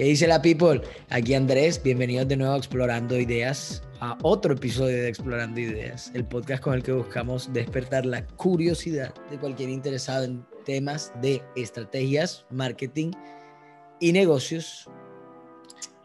¿Qué 0.00 0.06
dice 0.06 0.26
la 0.26 0.40
people? 0.40 0.80
Aquí 1.10 1.34
Andrés, 1.34 1.82
bienvenidos 1.82 2.26
de 2.26 2.34
nuevo 2.34 2.54
a 2.54 2.56
Explorando 2.56 3.20
Ideas, 3.20 3.82
a 4.00 4.16
otro 4.22 4.54
episodio 4.54 4.96
de 4.96 5.10
Explorando 5.10 5.60
Ideas, 5.60 6.10
el 6.14 6.24
podcast 6.24 6.62
con 6.62 6.72
el 6.72 6.82
que 6.82 6.92
buscamos 6.92 7.52
despertar 7.52 8.06
la 8.06 8.26
curiosidad 8.26 9.12
de 9.30 9.36
cualquier 9.36 9.68
interesado 9.68 10.24
en 10.24 10.46
temas 10.64 11.12
de 11.20 11.42
estrategias, 11.54 12.46
marketing 12.48 13.10
y 14.00 14.12
negocios. 14.12 14.88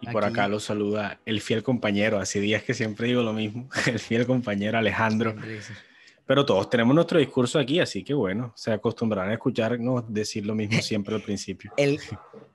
Y 0.01 0.07
por 0.07 0.25
acá 0.25 0.49
lo 0.49 0.59
saluda 0.59 1.21
el 1.25 1.39
fiel 1.39 1.63
compañero, 1.63 2.19
hace 2.19 2.41
días 2.41 2.63
que 2.63 2.73
siempre 2.73 3.07
digo 3.07 3.23
lo 3.23 3.31
mismo, 3.31 3.69
el 3.85 3.99
fiel 3.99 4.25
compañero 4.25 4.77
Alejandro. 4.77 5.37
Pero 6.25 6.45
todos 6.45 6.69
tenemos 6.69 6.95
nuestro 6.95 7.19
discurso 7.19 7.59
aquí, 7.59 7.79
así 7.79 8.03
que 8.03 8.13
bueno, 8.13 8.51
se 8.55 8.71
acostumbrarán 8.71 9.31
a 9.31 9.33
escucharnos 9.33 10.11
decir 10.11 10.45
lo 10.45 10.55
mismo 10.55 10.81
siempre 10.81 11.15
al 11.15 11.21
principio. 11.21 11.71
El, 11.77 11.99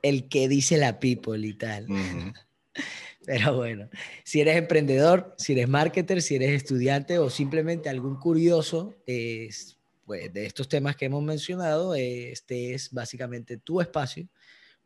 el 0.01 0.27
que 0.27 0.47
dice 0.49 0.77
la 0.77 0.99
people 0.99 1.47
y 1.47 1.53
tal. 1.53 1.87
Pero 3.25 3.55
bueno, 3.55 3.87
si 4.23 4.41
eres 4.41 4.57
emprendedor, 4.57 5.35
si 5.37 5.53
eres 5.53 5.69
marketer, 5.69 6.21
si 6.21 6.35
eres 6.35 6.51
estudiante 6.51 7.19
o 7.19 7.29
simplemente 7.29 7.87
algún 7.87 8.15
curioso 8.15 8.95
pues, 9.05 10.33
de 10.33 10.45
estos 10.45 10.67
temas 10.67 10.95
que 10.95 11.05
hemos 11.05 11.23
mencionado, 11.23 11.93
este 11.93 12.73
es 12.73 12.91
básicamente 12.91 13.57
tu 13.57 13.79
espacio. 13.79 14.27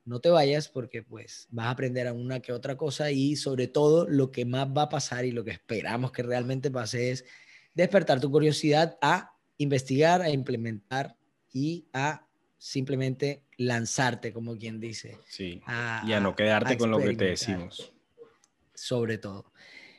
No 0.04 0.20
te 0.20 0.30
vayas 0.30 0.68
porque 0.68 1.02
pues 1.02 1.48
vas 1.50 1.68
a 1.68 1.72
aprender 1.72 2.08
a 2.08 2.14
una 2.14 2.42
que 2.42 2.52
otra 2.52 2.76
cosa 2.76 3.10
y 3.10 3.38
sobre 3.38 3.68
todo 3.68 4.06
lo 4.08 4.32
que 4.32 4.46
más 4.46 4.68
va 4.68 4.84
a 4.84 4.90
pasar 4.90 5.26
y 5.26 5.32
lo 5.32 5.44
que 5.44 5.52
esperamos 5.52 6.12
que 6.12 6.22
realmente 6.22 6.70
pase 6.70 7.12
es 7.12 7.26
despertar 7.76 8.20
tu 8.20 8.32
curiosidad 8.32 8.98
a 9.02 9.36
investigar, 9.58 10.22
a 10.22 10.30
implementar 10.30 11.16
y 11.54 11.86
a 11.94 12.26
simplemente 12.58 13.44
lanzarte, 13.58 14.34
como 14.34 14.58
quien 14.58 14.80
dice. 14.80 15.20
Sí. 15.28 15.62
y 16.08 16.14
a 16.14 16.20
no 16.20 16.36
quedarte 16.36 16.78
con 16.78 16.90
lo 16.90 16.98
que 16.98 17.16
te 17.16 17.26
decimos. 17.26 17.94
Sobre 18.74 19.18
todo. 19.18 19.52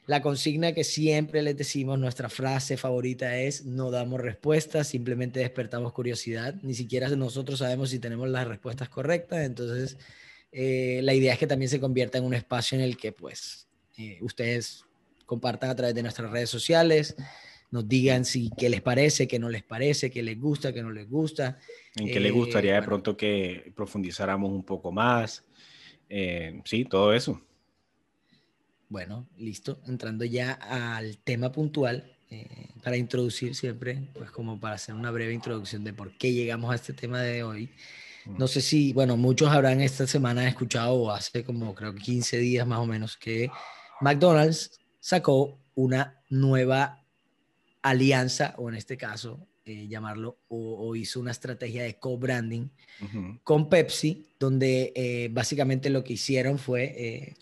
La 0.06 0.22
consigna 0.22 0.72
que 0.72 0.84
siempre 0.84 1.42
les 1.42 1.56
decimos, 1.56 1.98
nuestra 1.98 2.28
frase 2.28 2.76
favorita 2.76 3.38
es, 3.38 3.64
no 3.64 3.90
damos 3.90 4.20
respuestas, 4.20 4.86
simplemente 4.86 5.40
despertamos 5.40 5.92
curiosidad. 5.92 6.54
Ni 6.62 6.74
siquiera 6.74 7.08
nosotros 7.08 7.58
sabemos 7.58 7.90
si 7.90 7.98
tenemos 7.98 8.28
las 8.28 8.46
respuestas 8.46 8.88
correctas. 8.88 9.40
Entonces, 9.44 9.98
eh, 10.52 11.00
la 11.02 11.12
idea 11.12 11.32
es 11.32 11.38
que 11.38 11.48
también 11.48 11.68
se 11.68 11.80
convierta 11.80 12.18
en 12.18 12.24
un 12.24 12.34
espacio 12.34 12.78
en 12.78 12.84
el 12.84 12.96
que, 12.96 13.10
pues, 13.12 13.66
eh, 13.98 14.18
ustedes 14.20 14.84
compartan 15.24 15.70
a 15.70 15.74
través 15.74 15.94
de 15.94 16.02
nuestras 16.02 16.30
redes 16.30 16.50
sociales, 16.50 17.16
nos 17.70 17.88
digan 17.88 18.24
si 18.24 18.50
qué 18.56 18.68
les 18.68 18.80
parece, 18.80 19.26
qué 19.26 19.38
no 19.38 19.48
les 19.48 19.62
parece, 19.62 20.10
qué 20.10 20.22
les 20.22 20.38
gusta, 20.38 20.72
qué 20.72 20.82
no 20.82 20.90
les 20.90 21.08
gusta. 21.08 21.58
En 21.96 22.06
qué 22.06 22.20
les 22.20 22.32
gustaría 22.32 22.74
de 22.74 22.78
eh, 22.78 22.82
pronto 22.82 23.16
que 23.16 23.72
profundizáramos 23.74 24.50
un 24.50 24.64
poco 24.64 24.92
más. 24.92 25.44
Eh, 26.08 26.60
sí, 26.64 26.84
todo 26.84 27.12
eso. 27.12 27.40
Bueno, 28.88 29.28
listo. 29.38 29.80
Entrando 29.86 30.24
ya 30.24 30.52
al 30.52 31.18
tema 31.18 31.50
puntual, 31.50 32.16
eh, 32.30 32.68
para 32.82 32.96
introducir 32.96 33.54
siempre, 33.54 34.08
pues 34.14 34.30
como 34.30 34.58
para 34.58 34.74
hacer 34.74 34.94
una 34.94 35.10
breve 35.10 35.32
introducción 35.32 35.84
de 35.84 35.92
por 35.92 36.16
qué 36.16 36.32
llegamos 36.32 36.72
a 36.72 36.76
este 36.76 36.92
tema 36.92 37.20
de 37.20 37.42
hoy. 37.42 37.70
Mm. 38.24 38.38
No 38.38 38.48
sé 38.48 38.60
si, 38.60 38.92
bueno, 38.92 39.16
muchos 39.16 39.48
habrán 39.48 39.80
esta 39.80 40.06
semana 40.06 40.48
escuchado 40.48 40.94
o 40.94 41.10
hace 41.10 41.44
como 41.44 41.74
creo 41.74 41.94
que 41.94 42.00
15 42.00 42.38
días 42.38 42.66
más 42.66 42.80
o 42.80 42.86
menos 42.86 43.16
que 43.16 43.50
McDonald's 44.00 44.80
sacó 45.00 45.58
una 45.74 46.20
nueva 46.28 47.05
alianza, 47.88 48.54
o 48.58 48.68
en 48.68 48.74
este 48.74 48.96
caso, 48.96 49.46
eh, 49.64 49.86
llamarlo, 49.88 50.38
o, 50.48 50.94
hizo 50.96 51.20
una 51.20 51.30
estrategia 51.30 51.84
de 51.84 51.98
co-branding 51.98 52.68
con 53.44 53.68
Pepsi, 53.68 54.26
donde 54.38 54.92
eh, 54.94 55.28
básicamente 55.30 55.90
lo 55.90 56.02
que 56.02 56.14
hicieron 56.14 56.58
fue, 56.58 56.84
eh, 56.96 57.34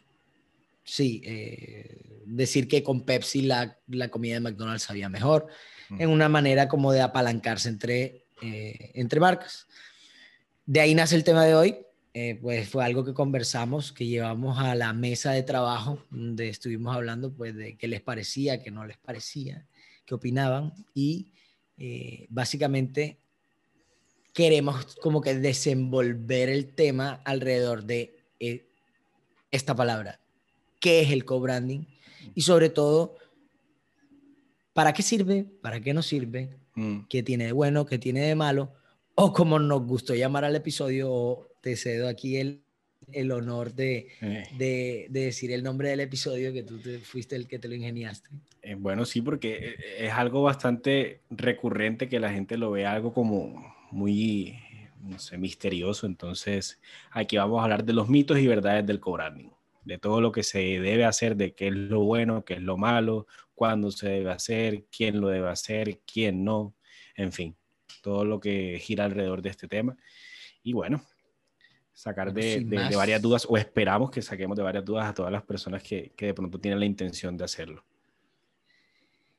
sí, 0.85 1.23
decir 2.27 2.69
que 2.69 2.83
con 2.83 3.03
Pepsi 3.03 3.43
la, 3.43 3.79
la, 3.89 4.09
comida 4.09 4.35
de 4.35 4.41
McDonald's 4.41 4.83
sabía 4.83 5.09
mejor, 5.09 5.47
en 5.99 6.11
una 6.11 6.29
manera 6.29 6.69
como 6.69 6.93
de 6.93 7.03
apalancarse 7.03 7.69
entre, 7.69 8.25
entre 8.41 9.21
marcas. 9.21 9.67
De 10.67 10.81
ahí 10.81 10.95
nace 10.95 11.17
el 11.17 11.25
tema 11.25 11.45
de 11.45 11.55
hoy, 11.55 11.77
pues 12.41 12.69
fue 12.69 12.85
algo 12.85 13.05
que 13.05 13.13
conversamos, 13.13 13.93
que 13.93 14.07
llevamos 14.07 14.59
a 14.59 14.75
la 14.75 14.93
mesa 14.93 15.33
de 15.33 15.43
trabajo, 15.43 16.05
donde 16.11 16.49
estuvimos 16.49 16.95
hablando 16.97 17.33
pues 17.33 17.55
de 17.55 17.77
qué 17.77 17.87
les 17.87 18.01
parecía, 18.01 18.63
qué 18.63 18.71
no 18.71 18.87
les 18.87 18.99
parecía 18.99 19.67
qué 20.05 20.15
opinaban 20.15 20.73
y 20.95 21.33
eh, 21.79 22.27
básicamente 22.31 23.19
queremos 24.33 24.97
como 24.97 25.21
que 25.21 25.35
desenvolver 25.35 26.49
el 26.49 26.75
tema 26.75 27.23
alrededor 27.25 27.85
de 27.85 28.17
eh, 28.41 28.67
esta 29.51 29.75
palabra, 29.75 30.21
qué 30.81 31.01
es 31.01 31.11
el 31.11 31.25
co-branding 31.25 31.85
y 32.35 32.43
sobre 32.43 32.69
todo, 32.69 33.17
¿para 34.73 34.93
qué 34.93 35.03
sirve? 35.03 35.45
¿Para 35.63 35.81
qué 35.81 35.95
no 35.95 36.03
sirve? 36.03 36.57
Mm. 36.75 37.01
¿Qué 37.09 37.23
tiene 37.23 37.47
de 37.47 37.53
bueno? 37.53 37.87
¿Qué 37.87 37.99
tiene 37.99 38.23
de 38.23 38.35
malo? 38.35 38.73
O 39.15 39.33
como 39.33 39.59
nos 39.59 39.87
gustó 39.87 40.15
llamar 40.15 40.45
al 40.45 40.57
episodio, 40.57 41.49
te 41.61 41.77
cedo 41.77 42.09
aquí 42.09 42.37
el, 42.37 42.64
el 43.13 43.33
honor 43.33 43.75
de, 43.75 44.09
eh. 44.21 44.45
de, 44.57 45.07
de, 45.11 45.21
decir 45.21 45.53
el 45.53 45.63
nombre 45.63 45.89
del 45.91 46.01
episodio 46.01 46.53
que 46.53 46.63
tú 46.63 46.79
te, 46.79 46.99
fuiste 46.99 47.37
el 47.37 47.47
que 47.47 47.59
te 47.59 47.69
lo 47.69 47.75
ingeniaste. 47.75 48.31
Eh, 48.63 48.75
bueno, 48.75 49.05
sí, 49.05 49.21
porque 49.21 49.55
eh, 49.57 50.07
es 50.07 50.13
algo 50.13 50.43
bastante 50.43 51.21
recurrente 51.31 52.09
que 52.09 52.21
la 52.21 52.33
gente 52.33 52.57
lo 52.57 52.71
ve 52.71 52.87
algo 52.87 53.13
como 53.13 53.75
muy, 53.91 54.59
no 55.01 55.19
sé, 55.19 55.39
misterioso. 55.39 56.07
Entonces, 56.07 56.81
aquí 57.11 57.37
vamos 57.37 57.61
a 57.61 57.65
hablar 57.65 57.85
de 57.85 57.93
los 57.93 58.09
mitos 58.09 58.39
y 58.39 58.47
verdades 58.47 58.87
del 58.87 59.01
co-branding, 59.01 59.51
de 59.85 59.99
todo 59.99 60.21
lo 60.21 60.33
que 60.33 60.43
se 60.43 60.59
debe 60.59 61.05
hacer, 61.05 61.37
de 61.37 61.55
qué 61.55 61.69
es 61.69 61.75
lo 61.75 62.01
bueno, 62.01 62.45
qué 62.45 62.55
es 62.55 62.63
lo 62.63 62.77
malo, 62.77 63.27
cuándo 63.55 63.91
se 63.91 64.09
debe 64.09 64.31
hacer, 64.31 64.85
quién 64.91 65.21
lo 65.21 65.29
debe 65.29 65.49
hacer, 65.49 66.01
quién 66.11 66.45
no, 66.45 66.75
en 67.17 67.33
fin, 67.33 67.57
todo 68.03 68.25
lo 68.25 68.41
que 68.41 68.79
gira 68.81 69.05
alrededor 69.05 69.43
de 69.43 69.51
este 69.51 69.69
tema. 69.69 69.97
Y 70.63 70.73
bueno, 70.73 71.03
sacar 71.95 72.35
de, 72.35 72.67
varias 72.95 73.23
dudas, 73.23 73.47
o 73.49 73.57
esperamos 73.57 74.11
que 74.11 74.21
saquemos 74.21 74.57
de 74.57 74.63
varias 74.63 74.85
dudas 74.85 75.07
a 75.07 75.15
todas 75.15 75.33
las 75.33 75.43
personas 75.45 75.83
que, 75.83 76.13
que, 76.17 76.27
de 76.27 76.35
pronto 76.35 76.59
tienen 76.59 76.81
la 76.81 76.87
intención 76.87 77.37
de 77.37 77.45
hacerlo. 77.45 77.85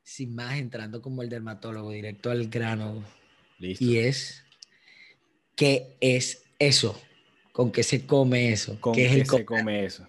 Sin 0.02 0.34
más, 0.34 0.58
entrando 0.58 1.02
como 1.02 1.22
el 1.22 1.28
dermatólogo, 1.28 1.90
directo 1.90 2.30
al 2.30 2.48
grano. 2.48 3.04
Listo. 3.58 3.84
Y 3.84 3.98
es, 3.98 4.44
¿qué 5.54 5.96
es 6.00 6.44
eso? 6.58 7.00
¿Con 7.52 7.70
qué 7.70 7.82
se 7.82 8.06
come 8.06 8.52
eso? 8.52 8.80
¿Con 8.80 8.94
qué, 8.94 9.06
es 9.06 9.12
el 9.12 9.26
se 9.26 9.44
come 9.44 9.84
eso? 9.84 10.08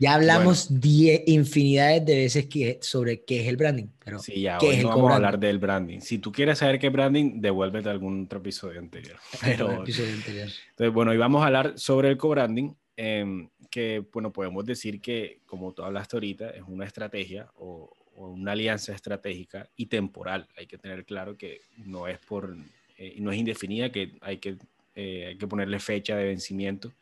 Ya 0.00 0.14
hablamos 0.14 0.80
diez, 0.80 1.22
infinidades 1.26 2.06
de 2.06 2.16
veces 2.18 2.46
que, 2.46 2.78
sobre 2.80 3.24
qué 3.24 3.40
es 3.40 3.48
el 3.48 3.56
branding. 3.56 3.88
Pero 4.04 4.20
sí, 4.20 4.40
ya, 4.40 4.58
hoy 4.58 4.76
no 4.76 4.90
vamos 4.90 5.10
a 5.10 5.16
hablar 5.16 5.40
del 5.40 5.58
branding. 5.58 5.98
Si 5.98 6.18
tú 6.18 6.30
quieres 6.30 6.58
saber 6.58 6.78
qué 6.78 6.86
es 6.86 6.92
branding, 6.92 7.40
devuélvete 7.40 7.88
algún 7.88 8.24
otro 8.26 8.38
episodio 8.38 8.78
anterior. 8.78 9.16
Pero, 9.40 9.82
episodio 9.82 10.14
anterior. 10.14 10.48
Entonces, 10.70 10.94
bueno, 10.94 11.10
hoy 11.10 11.16
vamos 11.16 11.42
a 11.42 11.46
hablar 11.46 11.72
sobre 11.76 12.10
el 12.10 12.16
co-branding, 12.16 12.72
em, 12.96 13.48
que, 13.72 14.04
bueno, 14.12 14.32
podemos 14.32 14.64
decir 14.64 15.00
que, 15.00 15.40
como 15.46 15.72
tú 15.74 15.82
hablaste 15.82 16.14
ahorita, 16.14 16.50
es 16.50 16.62
una 16.68 16.84
estrategia 16.84 17.50
o, 17.56 17.92
una 18.14 18.52
alianza 18.52 18.92
estratégica 18.92 19.68
y 19.76 19.86
temporal. 19.86 20.48
Hay 20.56 20.66
que 20.66 20.76
tener 20.76 21.04
claro 21.04 21.36
que 21.36 21.60
no 21.76 22.08
es 22.08 22.18
por, 22.18 22.56
eh, 22.96 23.14
no 23.18 23.30
es 23.30 23.38
indefinida, 23.38 23.92
que 23.92 24.12
hay 24.20 24.38
que, 24.38 24.56
eh, 24.96 25.26
hay 25.28 25.38
que 25.38 25.46
ponerle 25.46 25.78
fecha 25.78 26.16
de 26.16 26.24
vencimiento 26.24 26.92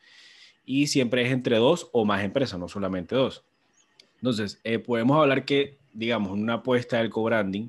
y 0.67 0.89
siempre 0.89 1.23
es 1.23 1.33
entre 1.33 1.57
dos 1.57 1.89
o 1.93 2.05
más 2.05 2.23
empresas, 2.25 2.59
no 2.59 2.69
solamente 2.69 3.15
dos. 3.15 3.45
Entonces, 4.17 4.61
eh, 4.65 4.81
podemos 4.81 5.17
hablar 5.19 5.45
que, 5.45 5.79
digamos, 5.93 6.33
una 6.33 6.55
apuesta 6.55 6.99
del 6.99 7.11
co-branding, 7.11 7.69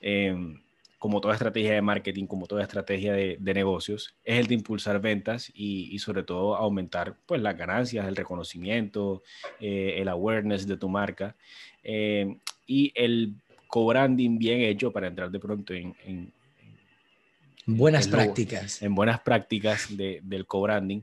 em, 0.00 0.58
como 0.98 1.20
toda 1.20 1.34
estrategia 1.34 1.72
de 1.72 1.82
marketing, 1.82 2.26
como 2.26 2.46
toda 2.46 2.62
estrategia 2.62 3.12
de, 3.12 3.54
negocios, 3.54 4.14
es 4.24 4.38
el 4.38 4.46
de 4.46 4.54
impulsar 4.54 5.00
ventas 5.00 5.50
y, 5.54 5.98
sobre 5.98 6.22
todo 6.22 6.56
aumentar 6.56 7.16
pues, 7.26 7.40
las 7.40 7.56
ganancias, 7.56 8.06
el 8.06 8.16
reconocimiento, 8.16 9.22
eh, 9.60 9.96
el 9.98 10.08
awareness 10.08 10.66
de 10.66 10.76
tu 10.76 10.88
marca 10.88 11.36
em, 11.82 12.38
y 12.66 12.92
el 12.94 13.34
co-branding 13.66 14.38
bien 14.38 14.60
hecho 14.60 14.92
para 14.92 15.06
entrar 15.06 15.30
de 15.30 15.38
pronto 15.38 15.72
en... 15.72 16.32
buenas 17.66 18.08
prácticas. 18.08 18.82
En 18.82 18.94
buenas 18.94 19.20
prácticas 19.20 19.88
del 19.96 20.46
co-branding 20.46 21.02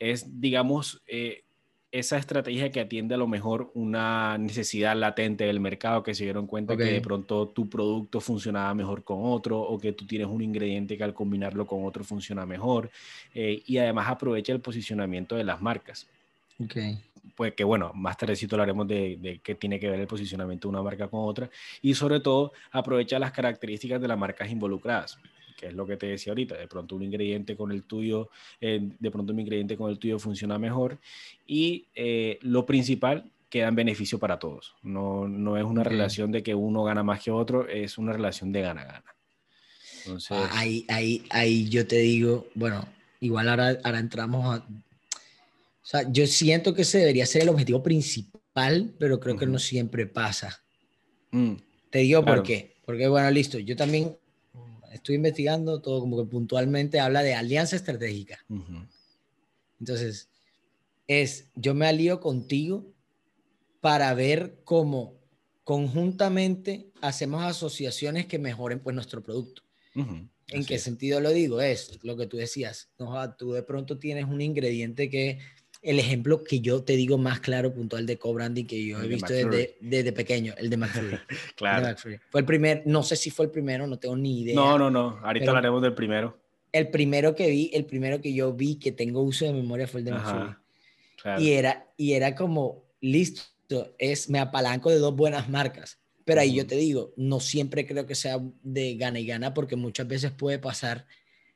es, 0.00 0.40
digamos, 0.40 1.02
eh, 1.06 1.44
esa 1.92 2.16
estrategia 2.16 2.70
que 2.70 2.80
atiende 2.80 3.14
a 3.14 3.18
lo 3.18 3.26
mejor 3.26 3.70
una 3.74 4.38
necesidad 4.38 4.96
latente 4.96 5.44
del 5.44 5.58
mercado, 5.58 6.02
que 6.02 6.14
se 6.14 6.24
dieron 6.24 6.46
cuenta 6.46 6.76
que 6.76 6.84
de 6.84 7.00
pronto 7.00 7.48
tu 7.48 7.68
producto 7.68 8.20
funcionaba 8.20 8.72
mejor 8.74 9.02
con 9.02 9.18
otro 9.22 9.60
o 9.60 9.78
que 9.78 9.92
tú 9.92 10.06
tienes 10.06 10.28
un 10.28 10.40
ingrediente 10.40 10.96
que 10.96 11.02
al 11.02 11.14
combinarlo 11.14 11.66
con 11.66 11.84
otro 11.84 12.04
funciona 12.04 12.46
mejor 12.46 12.90
eh, 13.34 13.62
y 13.66 13.78
además 13.78 14.08
aprovecha 14.08 14.52
el 14.52 14.60
posicionamiento 14.60 15.34
de 15.34 15.44
las 15.44 15.60
marcas. 15.60 16.06
Okay. 16.62 16.98
Pues 17.34 17.54
que 17.54 17.64
bueno, 17.64 17.92
más 17.92 18.16
tardecito 18.16 18.54
hablaremos 18.54 18.86
de, 18.86 19.18
de 19.20 19.38
qué 19.38 19.56
tiene 19.56 19.80
que 19.80 19.90
ver 19.90 19.98
el 19.98 20.06
posicionamiento 20.06 20.68
de 20.68 20.70
una 20.70 20.82
marca 20.82 21.08
con 21.08 21.28
otra 21.28 21.50
y 21.82 21.94
sobre 21.94 22.20
todo 22.20 22.52
aprovecha 22.70 23.18
las 23.18 23.32
características 23.32 24.00
de 24.00 24.08
las 24.08 24.18
marcas 24.18 24.48
involucradas 24.48 25.18
que 25.60 25.66
es 25.66 25.74
lo 25.74 25.86
que 25.86 25.98
te 25.98 26.06
decía 26.06 26.30
ahorita, 26.30 26.56
de 26.56 26.66
pronto 26.66 26.96
un 26.96 27.02
ingrediente 27.02 27.54
con 27.54 27.70
el 27.70 27.82
tuyo, 27.82 28.30
eh, 28.62 28.80
de 28.98 29.10
pronto 29.10 29.34
un 29.34 29.40
ingrediente 29.40 29.76
con 29.76 29.90
el 29.90 29.98
tuyo 29.98 30.18
funciona 30.18 30.58
mejor 30.58 30.98
y 31.46 31.86
eh, 31.94 32.38
lo 32.40 32.64
principal 32.64 33.30
queda 33.50 33.68
en 33.68 33.74
beneficio 33.74 34.18
para 34.18 34.38
todos. 34.38 34.74
No, 34.82 35.28
no 35.28 35.58
es 35.58 35.64
una 35.64 35.84
relación 35.84 36.32
de 36.32 36.42
que 36.42 36.54
uno 36.54 36.82
gana 36.84 37.02
más 37.02 37.22
que 37.22 37.30
otro, 37.30 37.68
es 37.68 37.98
una 37.98 38.14
relación 38.14 38.52
de 38.52 38.62
gana-gana. 38.62 39.14
Entonces... 39.98 40.30
Ah, 40.30 40.48
ahí, 40.54 40.86
ahí, 40.88 41.24
ahí 41.28 41.68
yo 41.68 41.86
te 41.86 41.98
digo, 41.98 42.46
bueno, 42.54 42.88
igual 43.20 43.50
ahora, 43.50 43.76
ahora 43.84 43.98
entramos 43.98 44.46
a... 44.46 44.64
O 44.64 45.86
sea, 45.90 46.10
yo 46.10 46.26
siento 46.26 46.72
que 46.72 46.82
ese 46.82 46.98
debería 46.98 47.26
ser 47.26 47.42
el 47.42 47.50
objetivo 47.50 47.82
principal, 47.82 48.94
pero 48.98 49.20
creo 49.20 49.36
que 49.36 49.46
no 49.46 49.58
siempre 49.58 50.06
pasa. 50.06 50.62
Mm, 51.32 51.54
te 51.90 51.98
digo 51.98 52.24
por 52.24 52.42
qué. 52.44 52.76
Porque, 52.86 53.08
bueno, 53.08 53.30
listo, 53.30 53.58
yo 53.58 53.76
también 53.76 54.16
estoy 54.90 55.16
investigando 55.16 55.80
todo 55.80 56.00
como 56.00 56.16
que 56.18 56.30
puntualmente 56.30 57.00
habla 57.00 57.22
de 57.22 57.34
alianza 57.34 57.76
estratégica. 57.76 58.44
Entonces, 59.78 60.28
es, 61.06 61.50
yo 61.54 61.74
me 61.74 61.86
alío 61.86 62.20
contigo 62.20 62.92
para 63.80 64.12
ver 64.14 64.60
cómo 64.64 65.18
conjuntamente 65.64 66.90
hacemos 67.00 67.42
asociaciones 67.42 68.26
que 68.26 68.38
mejoren 68.38 68.80
pues 68.80 68.94
nuestro 68.94 69.22
producto. 69.22 69.62
¿En 69.94 70.64
qué 70.66 70.78
sentido 70.78 71.20
lo 71.20 71.30
digo? 71.30 71.60
Es 71.60 72.02
lo 72.02 72.16
que 72.16 72.26
tú 72.26 72.36
decías, 72.36 72.90
no, 72.98 73.34
tú 73.34 73.52
de 73.52 73.62
pronto 73.62 73.98
tienes 73.98 74.24
un 74.24 74.40
ingrediente 74.40 75.08
que 75.08 75.38
el 75.82 75.98
ejemplo 75.98 76.44
que 76.44 76.60
yo 76.60 76.82
te 76.82 76.94
digo 76.94 77.16
más 77.16 77.40
claro, 77.40 77.72
puntual 77.72 78.04
de 78.04 78.18
co-branding 78.18 78.66
que 78.66 78.84
yo 78.84 79.02
he 79.02 79.08
visto 79.08 79.32
desde, 79.32 79.76
desde, 79.80 80.12
pequeño, 80.12 80.54
el 80.58 80.68
de 80.68 80.76
McFlurry. 80.76 81.18
claro. 81.56 81.96
Fue 82.30 82.40
el 82.40 82.46
primer, 82.46 82.82
no 82.84 83.02
sé 83.02 83.16
si 83.16 83.30
fue 83.30 83.46
el 83.46 83.50
primero, 83.50 83.86
no 83.86 83.98
tengo 83.98 84.16
ni 84.16 84.42
idea. 84.42 84.54
No, 84.54 84.78
no, 84.78 84.90
no, 84.90 85.18
ahorita 85.22 85.50
hablaremos 85.50 85.80
del 85.80 85.94
primero. 85.94 86.38
El 86.72 86.88
primero 86.90 87.34
que 87.34 87.48
vi, 87.48 87.70
el 87.72 87.86
primero 87.86 88.20
que 88.20 88.32
yo 88.32 88.52
vi 88.52 88.76
que 88.76 88.92
tengo 88.92 89.22
uso 89.22 89.46
de 89.46 89.52
memoria 89.52 89.86
fue 89.86 90.00
el 90.00 90.06
de 90.06 90.12
McFlurry. 90.12 90.56
Y, 91.38 91.52
era, 91.52 91.86
y 91.96 92.12
era 92.12 92.34
como, 92.34 92.84
listo, 93.00 93.42
es, 93.98 94.28
me 94.28 94.38
apalanco 94.38 94.90
de 94.90 94.98
dos 94.98 95.14
buenas 95.14 95.48
marcas. 95.48 95.98
Pero 96.24 96.42
ahí 96.42 96.54
yo 96.54 96.66
te 96.66 96.76
digo, 96.76 97.12
no 97.16 97.40
siempre 97.40 97.86
creo 97.86 98.06
que 98.06 98.14
sea 98.14 98.38
de 98.62 98.94
gana 98.96 99.18
y 99.18 99.26
gana 99.26 99.54
porque 99.54 99.76
muchas 99.76 100.06
veces 100.06 100.30
puede 100.30 100.58
pasar 100.58 101.06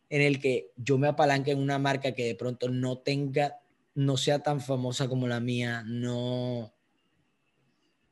en 0.08 0.22
el 0.22 0.40
que 0.40 0.70
yo 0.76 0.98
me 0.98 1.08
apalanque 1.08 1.52
en 1.52 1.58
una 1.58 1.78
marca 1.78 2.12
que 2.12 2.24
de 2.24 2.34
pronto 2.34 2.68
no 2.68 2.98
tenga 2.98 3.60
no 3.94 4.16
sea 4.16 4.40
tan 4.40 4.60
famosa 4.60 5.08
como 5.08 5.26
la 5.28 5.40
mía, 5.40 5.82
no, 5.86 6.74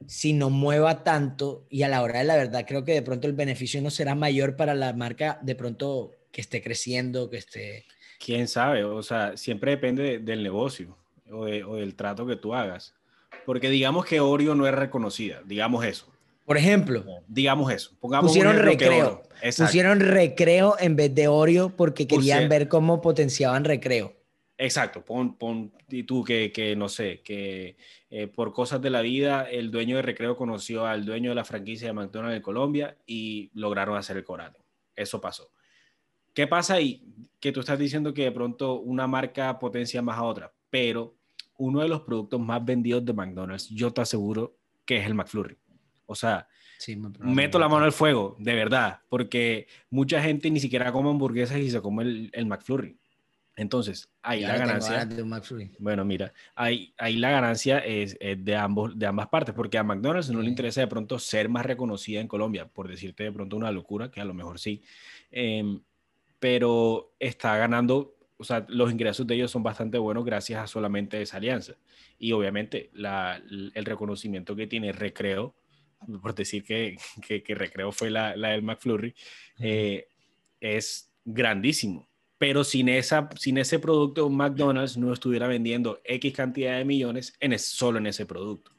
si 0.06 0.32
no 0.32 0.50
mueva 0.50 1.02
tanto 1.04 1.66
y 1.70 1.82
a 1.82 1.88
la 1.88 2.02
hora 2.02 2.20
de 2.20 2.24
la 2.24 2.36
verdad 2.36 2.64
creo 2.66 2.84
que 2.84 2.92
de 2.92 3.02
pronto 3.02 3.26
el 3.26 3.34
beneficio 3.34 3.80
no 3.82 3.90
será 3.90 4.14
mayor 4.14 4.56
para 4.56 4.74
la 4.74 4.92
marca 4.92 5.38
de 5.42 5.54
pronto 5.54 6.12
que 6.30 6.40
esté 6.40 6.62
creciendo, 6.62 7.28
que 7.28 7.36
esté... 7.36 7.84
Quién 8.18 8.48
sabe, 8.48 8.84
o 8.84 9.02
sea, 9.02 9.36
siempre 9.36 9.72
depende 9.72 10.18
del 10.18 10.42
negocio 10.42 10.96
o, 11.30 11.44
del 11.44 11.94
trato 11.94 12.26
que 12.26 12.36
tú 12.36 12.54
hagas. 12.54 12.94
Porque 13.44 13.68
digamos 13.68 14.06
que 14.06 14.20
Oreo 14.20 14.54
no 14.54 14.66
es 14.66 14.74
reconocida, 14.74 15.42
digamos 15.44 15.84
eso. 15.84 16.06
Por 16.46 16.56
ejemplo, 16.56 17.04
digamos 17.26 17.72
eso. 17.72 17.92
Pongamos 18.00 18.30
pusieron 18.30 18.56
recreo. 18.58 19.22
Pusieron 19.56 20.00
recreo 20.00 20.76
en 20.78 20.96
vez 20.96 21.14
de 21.14 21.28
Oreo 21.28 21.70
porque 21.70 22.06
querían 22.06 22.48
ver 22.48 22.68
cómo 22.68 23.00
potenciaban 23.00 23.64
recreo. 23.64 24.14
Exacto, 24.64 25.04
pon, 25.04 25.36
pon 25.36 25.72
y 25.88 26.04
tú 26.04 26.22
que, 26.22 26.52
que, 26.52 26.76
no 26.76 26.88
sé, 26.88 27.20
que 27.22 27.76
eh, 28.10 28.28
por 28.28 28.52
cosas 28.52 28.80
de 28.80 28.90
la 28.90 29.00
vida 29.00 29.42
el 29.50 29.72
dueño 29.72 29.96
de 29.96 30.02
Recreo 30.02 30.36
conoció 30.36 30.86
al 30.86 31.04
dueño 31.04 31.30
de 31.30 31.34
la 31.34 31.44
franquicia 31.44 31.88
de 31.88 31.94
McDonald's 31.94 32.36
en 32.36 32.42
Colombia 32.42 32.96
y 33.04 33.50
lograron 33.54 33.96
hacer 33.96 34.18
el 34.18 34.22
coral. 34.22 34.56
Eso 34.94 35.20
pasó. 35.20 35.50
¿Qué 36.32 36.46
pasa 36.46 36.74
ahí? 36.74 37.04
Que 37.40 37.50
tú 37.50 37.58
estás 37.58 37.76
diciendo 37.76 38.14
que 38.14 38.22
de 38.22 38.30
pronto 38.30 38.78
una 38.78 39.08
marca 39.08 39.58
potencia 39.58 40.00
más 40.00 40.16
a 40.16 40.22
otra, 40.22 40.52
pero 40.70 41.16
uno 41.58 41.80
de 41.80 41.88
los 41.88 42.02
productos 42.02 42.38
más 42.38 42.64
vendidos 42.64 43.04
de 43.04 43.14
McDonald's, 43.14 43.68
yo 43.68 43.92
te 43.92 44.02
aseguro 44.02 44.58
que 44.84 44.98
es 44.98 45.06
el 45.06 45.14
McFlurry. 45.14 45.58
O 46.06 46.14
sea, 46.14 46.46
meto 47.18 47.58
la 47.58 47.68
mano 47.68 47.84
al 47.84 47.92
fuego, 47.92 48.36
de 48.38 48.54
verdad, 48.54 49.00
porque 49.08 49.66
mucha 49.90 50.22
gente 50.22 50.48
ni 50.52 50.60
siquiera 50.60 50.92
come 50.92 51.10
hamburguesas 51.10 51.58
y 51.58 51.68
se 51.68 51.82
come 51.82 52.04
el, 52.04 52.30
el 52.32 52.46
McFlurry. 52.46 53.01
Entonces, 53.54 54.08
ahí 54.22 54.40
la 54.40 54.56
ganancia. 54.56 55.06
Bueno, 55.78 56.04
mira, 56.04 56.32
ahí, 56.54 56.94
ahí 56.96 57.16
la 57.16 57.30
ganancia 57.30 57.78
es, 57.78 58.16
de, 58.18 58.56
ambos, 58.56 58.98
de 58.98 59.06
ambas 59.06 59.28
partes, 59.28 59.54
porque 59.54 59.76
a 59.76 59.82
McDonald's 59.82 60.30
no 60.30 60.40
le 60.40 60.48
interesa 60.48 60.80
de 60.80 60.86
pronto 60.86 61.18
ser 61.18 61.48
más 61.48 61.66
reconocida 61.66 62.20
en 62.20 62.28
Colombia, 62.28 62.66
por 62.66 62.88
decirte 62.88 63.24
de 63.24 63.32
pronto 63.32 63.56
una 63.56 63.70
locura, 63.70 64.10
que 64.10 64.20
a 64.20 64.24
lo 64.24 64.32
mejor 64.32 64.58
sí, 64.58 64.82
em, 65.30 65.82
pero 66.38 67.14
está 67.18 67.56
ganando, 67.58 68.16
o 68.38 68.44
sea, 68.44 68.64
los 68.68 68.90
ingresos 68.90 69.26
de 69.26 69.34
ellos 69.34 69.50
son 69.50 69.62
bastante 69.62 69.98
buenos 69.98 70.24
gracias 70.24 70.62
a 70.62 70.66
solamente 70.66 71.20
esa 71.20 71.36
alianza. 71.36 71.74
Y 72.18 72.32
obviamente 72.32 72.90
el 72.94 73.84
reconocimiento 73.84 74.56
que 74.56 74.66
tiene 74.66 74.92
Recreo, 74.92 75.54
por 76.22 76.34
decir 76.34 76.64
que, 76.64 76.96
que, 77.26 77.54
Recreo 77.54 77.92
fue 77.92 78.10
la, 78.10 78.34
la 78.34 78.50
del 78.50 78.62
McFlurry, 78.62 79.14
eh, 79.60 80.08
es 80.58 81.12
grandísimo 81.24 82.08
pero 82.42 82.64
sin, 82.64 82.88
esa, 82.88 83.28
sin 83.38 83.56
ese 83.56 83.78
producto, 83.78 84.28
McDonald's 84.28 84.96
no 84.96 85.12
estuviera 85.12 85.46
vendiendo 85.46 86.00
X 86.02 86.32
cantidad 86.32 86.76
de 86.76 86.84
millones 86.84 87.34
en 87.38 87.56
solo 87.56 87.98
en 87.98 88.08
ese 88.08 88.26
producto. 88.26 88.72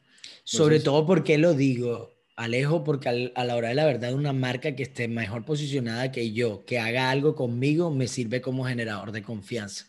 Sobre 0.43 0.81
todo 0.81 1.05
porque 1.05 1.37
lo 1.37 1.53
digo, 1.53 2.11
Alejo, 2.35 2.83
porque 2.83 3.31
a 3.33 3.45
la 3.45 3.55
hora 3.55 3.69
de 3.69 3.75
la 3.75 3.85
verdad 3.85 4.15
una 4.15 4.33
marca 4.33 4.75
que 4.75 4.83
esté 4.83 5.07
mejor 5.07 5.45
posicionada 5.45 6.11
que 6.11 6.33
yo, 6.33 6.65
que 6.65 6.77
haga 6.77 7.09
algo 7.09 7.35
conmigo, 7.35 7.89
me 7.89 8.09
sirve 8.09 8.41
como 8.41 8.65
generador 8.65 9.13
de 9.13 9.23
confianza. 9.23 9.85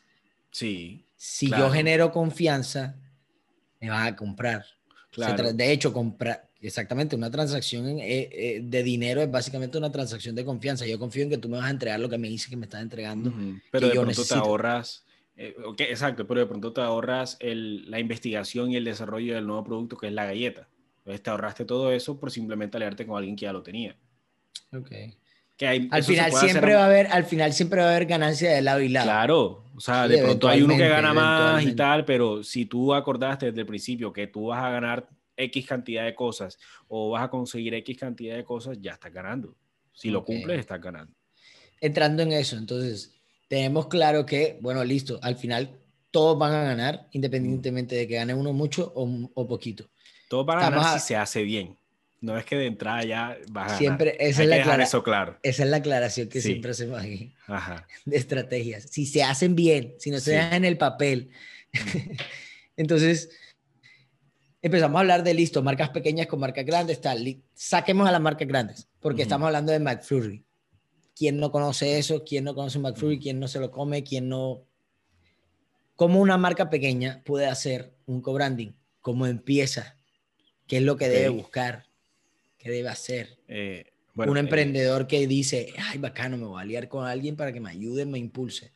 Sí. 0.53 1.07
Si 1.17 1.51
yo 1.51 1.69
genero 1.69 2.13
confianza, 2.13 2.95
me 3.81 3.91
vas 3.91 4.07
a 4.07 4.15
comprar. 4.15 4.65
Claro. 5.11 5.53
de 5.53 5.73
hecho, 5.73 5.93
comprar, 5.93 6.49
Exactamente, 6.67 7.15
una 7.15 7.31
transacción 7.31 7.87
eh, 8.01 8.31
eh, 8.33 8.61
de 8.63 8.83
dinero 8.83 9.21
es 9.21 9.31
básicamente 9.31 9.77
una 9.77 9.93
transacción 9.93 10.35
de 10.35 10.47
confianza. 10.47 10.87
Yo 10.87 10.99
confío 10.99 11.25
en 11.25 11.29
que 11.29 11.37
tú 11.37 11.51
me 11.51 11.59
vas 11.59 11.67
a 11.67 11.71
entregar 11.71 12.01
lo 12.01 12.09
que 12.09 12.17
me 12.17 12.27
dices 12.27 12.49
que 12.49 12.57
me 12.57 12.65
estás 12.65 12.81
entregando. 12.81 13.35
Pero 13.71 13.89
de 13.89 14.01
pronto 14.01 14.25
te 14.25 14.35
ahorras, 14.35 15.05
eh, 15.37 15.55
exacto, 15.81 16.27
pero 16.27 16.41
de 16.41 16.47
pronto 16.47 16.73
te 16.73 16.81
ahorras 16.81 17.37
el, 17.41 17.91
la 17.91 18.01
investigación 18.01 18.71
y 18.71 18.77
el 18.77 18.85
desarrollo 18.85 19.35
del 19.35 19.47
nuevo 19.47 19.63
producto 19.63 19.99
que 19.99 20.07
es 20.07 20.15
la 20.15 20.25
galleta. 20.25 20.67
Entonces 21.01 21.23
te 21.23 21.29
ahorraste 21.29 21.67
todo 21.67 21.93
eso 21.93 22.19
por 22.19 22.31
simplemente 22.31 22.79
aliarte 22.79 23.07
con 23.07 23.19
alguien 23.19 23.37
que 23.37 23.43
ya 23.43 23.53
lo 23.53 23.63
tenía. 23.63 23.95
Ok. 24.73 24.91
Que 25.59 25.67
hay, 25.67 25.89
al 25.91 26.03
final 26.03 26.33
siempre 26.33 26.75
va 26.75 26.85
a 26.85 26.87
haber, 26.87 27.09
al 27.09 27.27
final 27.27 27.53
siempre 27.53 27.81
va 27.81 27.89
a 27.89 27.91
haber 27.91 28.07
ganancia 28.07 28.51
de 28.51 28.63
lado 28.63 28.81
y 28.81 28.89
lado. 28.89 29.05
Claro, 29.05 29.65
o 29.77 29.81
sea, 29.81 30.09
de 30.09 30.17
pronto 30.17 30.49
hay 30.49 30.63
uno 30.63 30.79
que 30.79 30.89
gana 30.89 31.13
más 31.13 31.63
y 31.63 31.77
tal, 31.77 32.07
pero 32.07 32.43
si 32.43 32.65
tú 32.65 32.95
acordaste 32.95 33.47
desde 33.47 33.61
el 33.61 33.67
principio 33.67 34.15
que 34.15 34.27
tú 34.27 34.47
vas 34.47 34.65
a 34.65 34.71
ganar 34.71 35.09
X 35.37 35.67
cantidad 35.67 36.05
de 36.05 36.15
cosas 36.15 36.59
o 36.89 37.11
vas 37.11 37.25
a 37.25 37.29
conseguir 37.29 37.75
X 37.75 37.99
cantidad 37.99 38.37
de 38.37 38.45
cosas, 38.45 38.79
ya 38.81 38.93
estás 38.93 39.13
ganando. 39.13 39.57
Si 39.93 40.11
lo 40.11 40.25
cumples, 40.25 40.59
estás 40.59 40.81
ganando. 40.81 41.15
Entrando 41.81 42.23
en 42.23 42.33
eso, 42.33 42.57
entonces, 42.57 43.13
tenemos 43.49 43.87
claro 43.89 44.27
que, 44.27 44.59
bueno, 44.61 44.83
listo, 44.85 45.19
al 45.23 45.37
final 45.37 45.79
todos 46.11 46.39
van 46.39 46.55
a 46.55 46.63
ganar, 46.63 47.09
independientemente 47.13 47.97
de 47.97 48.07
que 48.07 48.15
gane 48.15 48.35
uno 48.35 48.53
mucho 48.53 48.93
o, 48.95 49.47
poquito. 49.47 49.91
Todos 50.29 50.47
van 50.47 50.59
a 50.59 50.71
ganar 50.71 51.01
si 51.01 51.07
se 51.09 51.17
hace 51.17 51.43
bien. 51.43 51.77
No 52.21 52.39
es 52.39 52.45
que 52.45 52.57
de 52.57 52.67
entrada 52.67 53.05
ya 53.05 53.37
vas 53.51 53.73
a 53.73 53.79
siempre, 53.79 54.13
ganar. 54.13 54.27
Esa 54.29 54.43
es 54.45 54.49
la 54.49 54.83
eso 54.83 55.03
claro. 55.03 55.39
Esa 55.43 55.65
es 55.65 55.69
la 55.69 55.77
aclaración 55.79 56.29
que 56.29 56.41
siempre 56.41 56.71
hacemos 56.71 56.99
aquí. 56.99 57.35
De 58.07 58.17
estrategias. 58.17 58.85
Si 58.91 59.07
se 59.07 59.23
hacen 59.23 59.55
bien, 59.55 59.95
si 59.99 60.11
no 60.11 60.21
se 60.21 60.33
dejan 60.33 60.55
en 60.55 60.65
el 60.65 60.79
papel. 60.79 61.31
Entonces, 62.77 63.31
empezamos 64.65 64.97
a 64.97 65.01
hablar 65.01 65.23
de 65.23 65.35
listo, 65.35 65.63
marcas 65.63 65.91
pequeñas 65.91 66.27
con 66.27 66.41
marcas 66.41 66.65
grandes, 66.65 66.99
tal. 66.99 67.43
Saquemos 67.53 68.09
a 68.09 68.13
las 68.13 68.21
marcas 68.21 68.49
grandes, 68.49 68.89
porque 68.99 69.21
estamos 69.21 69.47
hablando 69.47 69.73
de 69.73 69.79
McFlurry. 69.79 70.43
¿Quién 71.15 71.39
no 71.39 71.53
conoce 71.53 71.99
eso? 71.99 72.25
¿Quién 72.25 72.45
no 72.45 72.55
conoce 72.55 72.79
McFlurry? 72.79 73.19
¿Quién 73.19 73.39
no 73.39 73.47
se 73.47 73.61
lo 73.61 73.71
come? 73.71 74.03
¿Quién 74.03 74.31
no? 74.31 74.65
¿Cómo 75.97 76.19
una 76.19 76.39
marca 76.39 76.71
pequeña 76.71 77.23
puede 77.27 77.47
hacer 77.47 77.93
un 78.07 78.23
co-branding? 78.23 78.73
¿Cómo 79.03 79.27
empieza? 79.27 79.99
¿Qué 80.67 80.79
es 80.79 80.83
lo 80.83 80.97
que 80.97 81.11
debe 81.11 81.29
buscar? 81.29 81.85
¿Qué 82.57 82.71
debe 82.71 82.89
hacer? 82.89 83.39
Eh, 83.49 83.93
un 84.17 84.39
eh, 84.39 84.41
emprendedor 84.41 85.07
que 85.07 85.27
dice, 85.27 85.75
ay, 85.77 85.99
bacano, 85.99 86.39
me 86.39 86.47
voy 86.47 86.59
a 86.59 86.63
aliar 86.63 86.89
con 86.89 87.07
alguien 87.07 87.37
para 87.37 87.53
que 87.53 87.61
me 87.61 87.69
ayude, 87.69 88.07
me 88.07 88.19
impulse. 88.19 88.73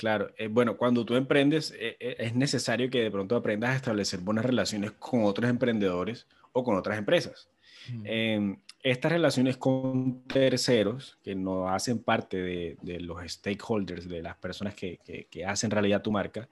Claro, 0.00 0.30
eh, 0.38 0.48
bueno, 0.48 0.78
cuando 0.78 1.04
tú 1.04 1.14
emprendes 1.14 1.72
eh, 1.72 1.94
eh, 2.00 2.16
es 2.20 2.34
necesario 2.34 2.88
que 2.88 3.02
de 3.02 3.10
pronto 3.10 3.36
aprendas 3.36 3.72
a 3.72 3.76
establecer 3.76 4.20
buenas 4.20 4.46
relaciones 4.46 4.92
con 4.92 5.24
otros 5.24 5.50
emprendedores 5.50 6.26
o 6.52 6.64
con 6.64 6.76
otras 6.76 6.98
empresas. 6.98 7.48
Em, 8.04 8.56
estas 8.82 9.12
relaciones 9.12 9.56
con 9.56 10.22
terceros 10.26 11.18
que 11.22 11.34
no 11.34 11.68
hacen 11.68 12.02
parte 12.02 12.76
de, 12.82 13.00
los 13.00 13.20
stakeholders, 13.30 14.08
de 14.08 14.22
las 14.22 14.36
personas 14.36 14.74
que, 14.74 14.98
que, 15.30 15.44
hacen 15.44 15.70
realidad 15.70 16.02
tu 16.02 16.12
marca, 16.12 16.48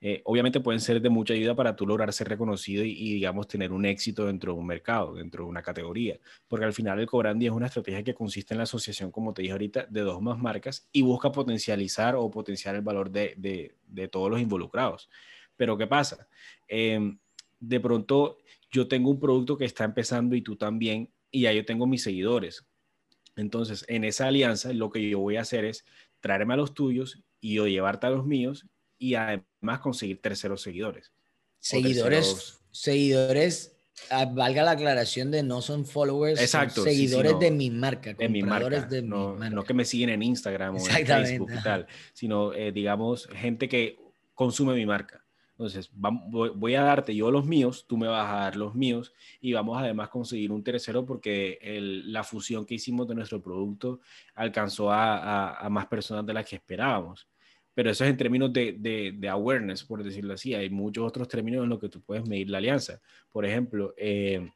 eh, 0.00 0.20
obviamente 0.24 0.60
pueden 0.60 0.80
ser 0.80 1.00
de 1.00 1.08
mucha 1.08 1.34
ayuda 1.34 1.54
para 1.54 1.74
tú 1.74 1.86
lograr 1.86 2.12
ser 2.12 2.28
reconocido 2.28 2.84
y, 2.84 3.14
digamos, 3.14 3.48
tener 3.48 3.72
un 3.72 3.86
éxito 3.86 4.26
dentro 4.26 4.52
de 4.52 4.58
un 4.58 4.66
mercado, 4.66 5.14
dentro 5.14 5.44
de 5.44 5.50
una 5.50 5.62
categoría. 5.62 6.18
Porque 6.48 6.66
al 6.66 6.72
final 6.72 7.00
el 7.00 7.06
cobranding 7.06 7.48
es 7.48 7.54
una 7.54 7.66
estrategia 7.66 8.02
que 8.02 8.14
consiste 8.14 8.54
en 8.54 8.58
la 8.58 8.64
asociación, 8.64 9.10
como 9.10 9.32
te 9.32 9.42
dije 9.42 9.52
ahorita, 9.52 9.86
de 9.88 10.00
dos 10.02 10.20
más 10.20 10.38
marcas 10.38 10.88
y 10.92 11.02
busca 11.02 11.32
potencializar 11.32 12.14
o 12.14 12.30
potenciar 12.30 12.74
el 12.74 12.82
valor 12.82 13.10
de, 13.10 13.34
de, 13.36 13.74
de 13.86 14.08
todos 14.08 14.30
los 14.30 14.40
involucrados. 14.40 15.08
Pero 15.56 15.76
¿qué 15.76 15.86
pasa? 15.86 16.28
Em, 16.68 17.18
de 17.58 17.80
pronto 17.80 18.38
yo 18.70 18.88
tengo 18.88 19.10
un 19.10 19.20
producto 19.20 19.56
que 19.56 19.64
está 19.64 19.84
empezando 19.84 20.34
y 20.36 20.42
tú 20.42 20.56
también, 20.56 21.12
y 21.30 21.42
ya 21.42 21.52
yo 21.52 21.64
tengo 21.64 21.86
mis 21.86 22.02
seguidores. 22.02 22.66
Entonces, 23.36 23.84
en 23.88 24.04
esa 24.04 24.26
alianza, 24.26 24.72
lo 24.72 24.90
que 24.90 25.08
yo 25.08 25.20
voy 25.20 25.36
a 25.36 25.42
hacer 25.42 25.64
es 25.64 25.84
traerme 26.20 26.54
a 26.54 26.56
los 26.56 26.74
tuyos 26.74 27.22
y 27.40 27.54
yo 27.54 27.66
llevarte 27.66 28.06
a 28.06 28.10
los 28.10 28.26
míos 28.26 28.66
y 28.98 29.14
además 29.14 29.80
conseguir 29.80 30.20
terceros 30.20 30.62
seguidores. 30.62 31.12
Seguidores, 31.60 32.60
seguidores, 32.70 33.76
ah, 34.10 34.24
valga 34.26 34.62
la 34.62 34.72
aclaración 34.72 35.30
de 35.30 35.42
no 35.42 35.60
son 35.60 35.84
followers, 35.84 36.40
Exacto, 36.40 36.82
seguidores 36.82 37.38
de 37.38 37.50
mi 37.50 37.70
marca, 37.70 38.14
de 38.14 38.28
mi 38.28 38.42
marca, 38.42 38.82
de 38.82 39.02
no, 39.02 39.32
mi 39.32 39.38
marca. 39.38 39.54
no 39.54 39.64
que 39.64 39.74
me 39.74 39.84
siguen 39.84 40.10
en 40.10 40.22
Instagram 40.22 40.76
o 40.76 40.78
en 40.78 41.06
Facebook 41.06 41.50
y 41.52 41.62
tal, 41.62 41.86
sino 42.12 42.52
eh, 42.52 42.72
digamos 42.72 43.28
gente 43.34 43.68
que 43.68 43.98
consume 44.34 44.74
mi 44.74 44.86
marca. 44.86 45.25
Entonces, 45.58 45.90
voy 45.94 46.74
a 46.74 46.82
darte 46.82 47.14
yo 47.14 47.30
los 47.30 47.46
míos, 47.46 47.86
tú 47.88 47.96
me 47.96 48.06
vas 48.06 48.30
a 48.30 48.40
dar 48.40 48.56
los 48.56 48.74
míos 48.74 49.14
y 49.40 49.54
vamos 49.54 49.78
además 49.78 50.08
a 50.08 50.10
conseguir 50.10 50.52
un 50.52 50.62
tercero 50.62 51.06
porque 51.06 51.58
la 52.04 52.24
fusión 52.24 52.66
que 52.66 52.74
hicimos 52.74 53.08
de 53.08 53.14
nuestro 53.14 53.40
producto 53.40 54.00
alcanzó 54.34 54.92
a, 54.92 55.66
más 55.70 55.86
personas 55.86 56.26
de 56.26 56.34
las 56.34 56.46
que 56.46 56.56
esperábamos. 56.56 57.26
Pero 57.72 57.90
eso 57.90 58.04
es 58.04 58.10
en 58.10 58.18
términos 58.18 58.52
de, 58.52 59.28
awareness, 59.30 59.82
por 59.82 60.04
decirlo 60.04 60.34
así. 60.34 60.52
Hay 60.52 60.68
muchos 60.68 61.06
otros 61.06 61.26
términos 61.26 61.64
en 61.64 61.70
los 61.70 61.78
que 61.78 61.88
tú 61.88 62.02
puedes 62.02 62.28
medir 62.28 62.50
la 62.50 62.58
alianza. 62.58 63.00
Por 63.32 63.46
ejemplo, 63.46 63.94
eh, 63.96 64.50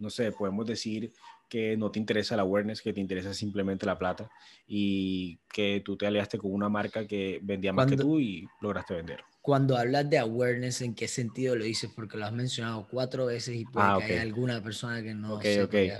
no 0.00 0.10
sé, 0.10 0.32
podemos 0.32 0.66
decir 0.66 1.12
que 1.50 1.76
no 1.76 1.90
te 1.90 1.98
interesa 1.98 2.34
el 2.34 2.40
awareness, 2.40 2.80
que 2.80 2.94
te 2.94 3.00
interesa 3.00 3.34
simplemente 3.34 3.84
la 3.84 3.98
plata 3.98 4.30
y 4.66 5.38
que 5.52 5.82
tú 5.84 5.98
te 5.98 6.06
aliaste 6.06 6.38
con 6.38 6.54
una 6.54 6.70
marca 6.70 7.06
que 7.06 7.40
vendía 7.42 7.74
más 7.74 7.86
que 7.86 7.98
tú 7.98 8.18
y 8.18 8.48
lograste 8.62 8.94
vender 8.94 9.22
cuando 9.42 9.76
hablas 9.76 10.08
de 10.10 10.18
awareness, 10.18 10.82
¿en 10.82 10.94
qué 10.94 11.08
sentido 11.08 11.56
lo 11.56 11.64
dices? 11.64 11.90
Porque 11.94 12.16
lo 12.16 12.26
has 12.26 12.32
mencionado 12.32 12.86
cuatro 12.90 13.26
veces 13.26 13.56
y 13.56 13.64
puede 13.64 13.86
ah, 13.86 13.98
que 13.98 14.12
haya 14.12 14.22
alguna 14.22 14.62
persona 14.62 15.02
que 15.02 15.14
no 15.14 15.34
okay, 15.34 15.60
okay. 15.60 15.92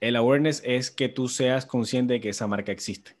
El 0.00 0.16
awareness 0.16 0.62
es 0.64 0.90
que 0.90 1.08
tú 1.08 1.28
seas 1.28 1.66
consciente 1.66 2.14
de 2.14 2.20
que 2.20 2.28
esa 2.28 2.46
marca 2.46 2.72
existe, 2.72 3.16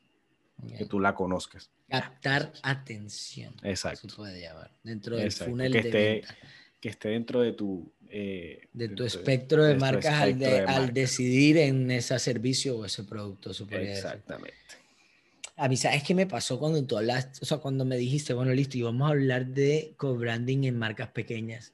que 0.78 0.86
tú 0.86 1.00
la 1.00 1.14
conozcas. 1.14 1.70
Captar 1.88 2.52
atención. 2.62 3.54
Exacto. 3.62 4.08
Se 4.08 4.16
puede 4.16 4.40
llamar. 4.40 4.72
Dentro 4.82 5.16
del 5.16 5.32
funnel 5.32 5.72
que 5.72 5.82
de 5.82 6.18
esté, 6.18 6.34
Que 6.80 6.88
esté 6.88 7.08
dentro 7.10 7.40
de 7.40 7.52
tu... 7.52 7.92
Eh, 8.10 8.68
de 8.72 8.88
tu 8.88 9.04
espectro 9.04 9.64
de, 9.64 9.74
marcas, 9.74 10.14
al, 10.14 10.42
al, 10.68 10.92
decidir 10.92 11.58
en 11.58 11.90
ese 11.90 12.18
servicio 12.18 12.78
o 12.78 12.84
ese 12.84 13.04
producto. 13.04 13.50
Exactamente. 13.50 14.54
A 15.56 15.68
mí, 15.68 15.76
¿sabes 15.76 16.02
qué 16.02 16.14
me 16.14 16.26
pasó 16.26 16.58
cuando 16.58 16.84
tú 16.84 16.96
hablaste? 16.96 17.38
O 17.42 17.44
sea, 17.44 17.58
cuando 17.58 17.84
me 17.84 17.96
dijiste, 17.96 18.34
bueno, 18.34 18.52
listo, 18.52 18.76
y 18.76 18.82
vamos 18.82 19.06
a 19.06 19.12
hablar 19.12 19.46
de 19.46 19.94
co-branding 19.96 20.64
en 20.64 20.78
marcas 20.78 21.08
pequeñas. 21.08 21.72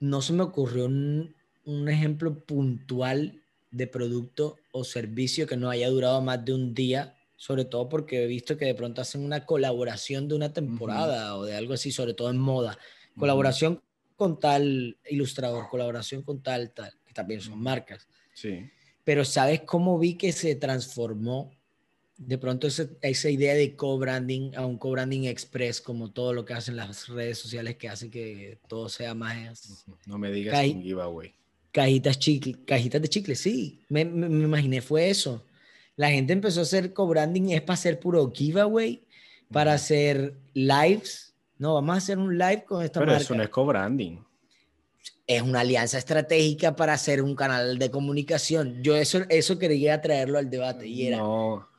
No 0.00 0.20
se 0.20 0.32
me 0.34 0.42
ocurrió 0.42 0.86
un, 0.86 1.34
un, 1.64 1.88
ejemplo 1.88 2.38
puntual 2.40 3.40
de 3.70 3.86
producto 3.86 4.56
o 4.72 4.84
servicio 4.84 5.46
que 5.46 5.56
no 5.56 5.70
haya 5.70 5.88
durado 5.88 6.20
más 6.20 6.44
de 6.44 6.52
un 6.52 6.74
día, 6.74 7.16
sobre 7.36 7.64
todo 7.64 7.88
porque 7.88 8.24
he 8.24 8.26
visto 8.26 8.58
que 8.58 8.66
de 8.66 8.74
pronto 8.74 9.00
hacen 9.00 9.24
una 9.24 9.46
colaboración 9.46 10.28
de 10.28 10.34
una 10.34 10.52
temporada 10.52 11.36
o 11.36 11.44
de 11.44 11.56
algo 11.56 11.72
así, 11.72 11.90
sobre 11.90 12.12
todo 12.12 12.30
en 12.30 12.38
moda. 12.38 12.78
Colaboración 13.18 13.80
con 14.16 14.40
tal 14.40 14.96
ilustrador, 15.08 15.68
colaboración 15.68 16.22
con 16.22 16.42
tal, 16.42 16.70
tal, 16.72 16.92
que 17.04 17.12
también 17.12 17.40
son 17.40 17.60
marcas. 17.60 18.08
Sí. 18.34 18.70
Pero 19.04 19.24
¿sabes 19.24 19.60
cómo 19.62 19.98
vi 19.98 20.14
que 20.14 20.32
se 20.32 20.54
transformó 20.56 21.52
de 22.18 22.38
pronto 22.38 22.66
esa, 22.66 22.88
esa 23.02 23.28
idea 23.28 23.54
de 23.54 23.76
co-branding 23.76 24.54
a 24.56 24.64
un 24.64 24.78
co-branding 24.78 25.24
express, 25.24 25.80
como 25.80 26.10
todo 26.10 26.32
lo 26.32 26.44
que 26.44 26.54
hacen 26.54 26.76
las 26.76 27.08
redes 27.08 27.38
sociales 27.38 27.76
que 27.76 27.88
hace 27.88 28.10
que 28.10 28.58
todo 28.68 28.88
sea 28.88 29.14
más... 29.14 29.84
No 30.06 30.18
me 30.18 30.30
digas 30.30 30.66
un 30.66 30.82
giveaway. 30.82 31.34
Cajitas, 31.72 32.18
chicle, 32.18 32.56
cajitas 32.64 33.02
de 33.02 33.08
chicle, 33.08 33.34
sí. 33.34 33.80
Me, 33.90 34.04
me, 34.04 34.26
imaginé 34.26 34.80
fue 34.80 35.10
eso. 35.10 35.44
La 35.94 36.10
gente 36.10 36.32
empezó 36.32 36.60
a 36.60 36.62
hacer 36.62 36.94
co-branding 36.94 37.50
es 37.50 37.60
para 37.60 37.74
hacer 37.74 38.00
puro 38.00 38.30
giveaway, 38.34 39.02
para 39.52 39.74
hacer 39.74 40.34
lives. 40.54 41.34
No, 41.58 41.74
vamos 41.74 41.94
a 41.94 41.98
hacer 41.98 42.18
un 42.18 42.36
live 42.36 42.64
con 42.64 42.84
esta 42.84 43.00
Pero 43.00 43.14
eso 43.14 43.34
no 43.34 43.42
es 43.42 43.48
co-branding. 43.48 44.18
Es 45.26 45.42
una 45.42 45.60
alianza 45.60 45.98
estratégica 45.98 46.76
para 46.76 46.92
hacer 46.92 47.22
un 47.22 47.34
canal 47.34 47.78
de 47.78 47.90
comunicación. 47.90 48.82
Yo 48.82 48.96
eso, 48.96 49.22
eso 49.28 49.58
quería 49.58 50.00
traerlo 50.00 50.38
al 50.38 50.50
debate 50.50 50.86
y 50.86 51.06
era... 51.06 51.18
No 51.18 51.76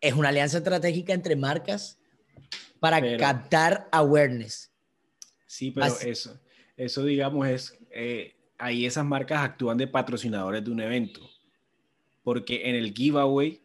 es 0.00 0.14
una 0.14 0.28
alianza 0.28 0.58
estratégica 0.58 1.12
entre 1.12 1.36
marcas 1.36 1.98
para 2.80 3.00
captar 3.16 3.88
awareness. 3.90 4.72
Sí, 5.46 5.70
pero 5.70 5.86
eso, 5.86 6.40
eso 6.76 7.04
digamos 7.04 7.48
es, 7.48 7.78
eh, 7.90 8.36
ahí 8.58 8.86
esas 8.86 9.04
marcas 9.04 9.42
actúan 9.42 9.78
de 9.78 9.86
patrocinadores 9.86 10.64
de 10.64 10.70
un 10.70 10.80
evento, 10.80 11.28
porque 12.22 12.68
en 12.68 12.76
el 12.76 12.92
giveaway 12.92 13.62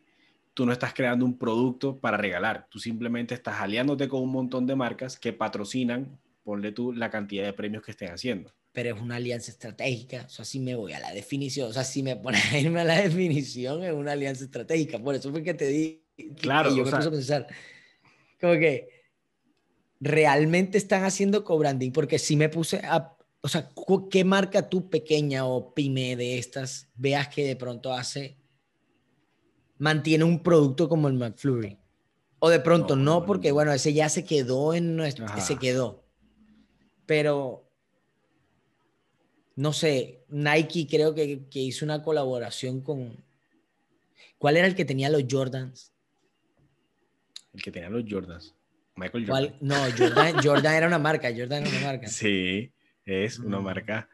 tú 0.54 0.66
no 0.66 0.74
estás 0.74 0.94
creando 0.94 1.26
un 1.26 1.38
producto 1.38 2.00
para 2.00 2.18
regalar, 2.18 2.68
tú 2.70 2.80
simplemente 2.80 3.34
estás 3.34 3.62
aliándote 3.62 4.08
con 4.08 4.22
un 4.22 4.32
montón 4.32 4.68
de 4.68 4.76
marcas 4.76 5.18
que 5.18 5.34
patrocinan, 5.34 6.20
ponle 6.44 6.72
tú 6.72 6.94
la 6.94 7.10
cantidad 7.10 7.46
de 7.46 7.54
premios 7.54 7.84
que 7.84 7.92
estén 7.92 8.12
haciendo. 8.12 8.54
Pero 8.74 8.96
es 8.96 9.02
una 9.02 9.18
alianza 9.18 9.52
estratégica, 9.52 10.24
o 10.26 10.30
sea, 10.30 10.46
si 10.46 10.60
me 10.60 10.76
voy 10.76 10.94
a 10.94 11.00
la 11.00 11.12
definición, 11.12 11.70
o 11.70 11.74
sea, 11.74 11.84
si 11.84 12.04
me 12.04 12.16
pones 12.16 12.52
a 12.52 12.58
irme 12.58 12.82
a 12.82 12.86
la 12.86 12.96
definición, 13.02 13.84
es 13.84 13.94
una 13.94 14.14
alianza 14.14 14.44
estratégica, 14.44 15.00
por 15.00 15.16
eso 15.16 15.32
fue 15.32 15.44
que 15.44 15.54
te 15.54 15.68
di 15.68 16.02
Claro. 16.40 16.72
Y 16.72 16.78
yo 16.78 16.86
me 16.86 16.92
puse 16.92 17.08
a 17.08 17.12
pensar, 17.12 17.48
como 18.40 18.54
que 18.54 18.90
realmente 20.00 20.78
están 20.78 21.04
haciendo 21.04 21.44
co-branding, 21.44 21.92
porque 21.92 22.20
si 22.20 22.36
me 22.36 22.50
puse 22.50 22.78
a, 22.78 23.16
o 23.42 23.48
sea, 23.48 23.70
¿qué 24.10 24.24
marca 24.24 24.70
tú 24.70 24.90
pequeña 24.90 25.46
o 25.46 25.74
pyme 25.74 26.16
de 26.16 26.38
estas 26.38 26.90
veas 26.96 27.28
que 27.28 27.46
de 27.46 27.56
pronto 27.56 27.94
hace, 27.94 28.38
mantiene 29.82 30.24
un 30.24 30.44
producto 30.44 30.88
como 30.88 31.08
el 31.08 31.16
McFlurry? 31.16 31.76
O 32.38 32.50
de 32.50 32.60
pronto 32.60 32.96
no, 32.96 33.26
porque 33.26 33.52
bueno, 33.52 33.74
ese 33.74 33.94
ya 33.94 34.10
se 34.10 34.24
quedó 34.24 34.76
en 34.76 34.96
nuestro, 34.96 35.26
se 35.40 35.58
quedó. 35.58 36.04
Pero, 37.08 37.68
no 39.56 39.74
sé, 39.74 40.24
Nike 40.30 40.88
creo 40.88 41.16
que, 41.16 41.48
que 41.50 41.60
hizo 41.60 41.84
una 41.84 42.04
colaboración 42.04 42.82
con, 42.82 43.24
¿cuál 44.38 44.58
era 44.58 44.68
el 44.68 44.76
que 44.76 44.86
tenía 44.86 45.10
los 45.10 45.24
Jordans? 45.30 45.92
El 47.54 47.64
que 47.64 47.72
tenía 47.72 47.90
los 47.90 48.04
Jordans. 48.08 48.54
Michael 48.96 49.26
Jordan. 49.28 49.56
No, 49.62 49.76
Jordan, 49.98 50.36
Jordan, 50.44 50.76
era 50.76 50.88
una 50.88 51.00
marca. 51.00 51.30
Jordan 51.36 51.66
era 51.66 51.78
una 51.78 51.88
marca. 51.88 52.08
Sí, 52.08 52.72
es 53.04 53.40
una 53.40 53.60
marca. 53.60 54.08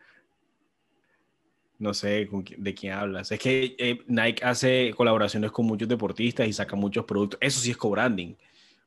No 1.79 1.93
sé 1.93 2.27
de 2.57 2.74
quién 2.74 2.93
hablas. 2.93 3.31
Es 3.31 3.39
que 3.39 3.75
eh, 3.77 4.00
Nike 4.07 4.43
hace 4.43 4.93
colaboraciones 4.96 5.51
con 5.51 5.65
muchos 5.65 5.88
deportistas 5.88 6.48
y 6.48 6.53
saca 6.53 6.75
muchos 6.75 7.05
productos. 7.05 7.39
Eso 7.41 7.60
sí 7.60 7.72
es 7.72 7.77
co-branding. 7.77 8.36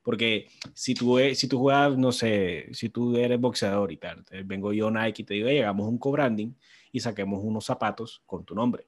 Porque 0.03 0.49
si 0.75 0.95
tú, 0.95 1.19
si 1.35 1.47
tú 1.47 1.59
juegas, 1.59 1.97
no 1.97 2.11
sé, 2.11 2.69
si 2.73 2.89
tú 2.89 3.17
eres 3.17 3.39
boxeador 3.39 3.93
y 3.93 3.97
tal, 3.97 4.25
vengo 4.45 4.73
yo 4.73 4.91
Nike 4.91 5.23
y 5.23 5.25
te 5.25 5.35
digo, 5.35 5.49
llegamos 5.49 5.87
un 5.87 5.99
co-branding 5.99 6.53
y 6.91 7.01
saquemos 7.01 7.43
unos 7.45 7.67
zapatos 7.67 8.23
con 8.27 8.45
tu 8.45 8.55
nombre. 8.55 8.87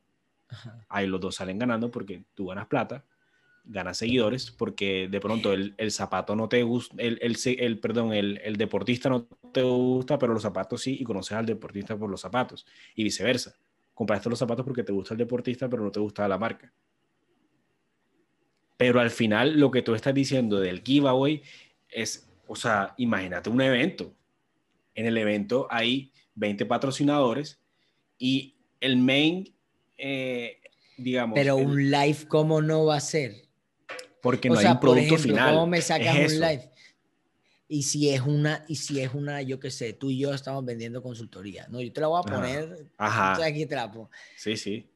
Ahí 0.88 1.06
los 1.06 1.20
dos 1.20 1.36
salen 1.36 1.58
ganando 1.58 1.90
porque 1.90 2.24
tú 2.34 2.46
ganas 2.46 2.66
plata 2.66 3.04
ganas 3.64 3.98
seguidores 3.98 4.50
porque 4.50 5.08
de 5.08 5.20
pronto 5.20 5.52
el, 5.52 5.74
el 5.76 5.92
zapato 5.92 6.34
no 6.34 6.48
te 6.48 6.62
gusta, 6.62 6.96
el, 6.98 7.18
el, 7.22 7.36
el 7.58 7.78
perdón, 7.78 8.12
el, 8.12 8.40
el, 8.42 8.56
deportista 8.56 9.08
no 9.08 9.26
te 9.52 9.62
gusta, 9.62 10.18
pero 10.18 10.32
los 10.32 10.42
zapatos 10.42 10.82
sí, 10.82 10.96
y 10.98 11.04
conoces 11.04 11.32
al 11.32 11.46
deportista 11.46 11.96
por 11.96 12.10
los 12.10 12.20
zapatos, 12.20 12.66
y 12.94 13.04
viceversa. 13.04 13.56
Compraste 14.02 14.28
los 14.28 14.38
zapatos 14.40 14.64
porque 14.64 14.82
te 14.82 14.90
gusta 14.90 15.14
el 15.14 15.18
deportista, 15.18 15.68
pero 15.68 15.84
no 15.84 15.92
te 15.92 16.00
gusta 16.00 16.26
la 16.26 16.36
marca. 16.36 16.72
Pero 18.76 18.98
al 18.98 19.10
final, 19.10 19.60
lo 19.60 19.70
que 19.70 19.80
tú 19.80 19.94
estás 19.94 20.12
diciendo 20.12 20.58
del 20.58 20.82
giveaway 20.82 21.40
es, 21.88 22.28
o 22.48 22.56
sea, 22.56 22.94
imagínate 22.96 23.48
un 23.48 23.60
evento. 23.60 24.12
En 24.96 25.06
el 25.06 25.16
evento 25.16 25.68
hay 25.70 26.10
20 26.34 26.66
patrocinadores 26.66 27.60
y 28.18 28.56
el 28.80 28.96
main, 28.96 29.54
eh, 29.96 30.56
digamos. 30.96 31.36
Pero 31.36 31.54
un 31.54 31.88
live, 31.88 32.26
¿cómo 32.26 32.60
no 32.60 32.86
va 32.86 32.96
a 32.96 33.00
ser? 33.00 33.36
Porque 34.20 34.50
no 34.50 34.58
hay 34.58 34.66
un 34.66 34.80
producto 34.80 35.16
final. 35.16 35.54
¿Cómo 35.54 35.68
me 35.68 35.80
sacas 35.80 36.32
un 36.32 36.40
live? 36.40 36.71
Y 37.72 37.84
si 37.84 38.10
es 38.10 38.20
una, 38.20 38.66
y 38.68 38.76
si 38.76 39.00
es 39.00 39.14
una, 39.14 39.40
yo 39.40 39.58
qué 39.58 39.70
sé, 39.70 39.94
tú 39.94 40.10
y 40.10 40.18
yo 40.18 40.34
estamos 40.34 40.62
vendiendo 40.62 41.02
consultoría, 41.02 41.66
¿no? 41.68 41.80
Yo 41.80 41.90
te 41.90 42.02
la 42.02 42.08
voy 42.08 42.20
a 42.20 42.30
poner, 42.30 42.90
Ajá. 42.98 43.42
aquí 43.42 43.64
te 43.64 43.74
la 43.74 43.90
pongo. 43.90 44.10
Sí, 44.36 44.58
sí. 44.58 44.90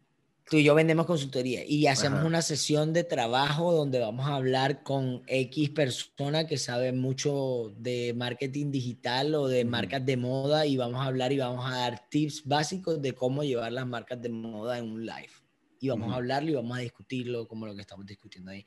Tú 0.50 0.59
y 0.59 0.64
yo 0.64 0.75
vendemos 0.75 1.06
consultoría 1.06 1.64
y 1.64 1.87
hacemos 1.87 2.23
una 2.23 2.42
sesión 2.42 2.92
de 2.92 3.02
trabajo 3.02 3.73
donde 3.73 3.99
vamos 3.99 4.26
a 4.26 4.35
hablar 4.35 4.83
con 4.83 5.23
X 5.26 5.71
persona 5.71 6.47
que 6.47 6.59
sabe 6.59 6.92
mucho 6.92 7.75
de 7.78 8.12
marketing 8.14 8.71
digital 8.71 9.35
o 9.35 9.49
de 9.49 9.64
marcas 9.64 10.04
de 10.04 10.18
moda 10.18 10.66
y 10.66 10.76
vamos 10.76 11.00
a 11.00 11.06
hablar 11.06 11.33
y 11.33 11.38
vamos 11.38 11.64
a 11.64 11.76
dar 11.76 12.09
tips 12.11 12.45
básicos 12.45 13.00
de 13.00 13.14
cómo 13.14 13.42
llevar 13.42 13.73
las 13.73 13.87
marcas 13.87 14.21
de 14.21 14.28
moda 14.28 14.76
en 14.76 14.85
un 14.85 15.06
live. 15.06 15.33
Y 15.80 15.88
vamos 15.88 16.12
a 16.12 16.16
hablarlo 16.16 16.50
y 16.50 16.54
vamos 16.54 16.76
a 16.76 16.80
discutirlo 16.83 17.49
como 17.49 17.66
lo 17.66 17.75
que 17.75 17.80
estamos 17.80 18.04
discutiendo 18.04 18.50
ahí. 18.50 18.66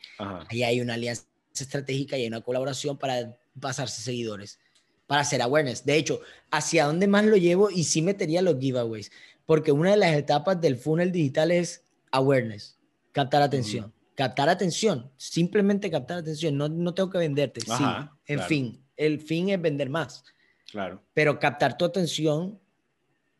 Ahí 0.49 0.63
hay 0.63 0.81
una 0.81 0.95
alianza 0.95 1.25
estratégica 1.63 2.17
y 2.17 2.21
hay 2.21 2.27
una 2.27 2.41
colaboración 2.41 2.97
para 2.97 3.37
pasarse 3.59 4.01
seguidores, 4.01 4.59
para 5.07 5.21
hacer 5.21 5.41
awareness. 5.41 5.85
De 5.85 5.95
hecho, 5.95 6.21
hacia 6.51 6.85
dónde 6.85 7.07
más 7.07 7.25
lo 7.25 7.37
llevo 7.37 7.69
y 7.69 7.83
sí 7.83 8.01
metería 8.01 8.41
los 8.41 8.59
giveaways, 8.59 9.11
porque 9.45 9.71
una 9.71 9.91
de 9.91 9.97
las 9.97 10.15
etapas 10.15 10.59
del 10.61 10.77
funnel 10.77 11.11
digital 11.11 11.51
es 11.51 11.83
awareness, 12.11 12.77
captar 13.11 13.41
atención. 13.41 13.93
Captar 14.15 14.49
atención, 14.49 15.09
simplemente 15.15 15.89
captar 15.89 16.17
atención, 16.17 16.57
no, 16.57 16.67
no 16.67 16.93
tengo 16.93 17.09
que 17.09 17.19
venderte. 17.19 17.61
sí, 17.61 17.83
en 18.25 18.41
fin, 18.41 18.83
el 18.97 19.19
fin 19.19 19.49
es 19.49 19.61
vender 19.61 19.89
más. 19.89 20.25
Claro. 20.69 21.01
Pero 21.13 21.39
captar 21.39 21.77
tu 21.77 21.85
atención, 21.85 22.59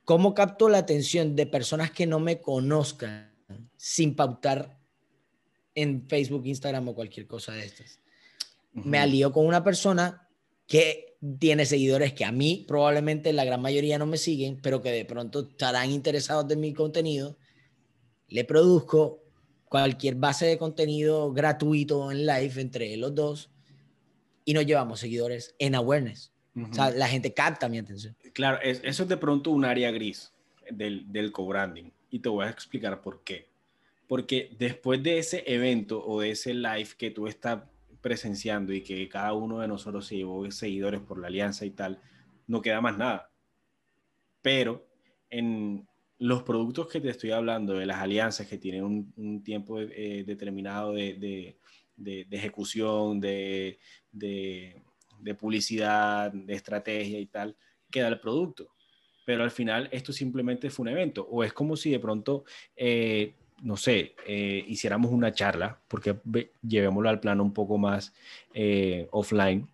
¿cómo 0.06 0.34
capto 0.34 0.70
la 0.70 0.78
atención 0.78 1.36
de 1.36 1.46
personas 1.46 1.92
que 1.92 2.08
no 2.08 2.20
me 2.20 2.40
conozcan 2.40 3.30
sin 3.76 4.16
pautar 4.16 4.80
en 5.76 6.08
Facebook, 6.08 6.46
Instagram 6.46 6.88
o 6.88 6.96
cualquier 6.96 7.28
cosa 7.28 7.52
de 7.52 7.66
estas? 7.66 8.00
Me 8.74 9.00
alío 9.00 9.32
con 9.32 9.46
una 9.46 9.64
persona 9.64 10.28
que 10.68 11.18
tiene 11.40 11.66
seguidores 11.66 12.14
que 12.14 12.24
a 12.24 12.32
mí 12.32 12.66
probablemente 12.68 13.34
la 13.34 13.44
gran 13.44 13.62
mayoría 13.62 13.98
no 13.98 14.06
me 14.06 14.18
siguen, 14.18 14.60
pero 14.62 14.82
que 14.82 14.92
de 14.92 15.06
pronto 15.06 15.42
estarán 15.42 15.92
interesados 15.92 16.48
de 16.48 16.56
mi 16.56 16.74
contenido. 16.74 17.38
Le 18.28 18.46
produzco 18.46 19.24
cualquier 19.66 20.16
base 20.16 20.46
de 20.46 20.58
contenido 20.58 21.34
gratuito 21.34 22.12
en 22.12 22.26
live 22.26 22.62
entre 22.62 22.96
los 22.98 23.14
dos 23.14 23.52
y 24.46 24.54
nos 24.54 24.66
llevamos 24.66 25.00
seguidores 25.00 25.56
en 25.60 25.76
awareness. 25.76 26.32
O 26.56 26.74
sea, 26.74 26.90
la 26.90 27.08
gente 27.08 27.34
capta 27.34 27.70
mi 27.70 27.78
atención. 27.78 28.18
Claro, 28.34 28.60
eso 28.62 29.04
es 29.04 29.10
de 29.10 29.18
pronto 29.18 29.52
un 29.52 29.64
área 29.64 29.92
gris 29.92 30.34
del, 30.70 31.10
del 31.12 31.32
co-branding 31.32 31.92
y 32.10 32.20
te 32.20 32.30
voy 32.30 32.46
a 32.46 32.50
explicar 32.50 33.02
por 33.02 33.24
qué. 33.24 33.50
Porque 34.08 34.56
después 34.58 35.02
de 35.04 35.20
ese 35.20 35.44
evento 35.46 36.04
o 36.04 36.22
de 36.22 36.32
ese 36.32 36.54
live 36.54 36.90
que 36.98 37.12
tú 37.12 37.28
estás 37.28 37.62
presenciando 38.02 38.74
y 38.74 38.82
que 38.82 39.08
cada 39.10 39.34
uno 39.34 39.60
de 39.60 39.68
nosotros 39.68 40.08
se 40.08 40.18
llevó 40.18 40.50
seguidores 40.52 41.02
por 41.02 41.20
la 41.20 41.28
alianza 41.28 41.66
y 41.66 41.72
tal, 41.72 42.02
no 42.48 42.62
queda 42.62 42.82
más 42.82 42.98
nada. 42.98 43.32
Pero 44.42 44.88
en 45.30 45.88
los 46.18 46.44
productos 46.44 46.88
que 46.88 47.00
te 47.00 47.10
estoy 47.10 47.32
hablando, 47.32 47.74
de 47.74 47.86
las 47.86 48.00
alianzas 48.00 48.48
que 48.48 48.58
tienen 48.58 48.84
un, 48.84 49.44
tiempo 49.44 49.80
eh, 49.80 50.24
determinado 50.26 50.94
de, 50.94 51.58
ejecución, 52.32 53.20
de, 53.20 53.80
publicidad, 55.40 56.32
de 56.32 56.54
estrategia 56.54 57.20
y 57.20 57.26
tal, 57.28 57.56
queda 57.90 58.10
el 58.10 58.20
producto. 58.20 58.74
Pero 59.26 59.44
al 59.44 59.52
final 59.52 59.88
esto 59.92 60.12
simplemente 60.12 60.70
fue 60.70 60.84
un 60.84 60.90
evento. 60.90 61.28
O 61.30 61.44
es 61.44 61.54
como 61.54 61.78
si 61.78 61.92
de 61.92 62.00
pronto 62.00 62.44
eh, 62.76 63.36
no 63.62 63.78
sé, 63.78 64.16
eh, 64.28 64.64
hiciéramos 64.68 65.12
una 65.12 65.34
charla, 65.34 65.80
porque 65.88 66.18
llevémoslo 66.62 67.10
al 67.10 67.20
plano 67.20 67.44
un 67.44 67.54
poco 67.54 67.78
más 67.78 68.14
eh, 68.54 69.08
offline, 69.12 69.68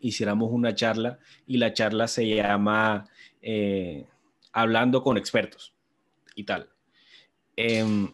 hiciéramos 0.00 0.50
una 0.52 0.74
charla 0.74 1.18
y 1.46 1.58
la 1.58 1.72
charla 1.72 2.08
se 2.08 2.26
llama 2.28 3.08
eh, 3.42 4.06
Hablando 4.52 5.02
con 5.02 5.16
expertos 5.16 5.74
y 6.34 6.44
tal. 6.44 6.68
Em, 7.56 8.12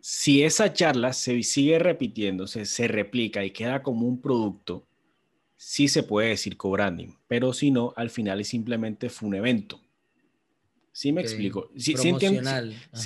si 0.00 0.42
esa 0.42 0.72
charla 0.72 1.12
se 1.12 1.42
sigue 1.42 1.78
repitiéndose, 1.78 2.64
se 2.66 2.88
replica 2.88 3.44
y 3.44 3.50
queda 3.50 3.82
como 3.82 4.06
un 4.06 4.20
producto, 4.20 4.86
sí 5.56 5.88
se 5.88 6.02
puede 6.02 6.28
decir 6.30 6.56
co-branding, 6.56 7.16
pero 7.26 7.52
si 7.52 7.70
no, 7.70 7.92
al 7.96 8.10
final 8.10 8.44
simplemente 8.44 9.10
fue 9.10 9.28
un 9.28 9.34
evento. 9.34 9.80
Sí 10.98 11.12
me 11.12 11.20
explico. 11.20 11.70
Sí, 11.76 11.94
sí, 11.96 12.12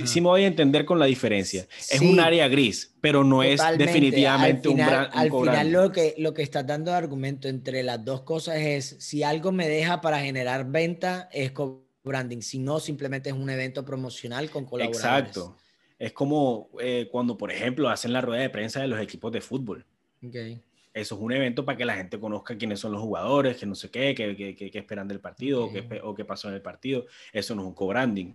sí, 0.07 0.21
me 0.23 0.29
voy 0.29 0.45
a 0.45 0.47
entender 0.47 0.87
con 0.87 0.99
la 0.99 1.05
diferencia. 1.05 1.69
Es 1.91 2.01
un 2.01 2.21
área 2.21 2.49
gris, 2.49 2.97
pero 3.03 3.23
no 3.23 3.43
es 3.43 3.61
definitivamente 3.77 4.71
un, 4.71 4.77
brand, 4.77 5.11
Al 5.13 5.31
final 5.31 5.73
lo 5.73 5.93
que, 5.93 6.15
lo 6.17 6.33
que 6.33 6.41
está 6.41 6.63
dando 6.63 6.91
de 6.91 6.97
argumento 6.97 7.49
entre 7.49 7.83
las 7.83 8.03
dos 8.03 8.23
cosas 8.23 8.57
es, 8.57 8.97
si 8.99 9.23
algo 9.23 9.53
me 9.53 9.69
deja 9.69 10.01
para 10.01 10.21
generar 10.21 10.71
venta, 10.71 11.29
es 11.31 11.53
co-branding. 11.53 12.41
Si 12.41 12.61
no, 12.61 12.81
simplemente 12.81 13.29
es 13.29 13.37
un 13.37 13.51
evento 13.51 13.85
promocional 13.85 14.49
con 14.49 14.65
colaboradores. 14.65 15.29
Exacto. 15.29 15.59
Es 15.99 16.15
como 16.15 16.71
eh, 16.81 17.11
cuando, 17.13 17.37
por 17.37 17.53
ejemplo, 17.53 17.91
hacen 17.91 18.15
la 18.15 18.23
rueda 18.23 18.41
de 18.41 18.49
prensa 18.49 18.81
de 18.81 18.89
los 18.89 19.03
equipos 19.03 19.31
de 19.33 19.43
fútbol. 19.43 19.85
Okay 20.27 20.63
eso 20.95 21.15
es 21.15 21.21
un 21.21 21.33
evento 21.33 21.65
para 21.65 21.79
que 21.79 21.85
la 21.85 21.95
gente 21.95 22.21
conozca 22.21 22.57
quiénes 22.57 22.81
son 22.81 22.93
los 22.93 23.01
jugadores, 23.01 23.57
que 23.57 23.67
no 23.67 23.75
sé 23.75 23.91
qué, 23.91 24.15
qué, 24.15 24.71
esperan 24.79 25.09
del 25.09 25.21
partido 25.21 25.65
o, 26.03 26.15
qué, 26.15 26.25
pasó 26.25 26.49
en 26.49 26.55
el 26.55 26.63
partido. 26.63 27.07
Eso 27.33 27.55
no 27.55 27.63
es 27.63 27.69
un 27.69 27.75
co-branding. 27.75 28.35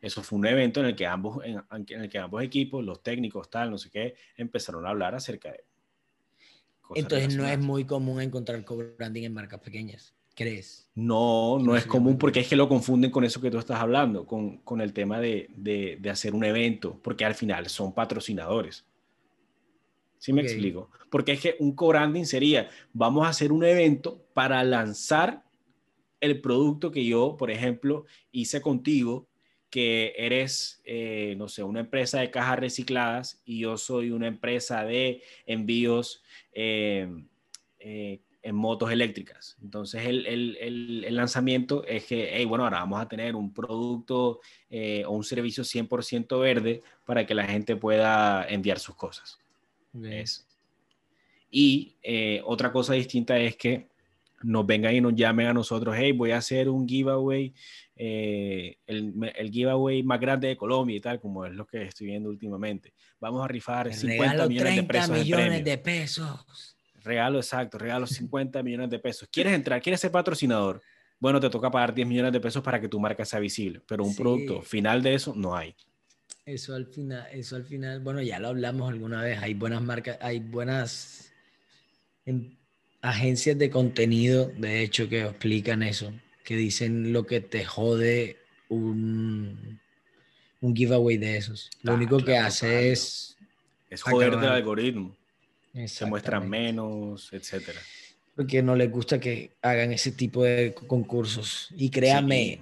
Eso 0.00 0.22
fue 0.22 0.38
un 0.38 0.46
evento 0.46 0.80
en 0.80 0.86
el 0.86 0.96
que 0.96 1.06
ambos, 1.06 1.44
en, 1.44 1.62
el 1.70 2.08
que 2.08 2.18
ambos 2.18 2.42
equipos, 2.42 2.84
los 2.84 3.02
técnicos, 3.02 3.50
tal, 3.50 3.70
no 3.70 3.78
sé 3.78 3.90
qué, 3.90 4.14
empezaron 4.36 4.86
a 4.86 4.90
hablar 4.90 5.14
acerca 5.14 5.50
de. 5.50 5.64
Entonces 6.94 7.34
no 7.34 7.44
es 7.46 7.58
muy 7.58 7.84
común 7.84 8.20
encontrar 8.20 8.64
co-branding 8.64 9.24
en 9.24 9.34
marcas 9.34 9.58
pequeñas, 9.58 10.14
¿crees? 10.36 10.88
No, 10.94 11.58
no 11.58 11.76
es 11.76 11.86
común 11.86 12.16
porque 12.18 12.40
es 12.40 12.48
que 12.48 12.54
lo 12.54 12.68
confunden 12.68 13.10
con 13.10 13.24
eso 13.24 13.40
que 13.40 13.50
tú 13.50 13.58
estás 13.58 13.80
hablando, 13.80 14.24
con, 14.26 14.58
con 14.58 14.80
el 14.80 14.92
tema 14.92 15.18
de, 15.18 15.48
de, 15.56 15.98
de 16.00 16.10
hacer 16.10 16.34
un 16.34 16.44
evento, 16.44 17.00
porque 17.02 17.24
al 17.24 17.34
final 17.34 17.68
son 17.68 17.92
patrocinadores. 17.92 18.85
¿Sí 20.18 20.32
me 20.32 20.42
explico? 20.42 20.90
Porque 21.10 21.32
es 21.32 21.40
que 21.40 21.56
un 21.58 21.74
co-branding 21.74 22.24
sería, 22.24 22.68
vamos 22.92 23.26
a 23.26 23.30
hacer 23.30 23.52
un 23.52 23.64
evento 23.64 24.24
para 24.34 24.62
lanzar 24.64 25.44
el 26.20 26.40
producto 26.40 26.90
que 26.90 27.04
yo, 27.04 27.36
por 27.36 27.50
ejemplo, 27.50 28.04
hice 28.32 28.60
contigo, 28.60 29.28
que 29.70 30.14
eres, 30.16 30.80
eh, 30.84 31.34
no 31.36 31.48
sé, 31.48 31.62
una 31.62 31.80
empresa 31.80 32.20
de 32.20 32.30
cajas 32.30 32.58
recicladas 32.58 33.42
y 33.44 33.60
yo 33.60 33.76
soy 33.76 34.10
una 34.10 34.26
empresa 34.26 34.84
de 34.84 35.22
envíos 35.44 36.22
eh, 36.52 37.08
eh, 37.80 38.20
en 38.42 38.54
motos 38.54 38.90
eléctricas. 38.92 39.56
Entonces 39.62 40.06
el, 40.06 40.26
el, 40.26 40.56
el, 40.60 41.16
lanzamiento 41.16 41.84
es 41.84 42.04
que, 42.04 42.30
hey, 42.32 42.44
bueno, 42.44 42.64
ahora 42.64 42.78
vamos 42.78 43.00
a 43.00 43.08
tener 43.08 43.34
un 43.34 43.52
producto 43.52 44.40
o 45.06 45.10
un 45.10 45.24
servicio 45.24 45.64
100% 45.64 46.40
verde 46.40 46.82
para 47.04 47.26
que 47.26 47.34
la 47.34 47.44
gente 47.44 47.76
pueda 47.76 48.46
enviar 48.48 48.78
sus 48.78 48.94
cosas. 48.94 49.40
Y 51.50 51.96
eh, 52.02 52.40
otra 52.44 52.72
cosa 52.72 52.94
distinta 52.94 53.38
es 53.38 53.56
que 53.56 53.88
nos 54.42 54.66
vengan 54.66 54.94
y 54.94 55.00
nos 55.00 55.14
llamen 55.14 55.46
a 55.46 55.54
nosotros, 55.54 55.94
hey, 55.98 56.12
voy 56.12 56.30
a 56.30 56.38
hacer 56.38 56.68
un 56.68 56.86
giveaway, 56.86 57.54
eh, 57.96 58.76
el, 58.86 59.14
el, 59.34 59.50
giveaway 59.50 60.02
más 60.02 60.20
grande 60.20 60.48
de 60.48 60.56
Colombia 60.56 60.96
y 60.96 61.00
tal, 61.00 61.20
como 61.20 61.44
es 61.46 61.52
lo 61.52 61.66
que 61.66 61.82
estoy 61.82 62.08
viendo 62.08 62.28
últimamente. 62.28 62.92
Vamos 63.18 63.42
a 63.42 63.48
rifar 63.48 63.92
50 63.92 64.48
millones 64.48 64.76
de 64.76 64.82
pesos. 64.82 65.10
millones 65.10 65.64
de 65.64 65.78
pesos. 65.78 66.76
Regalo, 67.02 67.38
exacto, 67.38 67.78
regalo 67.78 68.06
50 68.06 68.62
millones 68.62 68.90
de 68.90 68.98
pesos. 68.98 69.28
¿Quieres 69.32 69.54
entrar? 69.54 69.80
¿Quieres 69.80 70.00
ser 70.00 70.10
patrocinador? 70.10 70.82
Bueno, 71.18 71.40
te 71.40 71.48
toca 71.48 71.70
pagar 71.70 71.94
10 71.94 72.06
millones 72.06 72.32
de 72.32 72.40
pesos 72.40 72.62
para 72.62 72.80
que 72.80 72.88
tu 72.88 73.00
marca 73.00 73.24
sea 73.24 73.40
visible, 73.40 73.80
pero 73.88 74.04
un 74.04 74.14
producto 74.14 74.60
final 74.60 75.02
de 75.02 75.14
eso 75.14 75.34
no 75.34 75.56
hay. 75.56 75.74
Eso 76.46 76.76
al 76.76 76.86
final, 76.86 77.26
eso 77.32 77.56
al 77.56 77.64
final, 77.64 77.98
bueno, 77.98 78.22
ya 78.22 78.38
lo 78.38 78.46
hablamos 78.46 78.88
alguna 78.88 79.20
vez, 79.20 79.42
hay 79.42 79.54
buenas 79.54 79.82
marcas, 79.82 80.16
hay 80.20 80.38
buenas 80.38 81.32
em, 82.24 82.56
agencias 83.02 83.58
de 83.58 83.68
contenido, 83.68 84.52
de 84.56 84.82
hecho, 84.84 85.08
que 85.08 85.22
explican 85.22 85.82
eso, 85.82 86.12
que 86.44 86.54
dicen 86.54 87.12
lo 87.12 87.26
que 87.26 87.40
te 87.40 87.64
jode 87.64 88.36
un, 88.68 89.80
un 90.60 90.76
giveaway 90.76 91.16
de 91.16 91.36
esos. 91.36 91.68
Lo 91.82 91.92
ah, 91.92 91.94
único 91.96 92.18
que 92.18 92.36
hace 92.36 92.92
es... 92.92 93.36
Es 93.90 94.02
joderte 94.02 94.38
el 94.38 94.52
algoritmo. 94.52 95.16
Se 95.86 96.06
muestran 96.06 96.48
menos, 96.48 97.32
etcétera. 97.32 97.80
Porque 98.36 98.62
no 98.62 98.76
les 98.76 98.88
gusta 98.88 99.18
que 99.18 99.50
hagan 99.62 99.92
ese 99.92 100.12
tipo 100.12 100.44
de 100.44 100.72
concursos. 100.74 101.70
Y 101.76 101.90
créame, 101.90 102.60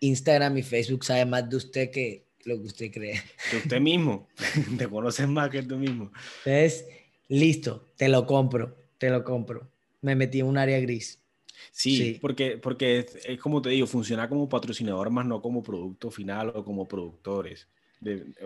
Instagram 0.00 0.58
y 0.58 0.62
Facebook 0.64 1.04
saben 1.04 1.30
más 1.30 1.48
de 1.48 1.56
usted 1.56 1.90
que 1.92 2.31
lo 2.44 2.60
que 2.60 2.66
usted 2.66 2.92
cree. 2.92 3.22
Que 3.50 3.56
usted 3.58 3.80
mismo, 3.80 4.28
te 4.78 4.88
conoces 4.88 5.28
más 5.28 5.50
que 5.50 5.62
tú 5.62 5.76
mismo. 5.76 6.12
Entonces, 6.44 6.86
listo, 7.28 7.92
te 7.96 8.08
lo 8.08 8.26
compro, 8.26 8.76
te 8.98 9.10
lo 9.10 9.24
compro. 9.24 9.70
Me 10.00 10.14
metí 10.14 10.40
en 10.40 10.46
un 10.46 10.58
área 10.58 10.80
gris. 10.80 11.22
Sí, 11.70 12.18
Porque, 12.20 12.58
porque 12.58 13.06
es, 13.24 13.38
como 13.38 13.62
te 13.62 13.70
digo, 13.70 13.86
funciona 13.86 14.28
como 14.28 14.48
patrocinador 14.48 15.10
más 15.10 15.26
no 15.26 15.40
como 15.40 15.62
producto 15.62 16.10
final 16.10 16.52
o 16.54 16.64
como 16.64 16.88
productores. 16.88 17.68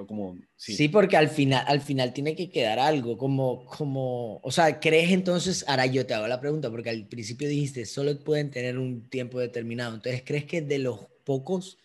como, 0.07 0.37
sí. 0.57 0.89
porque 0.89 1.17
al 1.17 1.29
final, 1.29 1.65
al 1.67 1.81
final 1.81 2.13
tiene 2.13 2.37
que 2.37 2.51
quedar 2.51 2.79
algo, 2.79 3.17
como, 3.17 3.65
como, 3.65 4.39
o 4.43 4.51
sea, 4.51 4.79
¿crees 4.81 5.11
entonces, 5.13 5.65
ahora 5.67 5.87
yo 5.87 6.05
te 6.05 6.15
hago 6.15 6.27
la 6.27 6.41
pregunta, 6.41 6.71
porque 6.71 6.91
al 6.91 7.07
principio 7.07 7.49
dijiste, 7.49 7.87
solo 7.87 8.19
pueden 8.23 8.51
tener 8.51 8.79
un 8.79 9.09
tiempo 9.09 9.41
determinado, 9.41 9.95
entonces, 9.95 10.23
¿crees 10.25 10.45
que 10.45 10.61
de 10.61 10.79
los 10.79 11.07
pocos 11.25 11.79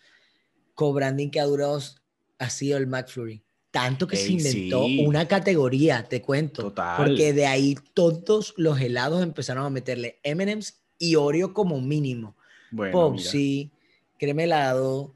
co-branding 0.76 1.30
que 1.30 1.40
ha 1.40 1.46
durado 1.46 1.80
ha 2.42 2.50
sido 2.50 2.78
el 2.78 2.88
McFlurry? 2.88 3.44
Tanto 3.70 4.06
que 4.06 4.18
se 4.18 4.34
inventó 4.34 4.84
una 4.84 5.28
categoría, 5.30 6.04
te 6.04 6.22
cuento. 6.22 6.64
Total. 6.64 6.98
Porque 6.98 7.32
de 7.32 7.46
ahí 7.46 7.78
todos 7.94 8.54
los 8.58 8.82
helados 8.82 9.24
empezaron 9.24 9.66
a 9.66 9.70
meterle 9.70 10.20
M&M's 10.24 10.82
y 10.98 11.16
Oreo 11.16 11.54
como 11.54 11.80
mínimo. 11.80 12.36
Bueno, 12.70 12.92
Pop, 12.92 13.18
sí, 13.18 13.72
creme 14.18 14.44
helado, 14.44 15.14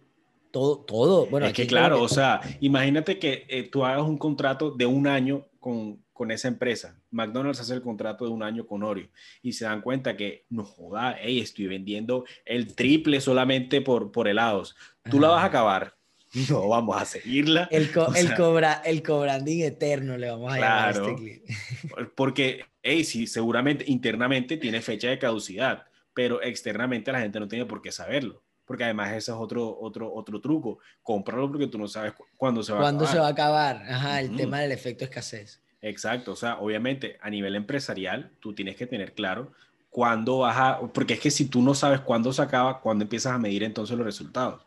todo, 0.51 0.79
todo. 0.79 1.25
Bueno, 1.25 1.47
es 1.47 1.53
que 1.53 1.67
claro, 1.67 2.01
o 2.01 2.07
sea, 2.07 2.39
imagínate 2.61 3.19
que 3.19 3.45
eh, 3.49 3.63
tú 3.69 3.83
hagas 3.83 4.03
un 4.03 4.17
contrato 4.17 4.71
de 4.71 4.85
un 4.85 5.05
año 5.05 5.45
con, 5.59 6.01
con, 6.13 6.31
esa 6.31 6.47
empresa. 6.47 6.97
McDonald's 7.11 7.59
hace 7.59 7.73
el 7.73 7.81
contrato 7.81 8.23
de 8.23 8.31
un 8.31 8.41
año 8.41 8.65
con 8.65 8.83
Oreo 8.83 9.09
y 9.41 9.51
se 9.51 9.65
dan 9.65 9.81
cuenta 9.81 10.15
que, 10.15 10.45
no 10.49 10.63
joda, 10.63 11.17
hey, 11.19 11.41
estoy 11.41 11.67
vendiendo 11.67 12.23
el 12.45 12.73
triple 12.73 13.19
solamente 13.19 13.81
por, 13.81 14.13
por 14.13 14.29
helados. 14.29 14.77
Tú 15.09 15.19
la 15.19 15.27
vas 15.27 15.43
a 15.43 15.47
acabar. 15.47 15.95
No, 16.49 16.67
vamos 16.67 17.01
a 17.01 17.05
seguirla. 17.05 17.67
El, 17.71 17.89
el, 18.15 18.35
cobra, 18.35 18.81
el 18.85 19.01
cobranding 19.01 19.61
eterno 19.61 20.17
le 20.17 20.29
vamos 20.29 20.53
a 20.53 20.55
llamar 20.57 20.87
a 20.87 20.91
este 20.91 21.15
clip. 21.15 21.43
Porque, 22.15 22.65
hey, 22.83 23.03
sí, 23.03 23.25
seguramente 23.27 23.85
internamente 23.87 24.57
tiene 24.57 24.81
fecha 24.81 25.09
de 25.09 25.17
caducidad, 25.17 25.85
pero 26.13 26.41
externamente 26.41 27.11
la 27.11 27.21
gente 27.21 27.39
no 27.39 27.47
tiene 27.47 27.65
por 27.65 27.81
qué 27.81 27.91
saberlo 27.91 28.41
porque 28.65 28.83
además 28.83 29.09
ese 29.09 29.31
es 29.31 29.37
otro, 29.37 29.77
otro, 29.79 30.11
otro 30.11 30.41
truco. 30.41 30.79
Cómpralo 31.03 31.49
porque 31.49 31.67
tú 31.67 31.77
no 31.77 31.87
sabes 31.87 32.13
cuándo 32.35 32.63
se 32.63 32.71
va 32.71 32.79
a 32.79 32.81
acabar. 32.81 32.97
¿Cuándo 32.97 33.11
se 33.11 33.19
va 33.19 33.27
a 33.27 33.29
acabar? 33.29 33.75
Ajá, 33.87 34.21
el 34.21 34.35
tema 34.35 34.59
del 34.59 34.71
efecto 34.71 35.03
escasez. 35.03 35.61
Exacto, 35.81 36.31
o 36.31 36.35
sea, 36.35 36.57
obviamente 36.57 37.19
a 37.21 37.29
nivel 37.29 37.55
empresarial 37.55 38.31
tú 38.39 38.53
tienes 38.55 38.75
que 38.75 38.87
tener 38.87 39.13
claro 39.13 39.51
cuándo 39.91 40.39
vas 40.39 40.57
a, 40.57 40.79
porque 40.79 41.13
es 41.13 41.19
que 41.19 41.29
si 41.29 41.45
tú 41.45 41.61
no 41.61 41.75
sabes 41.75 41.99
cuándo 41.99 42.33
se 42.33 42.41
acaba, 42.41 42.81
cuándo 42.81 43.03
empiezas 43.03 43.33
a 43.33 43.37
medir 43.37 43.63
entonces 43.63 43.95
los 43.95 44.05
resultados. 44.05 44.65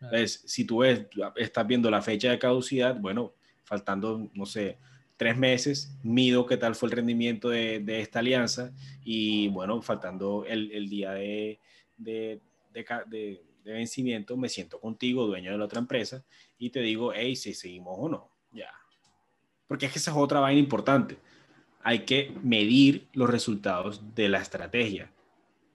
Entonces, 0.00 0.42
si 0.46 0.64
tú 0.64 0.78
ves, 0.78 1.06
estás 1.36 1.66
viendo 1.66 1.90
la 1.90 2.02
fecha 2.02 2.30
de 2.30 2.38
caducidad, 2.38 2.96
bueno, 2.98 3.34
faltando, 3.64 4.30
no 4.32 4.46
sé, 4.46 4.78
tres 5.16 5.36
meses, 5.36 5.98
mido 6.02 6.46
qué 6.46 6.56
tal 6.56 6.76
fue 6.76 6.88
el 6.88 6.96
rendimiento 6.96 7.48
de, 7.48 7.80
de 7.80 8.00
esta 8.00 8.20
alianza 8.20 8.72
y 9.02 9.48
bueno, 9.48 9.82
faltando 9.82 10.44
el, 10.46 10.70
el 10.70 10.88
día 10.88 11.12
de, 11.12 11.60
de, 11.96 12.40
de, 12.72 13.42
vencimiento, 13.64 14.36
me 14.36 14.48
siento 14.48 14.80
contigo, 14.80 15.26
dueño 15.26 15.52
de 15.52 15.58
la 15.58 15.64
otra 15.64 15.80
empresa, 15.80 16.24
y 16.56 16.70
te 16.70 16.80
digo, 16.80 17.12
hey, 17.14 17.36
si 17.36 17.52
seguimos 17.52 17.96
o 17.98 18.08
no, 18.08 18.30
ya. 18.52 18.70
Porque 19.66 19.86
es 19.86 19.92
que 19.92 19.98
esa 19.98 20.12
es 20.12 20.16
otra 20.16 20.40
vaina 20.40 20.60
importante. 20.60 21.18
Hay 21.82 22.06
que 22.06 22.32
medir 22.42 23.08
los 23.12 23.28
resultados 23.28 24.14
de 24.14 24.28
la 24.28 24.38
estrategia, 24.38 25.12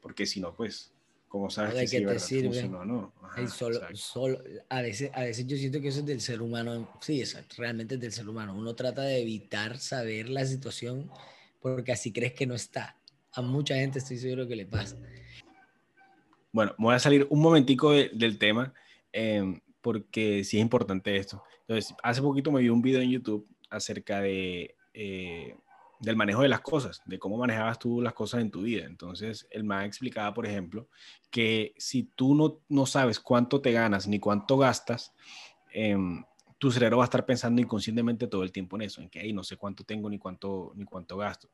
porque 0.02 0.26
si 0.26 0.40
no, 0.40 0.56
pues, 0.56 0.93
¿cómo 1.34 1.50
sabes 1.50 1.90
que, 1.90 1.98
si 1.98 2.06
te 2.06 2.20
sirve? 2.20 2.64
o 2.76 2.86
no? 2.86 3.12
solo, 3.48 3.80
solo, 3.96 4.40
a, 4.70 4.84
veces, 4.84 5.10
a 5.16 5.22
veces 5.22 5.48
yo 5.48 5.58
siento 5.58 5.82
que 5.82 5.88
eso 5.88 6.02
es 6.02 6.06
del 6.06 6.22
ser 6.22 6.44
humano, 6.44 6.88
sí, 7.02 7.22
es 7.22 7.36
realmente 7.58 7.96
es 7.96 8.02
del 8.02 8.12
ser 8.12 8.30
humano. 8.30 8.54
Uno 8.56 8.76
trata 8.76 9.02
de 9.02 9.20
evitar 9.20 9.80
saber 9.80 10.30
la 10.30 10.46
situación 10.46 11.10
porque 11.60 11.92
así 11.92 12.14
crees 12.14 12.34
que 12.34 12.46
no 12.46 12.54
está. 12.54 13.00
A 13.32 13.42
mucha 13.42 13.74
gente 13.74 13.98
estoy 13.98 14.18
seguro 14.20 14.48
que 14.48 14.56
le 14.56 14.68
pasa. 14.68 14.96
Bueno, 16.52 16.76
me 16.78 16.86
voy 16.86 16.94
a 16.94 17.00
salir 17.00 17.26
un 17.32 17.42
momentico 17.42 17.90
del 17.94 18.38
tema 18.38 18.72
em, 19.12 19.60
porque 19.82 20.44
sí 20.44 20.58
es 20.58 20.62
importante 20.62 21.18
esto. 21.18 21.42
Entonces, 21.62 21.96
hace 22.04 22.22
poquito 22.22 22.52
me 22.52 22.62
vi 22.62 22.70
un 22.70 22.84
video 22.84 23.02
en 23.02 23.10
YouTube 23.10 23.48
acerca 23.72 24.22
de, 24.22 24.76
eh, 24.94 25.56
del 26.00 26.16
manejo 26.16 26.42
de 26.42 26.50
las 26.50 26.62
cosas, 26.62 27.02
de 27.06 27.20
cómo 27.20 27.38
manejabas 27.38 27.80
tú 27.80 28.02
las 28.02 28.14
cosas 28.14 28.42
en 28.42 28.52
tu 28.52 28.62
vida. 28.62 28.86
Entonces, 28.86 29.48
el 29.52 29.64
man 29.64 29.86
explicaba, 29.86 30.34
por 30.34 30.46
ejemplo, 30.46 30.88
que 31.30 31.74
si 31.78 32.04
tú 32.04 32.36
no, 32.36 32.60
no 32.70 32.86
sabes 32.86 33.20
cuánto 33.20 33.62
te 33.62 33.72
ganas 33.72 34.08
ni 34.08 34.20
cuánto 34.20 34.58
gastas, 34.58 35.14
em, 35.72 36.24
tu 36.58 36.72
cerebro 36.72 36.98
va 36.98 37.04
a 37.04 37.06
estar 37.06 37.26
pensando 37.26 37.62
inconscientemente 37.62 38.28
todo 38.28 38.44
el 38.44 38.52
tiempo 38.52 38.76
en 38.76 38.84
eso, 38.84 39.02
en 39.02 39.10
que 39.10 39.20
ahí 39.20 39.34
no 39.34 39.44
sé 39.44 39.58
cuánto 39.58 39.84
tengo 39.84 40.10
ni 40.10 40.18
cuánto, 40.18 40.72
ni 40.76 40.86
cuánto 40.86 41.18
gasto 41.18 41.50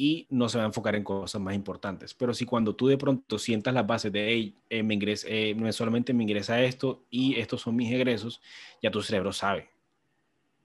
y 0.00 0.26
no 0.30 0.48
se 0.48 0.56
va 0.56 0.64
a 0.64 0.66
enfocar 0.68 0.94
en 0.94 1.04
cosas 1.04 1.42
más 1.42 1.54
importantes. 1.54 2.14
Pero 2.14 2.32
si 2.32 2.46
cuando 2.46 2.74
tú 2.74 2.86
de 2.86 2.96
pronto 2.96 3.38
sientas 3.38 3.74
las 3.74 3.86
bases 3.86 4.10
de, 4.10 4.28
hey, 4.28 4.54
eh, 4.70 4.82
me 4.82 4.94
ingresa, 4.94 5.26
eh, 5.28 5.54
solamente 5.72 6.14
me 6.14 6.22
ingresa 6.22 6.62
esto 6.62 7.04
y 7.10 7.38
estos 7.38 7.60
son 7.60 7.76
mis 7.76 7.92
egresos, 7.92 8.40
ya 8.82 8.90
tu 8.90 9.02
cerebro 9.02 9.30
sabe. 9.30 9.68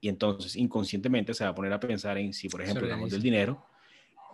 Y 0.00 0.08
entonces 0.08 0.56
inconscientemente 0.56 1.34
se 1.34 1.44
va 1.44 1.50
a 1.50 1.54
poner 1.54 1.72
a 1.72 1.80
pensar 1.80 2.18
en, 2.18 2.32
si 2.32 2.48
por 2.48 2.62
ejemplo 2.62 2.84
hablamos 2.84 3.10
del 3.10 3.22
dinero, 3.22 3.64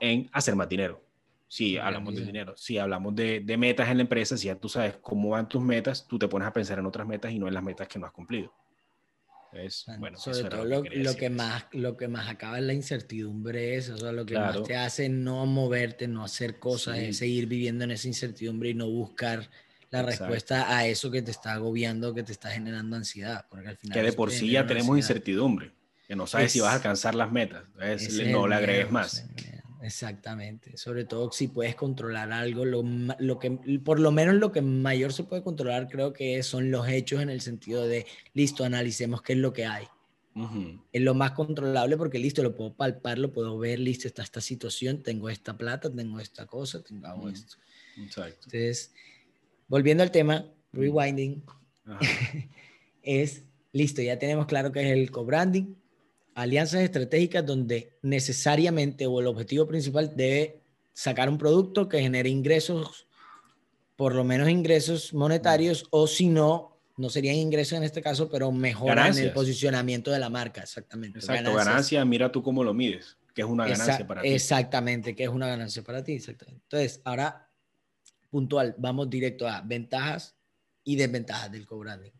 en 0.00 0.28
hacer 0.32 0.56
más 0.56 0.68
dinero. 0.68 1.02
Si 1.48 1.76
hablamos 1.76 2.14
del 2.14 2.26
dinero, 2.26 2.54
si 2.56 2.78
hablamos 2.78 3.14
de, 3.14 3.40
de, 3.40 3.56
metas 3.58 3.88
en 3.90 3.98
la 3.98 4.02
empresa, 4.02 4.38
si 4.38 4.46
ya 4.46 4.56
tú 4.56 4.70
sabes 4.70 4.96
cómo 5.02 5.30
van 5.30 5.48
tus 5.48 5.62
metas, 5.62 6.06
tú 6.08 6.18
te 6.18 6.26
pones 6.26 6.48
a 6.48 6.52
pensar 6.52 6.78
en 6.78 6.86
otras 6.86 7.06
metas 7.06 7.30
y 7.30 7.38
no 7.38 7.46
en 7.46 7.54
las 7.54 7.62
metas 7.62 7.88
que 7.88 7.98
no 7.98 8.06
has 8.06 8.12
cumplido. 8.12 8.52
Es, 9.52 9.84
bueno, 9.98 10.16
sobre 10.18 10.44
todo 10.44 10.64
lo, 10.64 10.82
que, 10.82 11.28
más, 11.28 11.66
lo 11.72 11.94
que 11.98 12.08
más 12.08 12.28
acaba 12.30 12.58
es 12.58 12.64
la 12.64 12.72
incertidumbre, 12.72 13.76
eso, 13.76 13.94
o 13.96 14.12
lo 14.12 14.24
que 14.24 14.34
más 14.34 14.62
te 14.62 14.76
hace 14.76 15.10
no 15.10 15.44
moverte, 15.44 16.08
no 16.08 16.24
hacer 16.24 16.58
cosas, 16.58 16.98
es 16.98 17.18
seguir 17.18 17.46
viviendo 17.46 17.84
en 17.84 17.90
esa 17.90 18.08
incertidumbre 18.08 18.70
y 18.70 18.74
no 18.74 18.88
buscar 18.88 19.50
la 19.92 20.02
respuesta 20.02 20.76
a 20.76 20.86
eso 20.86 21.10
que 21.10 21.22
te 21.22 21.30
está 21.30 21.52
agobiando, 21.52 22.14
que 22.14 22.22
te 22.22 22.32
está 22.32 22.50
generando 22.50 22.96
ansiedad. 22.96 23.46
Porque 23.48 23.68
al 23.68 23.76
final 23.76 23.94
que 23.94 24.02
de 24.02 24.12
por 24.12 24.30
sí 24.30 24.50
ya 24.50 24.66
tenemos 24.66 24.96
incertidumbre, 24.96 25.72
que 26.08 26.16
no 26.16 26.26
sabes 26.26 26.52
si 26.52 26.60
vas 26.60 26.72
a 26.72 26.76
alcanzar 26.76 27.14
las 27.14 27.30
metas, 27.30 27.64
no 28.26 28.48
le 28.48 28.54
agregues 28.54 28.90
más. 28.90 29.26
Exactamente, 29.82 30.76
sobre 30.76 31.04
todo 31.04 31.32
si 31.32 31.48
puedes 31.48 31.74
controlar 31.74 32.32
algo, 32.32 32.64
lo, 32.64 32.84
lo, 33.18 33.38
que, 33.40 33.50
por 33.84 33.98
lo 33.98 34.12
menos 34.12 34.36
lo 34.36 34.52
que 34.52 34.62
mayor 34.62 35.12
se 35.12 35.24
puede 35.24 35.42
controlar 35.42 35.88
creo 35.88 36.12
que 36.12 36.40
son 36.44 36.70
los 36.70 36.88
hechos 36.88 37.20
en 37.20 37.30
el 37.30 37.40
sentido 37.40 37.88
de, 37.88 38.06
listo, 38.32 38.64
analicemos 38.64 39.22
qué 39.22 39.32
es 39.32 39.40
lo 39.40 39.52
que 39.52 39.66
hay. 39.66 39.86
Es 40.92 41.02
lo 41.02 41.14
más 41.14 41.32
controlable 41.32 41.96
porque 41.96 42.18
listo, 42.18 42.42
lo 42.42 42.56
puedo 42.56 42.72
palpar, 42.72 43.18
lo 43.18 43.32
puedo 43.32 43.58
ver, 43.58 43.78
listo, 43.78 44.06
está 44.06 44.22
esta 44.22 44.40
situación, 44.40 45.02
tengo 45.02 45.28
esta 45.28 45.58
plata, 45.58 45.92
tengo 45.92 46.20
esta 46.20 46.46
cosa, 46.46 46.82
tengo 46.82 47.28
esto. 47.28 47.56
Exacto. 47.98 48.44
Entonces, 48.44 48.94
volviendo 49.72 50.02
al 50.02 50.10
tema, 50.10 50.44
rewinding, 50.74 51.42
es, 53.02 53.44
listo, 53.72 54.02
ya 54.02 54.18
tenemos 54.18 54.44
claro 54.44 54.70
que 54.70 54.82
es 54.82 54.92
el 54.92 55.10
co-branding, 55.10 55.74
alianzas 56.34 56.82
estratégicas 56.82 57.46
donde 57.46 57.96
necesariamente 58.02 59.06
o 59.06 59.18
el 59.18 59.28
objetivo 59.28 59.66
principal 59.66 60.12
debe 60.14 60.60
sacar 60.92 61.30
un 61.30 61.38
producto 61.38 61.88
que 61.88 62.02
genere 62.02 62.28
ingresos, 62.28 63.08
por 63.96 64.14
lo 64.14 64.24
menos 64.24 64.50
ingresos 64.50 65.14
monetarios, 65.14 65.86
o 65.88 66.06
si 66.06 66.28
no, 66.28 66.78
no 66.98 67.08
serían 67.08 67.36
ingresos 67.36 67.78
en 67.78 67.84
este 67.84 68.02
caso, 68.02 68.28
pero 68.28 68.52
mejoran 68.52 69.16
el 69.16 69.32
posicionamiento 69.32 70.10
de 70.10 70.18
la 70.18 70.28
marca, 70.28 70.60
exactamente. 70.60 71.20
Exacto, 71.20 71.54
ganancia, 71.54 72.04
mira 72.04 72.30
tú 72.30 72.42
cómo 72.42 72.62
lo 72.62 72.74
mides, 72.74 73.16
que 73.34 73.40
es 73.40 73.48
una 73.48 73.66
ganancia 73.66 74.06
para 74.06 74.20
ti. 74.20 74.28
Exactamente, 74.28 75.16
que 75.16 75.24
es 75.24 75.30
una 75.30 75.46
ganancia 75.46 75.82
para 75.82 76.04
ti, 76.04 76.12
exactamente. 76.12 76.60
Entonces, 76.64 77.00
ahora, 77.04 77.48
puntual, 78.32 78.74
vamos 78.78 79.10
directo 79.10 79.46
a 79.46 79.60
ventajas 79.60 80.34
y 80.82 80.96
desventajas 80.96 81.52
del 81.52 81.66
co-branding. 81.66 82.10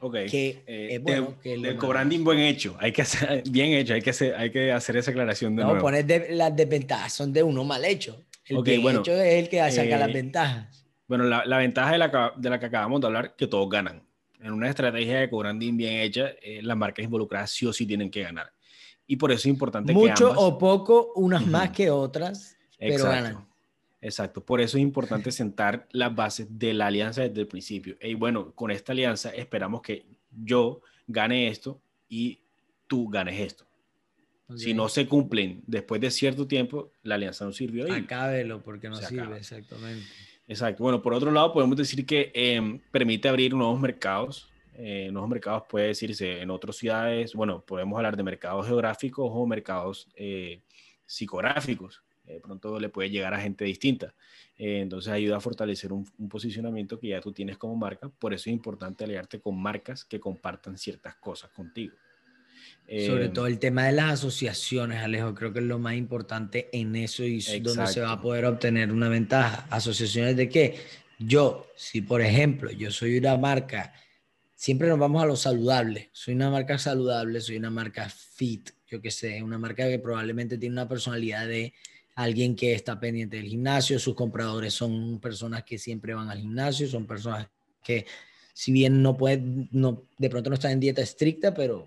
Ok. 0.00 0.14
Que 0.30 0.62
eh, 0.66 1.00
bueno, 1.02 1.34
del 1.42 1.76
co-branding 1.76 2.22
buen 2.22 2.38
hecho, 2.38 2.76
hay 2.78 2.92
que 2.92 3.02
hacer, 3.02 3.42
bien 3.50 3.72
hecho, 3.72 3.92
hay 3.94 4.00
que 4.00 4.10
hacer, 4.10 4.36
hay 4.36 4.52
que 4.52 4.70
hacer 4.70 4.96
esa 4.96 5.10
aclaración 5.10 5.56
de 5.56 5.62
no, 5.62 5.70
nuevo. 5.70 5.82
poner 5.82 6.28
las 6.30 6.54
desventajas 6.54 7.12
son 7.12 7.32
de 7.32 7.42
uno 7.42 7.64
mal 7.64 7.84
hecho. 7.84 8.24
El 8.46 8.62
bien 8.62 8.86
hecho 8.86 9.12
es 9.12 9.34
el 9.34 9.48
que 9.48 9.58
saca 9.72 9.98
las 9.98 10.08
eh, 10.08 10.12
ventajas. 10.12 10.86
Bueno, 11.08 11.24
la, 11.24 11.44
la 11.44 11.58
ventaja 11.58 11.90
de 11.90 11.98
la, 11.98 12.32
de 12.36 12.50
la, 12.50 12.60
que 12.60 12.66
acabamos 12.66 13.00
de 13.00 13.06
hablar, 13.08 13.34
que 13.34 13.48
todos 13.48 13.68
ganan. 13.68 14.06
En 14.40 14.52
una 14.52 14.70
estrategia 14.70 15.18
de 15.18 15.28
co-branding 15.28 15.76
bien 15.76 15.94
hecha, 15.94 16.30
eh, 16.40 16.60
las 16.62 16.76
marcas 16.76 17.04
involucradas 17.04 17.50
sí 17.50 17.66
o 17.66 17.72
sí 17.72 17.84
tienen 17.84 18.10
que 18.10 18.22
ganar. 18.22 18.52
Y 19.08 19.16
por 19.16 19.32
eso 19.32 19.40
es 19.40 19.46
importante 19.46 19.92
Mucho 19.92 20.14
que 20.14 20.24
Mucho 20.34 20.40
o 20.40 20.56
poco, 20.56 21.12
unas 21.16 21.44
más 21.44 21.70
que 21.70 21.90
otras, 21.90 22.56
pero 22.78 23.04
ganan. 23.04 23.47
Exacto, 24.00 24.44
por 24.44 24.60
eso 24.60 24.76
es 24.76 24.82
importante 24.82 25.32
sentar 25.32 25.88
las 25.90 26.14
bases 26.14 26.46
de 26.58 26.72
la 26.72 26.86
alianza 26.86 27.22
desde 27.22 27.40
el 27.40 27.48
principio. 27.48 27.96
Y 28.00 28.14
bueno, 28.14 28.52
con 28.54 28.70
esta 28.70 28.92
alianza 28.92 29.30
esperamos 29.30 29.82
que 29.82 30.06
yo 30.30 30.82
gane 31.06 31.48
esto 31.48 31.80
y 32.08 32.40
tú 32.86 33.08
ganes 33.08 33.40
esto. 33.40 33.66
Si 34.56 34.72
no 34.72 34.88
se 34.88 35.06
cumplen 35.06 35.62
después 35.66 36.00
de 36.00 36.10
cierto 36.10 36.46
tiempo, 36.46 36.90
la 37.02 37.16
alianza 37.16 37.44
no 37.44 37.52
sirvió. 37.52 37.86
Y 37.86 37.90
Acábelo 37.90 38.62
porque 38.62 38.88
no 38.88 38.96
sirve, 38.96 39.36
exactamente. 39.36 40.06
Exacto. 40.46 40.82
Bueno, 40.82 41.02
por 41.02 41.12
otro 41.12 41.30
lado, 41.30 41.52
podemos 41.52 41.76
decir 41.76 42.06
que 42.06 42.30
em, 42.32 42.80
permite 42.90 43.28
abrir 43.28 43.52
nuevos 43.52 43.78
mercados. 43.78 44.48
Eh, 44.74 45.10
nuevos 45.12 45.28
mercados 45.28 45.64
puede 45.68 45.88
decirse 45.88 46.40
en 46.40 46.50
otras 46.50 46.76
ciudades. 46.76 47.34
Bueno, 47.34 47.62
podemos 47.62 47.98
hablar 47.98 48.16
de 48.16 48.22
mercados 48.22 48.66
geográficos 48.66 49.28
o 49.30 49.46
mercados 49.46 50.08
eh, 50.14 50.62
psicográficos 51.04 52.02
de 52.34 52.40
pronto 52.40 52.78
le 52.78 52.88
puede 52.88 53.10
llegar 53.10 53.34
a 53.34 53.40
gente 53.40 53.64
distinta. 53.64 54.14
Eh, 54.56 54.80
entonces 54.80 55.12
ayuda 55.12 55.36
a 55.36 55.40
fortalecer 55.40 55.92
un, 55.92 56.04
posicionamiento 56.28 56.98
que 56.98 57.08
ya 57.08 57.20
tú 57.20 57.32
tienes 57.32 57.56
como 57.56 57.76
marca. 57.76 58.08
Por 58.08 58.34
eso 58.34 58.50
es 58.50 58.54
importante 58.54 59.04
aliarte 59.04 59.40
con 59.40 59.60
marcas 59.60 60.04
que 60.04 60.20
compartan 60.20 60.76
ciertas 60.78 61.14
cosas 61.16 61.50
contigo. 61.50 61.94
Sobre 62.86 63.26
eh, 63.26 63.28
todo 63.28 63.46
el 63.46 63.58
tema 63.58 63.86
de 63.86 63.92
las 63.92 64.14
asociaciones, 64.14 65.02
Alejo, 65.02 65.34
creo 65.34 65.52
que 65.52 65.58
es 65.58 65.64
lo 65.64 65.78
más 65.78 65.94
importante 65.94 66.68
en 66.72 66.96
eso 66.96 67.22
y 67.22 67.40
donde 67.60 67.86
se 67.86 68.00
va 68.00 68.12
a 68.12 68.20
poder 68.20 68.46
obtener 68.46 68.90
una 68.90 69.08
ventaja. 69.08 69.66
¿Asociaciones 69.70 70.36
de 70.36 70.48
qué? 70.48 70.78
Yo, 71.18 71.66
si 71.76 72.00
por 72.00 72.22
ejemplo 72.22 72.70
yo 72.70 72.90
soy 72.90 73.18
una 73.18 73.36
marca, 73.36 73.92
siempre 74.54 74.88
nos 74.88 74.98
vamos 74.98 75.22
a 75.22 75.26
lo 75.26 75.36
saludable, 75.36 76.10
soy 76.12 76.34
una 76.34 76.50
marca 76.50 76.78
saludable, 76.78 77.40
soy 77.40 77.56
una 77.56 77.70
marca 77.70 78.08
fit, 78.08 78.70
yo 78.86 79.00
qué 79.00 79.10
sé, 79.10 79.42
una 79.42 79.58
marca 79.58 79.86
que 79.88 79.98
probablemente 79.98 80.58
tiene 80.58 80.74
una 80.74 80.88
personalidad 80.88 81.46
de 81.46 81.74
alguien 82.18 82.56
que 82.56 82.72
está 82.72 82.98
pendiente 82.98 83.36
del 83.36 83.46
gimnasio, 83.46 83.96
sus 84.00 84.16
compradores 84.16 84.74
son 84.74 85.20
personas 85.20 85.62
que 85.62 85.78
siempre 85.78 86.14
van 86.14 86.28
al 86.28 86.40
gimnasio, 86.40 86.88
son 86.88 87.06
personas 87.06 87.48
que 87.80 88.06
si 88.52 88.72
bien 88.72 89.02
no 89.02 89.16
pueden, 89.16 89.68
no, 89.70 90.02
de 90.18 90.28
pronto 90.28 90.50
no 90.50 90.54
están 90.54 90.72
en 90.72 90.80
dieta 90.80 91.00
estricta, 91.00 91.54
pero 91.54 91.86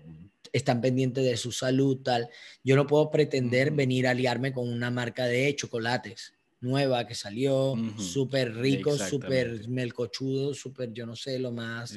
están 0.50 0.80
pendientes 0.80 1.22
de 1.22 1.36
su 1.36 1.52
salud, 1.52 1.98
tal. 1.98 2.30
Yo 2.64 2.76
no 2.76 2.86
puedo 2.86 3.10
pretender 3.10 3.72
venir 3.72 4.06
a 4.06 4.12
aliarme 4.12 4.54
con 4.54 4.70
una 4.70 4.90
marca 4.90 5.26
de 5.26 5.54
chocolates 5.54 6.32
nueva 6.62 7.06
que 7.06 7.14
salió, 7.14 7.74
súper 7.98 8.54
rico, 8.54 8.96
súper 8.96 9.68
melcochudo, 9.68 10.54
súper, 10.54 10.94
yo 10.94 11.04
no 11.04 11.14
sé, 11.14 11.38
lo 11.38 11.52
más 11.52 11.94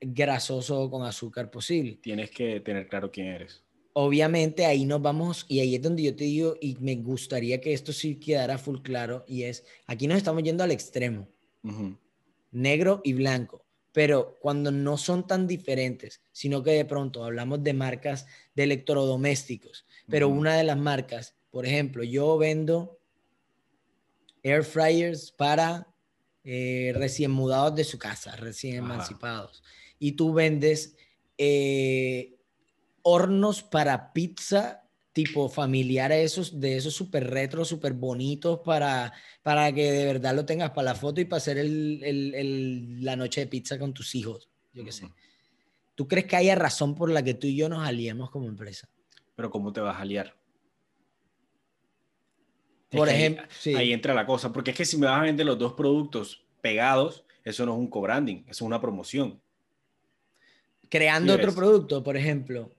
grasoso 0.00 0.88
con 0.90 1.04
azúcar 1.04 1.50
posible. 1.50 1.98
Tienes 2.00 2.30
que 2.30 2.60
tener 2.60 2.88
claro 2.88 3.10
quién 3.10 3.26
eres. 3.26 3.67
Obviamente 4.00 4.64
ahí 4.64 4.84
nos 4.84 5.02
vamos, 5.02 5.44
y 5.48 5.58
ahí 5.58 5.74
es 5.74 5.82
donde 5.82 6.04
yo 6.04 6.14
te 6.14 6.22
digo, 6.22 6.56
y 6.60 6.76
me 6.78 6.94
gustaría 6.94 7.60
que 7.60 7.72
esto 7.72 7.92
sí 7.92 8.14
quedara 8.14 8.56
full 8.56 8.78
claro, 8.80 9.24
y 9.26 9.42
es, 9.42 9.64
aquí 9.88 10.06
nos 10.06 10.18
estamos 10.18 10.44
yendo 10.44 10.62
al 10.62 10.70
extremo, 10.70 11.26
negro 12.52 13.00
y 13.02 13.14
blanco 13.14 13.64
pero 13.98 14.38
cuando 14.40 14.70
no 14.70 14.96
son 14.96 15.26
tan 15.26 15.48
diferentes, 15.48 16.20
sino 16.30 16.62
que 16.62 16.70
de 16.70 16.84
pronto 16.84 17.24
hablamos 17.24 17.64
de 17.64 17.72
marcas 17.72 18.26
de 18.54 18.62
electrodomésticos, 18.62 19.86
pero 20.08 20.28
una 20.28 20.56
de 20.56 20.62
las 20.62 20.76
marcas, 20.76 21.34
por 21.50 21.66
ejemplo, 21.66 22.04
yo 22.04 22.38
vendo 22.38 23.00
air 24.44 24.62
fryers 24.62 25.32
para 25.32 25.88
eh, 26.44 26.92
recién 26.94 27.32
mudados 27.32 27.74
de 27.74 27.82
su 27.82 27.98
casa, 27.98 28.36
recién 28.36 28.76
emancipados, 28.76 29.64
y 29.98 30.12
tú 30.12 30.32
vendes 30.32 30.94
eh, 31.36 32.37
hornos 33.08 33.62
para 33.62 34.12
pizza 34.12 34.82
tipo 35.14 35.48
familiar 35.48 36.12
esos, 36.12 36.60
de 36.60 36.76
esos 36.76 36.94
súper 36.94 37.28
retro, 37.28 37.64
súper 37.64 37.94
bonitos 37.94 38.60
para, 38.64 39.12
para 39.42 39.72
que 39.72 39.90
de 39.90 40.04
verdad 40.04 40.34
lo 40.34 40.44
tengas 40.44 40.70
para 40.70 40.92
la 40.92 40.94
foto 40.94 41.20
y 41.20 41.24
para 41.24 41.38
hacer 41.38 41.58
el, 41.58 42.02
el, 42.04 43.04
la 43.04 43.16
noche 43.16 43.40
de 43.40 43.46
pizza 43.46 43.78
con 43.78 43.94
tus 43.94 44.14
hijos, 44.14 44.48
yo 44.72 44.84
qué 44.84 44.92
sé. 44.92 45.08
¿Tú 45.94 46.06
crees 46.06 46.26
que 46.26 46.36
haya 46.36 46.54
razón 46.54 46.94
por 46.94 47.10
la 47.10 47.24
que 47.24 47.34
tú 47.34 47.46
y 47.46 47.56
yo 47.56 47.68
nos 47.68 47.84
aliemos 47.84 48.30
como 48.30 48.46
empresa? 48.46 48.88
Pero 49.34 49.50
¿cómo 49.50 49.72
te 49.72 49.80
vas 49.80 49.96
a 49.96 50.02
aliar? 50.02 50.36
Por 52.90 53.08
ejemplo, 53.08 53.44
ahí, 53.64 53.74
ahí 53.74 53.92
entra 53.92 54.14
la 54.14 54.24
cosa, 54.26 54.52
porque 54.52 54.70
es 54.70 54.76
que 54.76 54.84
si 54.84 54.98
me 54.98 55.06
vas 55.06 55.18
a 55.18 55.24
vender 55.24 55.46
los 55.46 55.58
dos 55.58 55.72
productos 55.72 56.44
pegados, 56.60 57.24
eso 57.42 57.66
no 57.66 57.72
es 57.72 57.78
un 57.78 57.88
co-branding, 57.88 58.42
eso 58.42 58.50
es 58.50 58.62
una 58.62 58.80
promoción. 58.80 59.40
Creando 60.88 61.34
otro 61.34 61.52
producto, 61.52 62.04
por 62.04 62.16
ejemplo, 62.16 62.72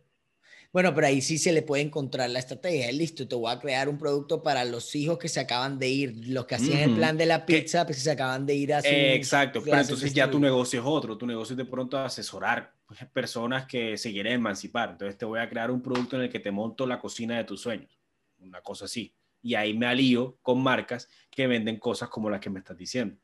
bueno, 0.72 0.94
pero 0.94 1.08
ahí 1.08 1.22
sí 1.22 1.40
se 1.40 1.52
le 1.52 1.64
puede 1.64 1.82
encontrar 1.82 2.30
la 2.30 2.38
estrategia. 2.38 2.92
Listo, 2.92 3.28
te 3.28 3.36
voy 3.36 3.52
a 3.52 3.60
crear 3.60 3.90
un 3.90 3.98
producto 3.98 4.44
para 4.44 4.64
los 4.66 4.96
hijos 4.96 5.18
que 5.18 5.28
se 5.28 5.40
acaban 5.40 5.80
de 5.80 5.90
ir, 5.90 6.28
los 6.28 6.46
que 6.46 6.56
hacían 6.56 6.92
el 6.92 6.96
plan 6.96 7.18
de 7.18 7.26
la 7.26 7.46
pizza, 7.46 7.86
pues 7.86 8.04
se 8.04 8.12
acaban 8.12 8.46
de 8.46 8.54
ir 8.54 8.74
a 8.74 8.80
exacto, 8.80 9.64
pero 9.64 9.80
entonces 9.80 10.14
ya 10.14 10.30
tu 10.30 10.40
negocio 10.40 10.80
es 10.80 10.86
otro. 10.86 11.18
Tu 11.18 11.26
negocio 11.26 11.54
es 11.54 11.58
de 11.58 11.66
pronto 11.66 11.98
asesorar 11.98 12.72
pues, 12.86 13.00
personas 13.12 13.66
que 13.66 13.98
se 13.98 14.12
quieren 14.12 14.34
emancipar. 14.34 14.92
Entonces 14.92 15.18
te 15.18 15.26
voy 15.26 15.40
a 15.40 15.50
crear 15.50 15.72
un 15.72 15.82
producto 15.82 16.18
en 16.18 16.24
el 16.24 16.30
que 16.30 16.40
te 16.40 16.52
monto 16.52 16.86
la 16.86 17.00
cocina 17.00 17.36
de 17.38 17.46
tus 17.46 17.62
sueños. 17.62 18.00
Una 18.38 18.62
cosa 18.62 18.86
así. 18.86 19.16
Y 19.42 19.56
ahí 19.56 19.76
me 19.76 19.88
alío 19.88 20.38
con 20.44 20.62
marcas 20.62 21.10
que 21.32 21.48
venden 21.48 21.80
cosas 21.80 22.10
como 22.10 22.30
las 22.30 22.40
que 22.40 22.52
me 22.52 22.60
estás 22.60 22.78
diciendo. 22.78 23.18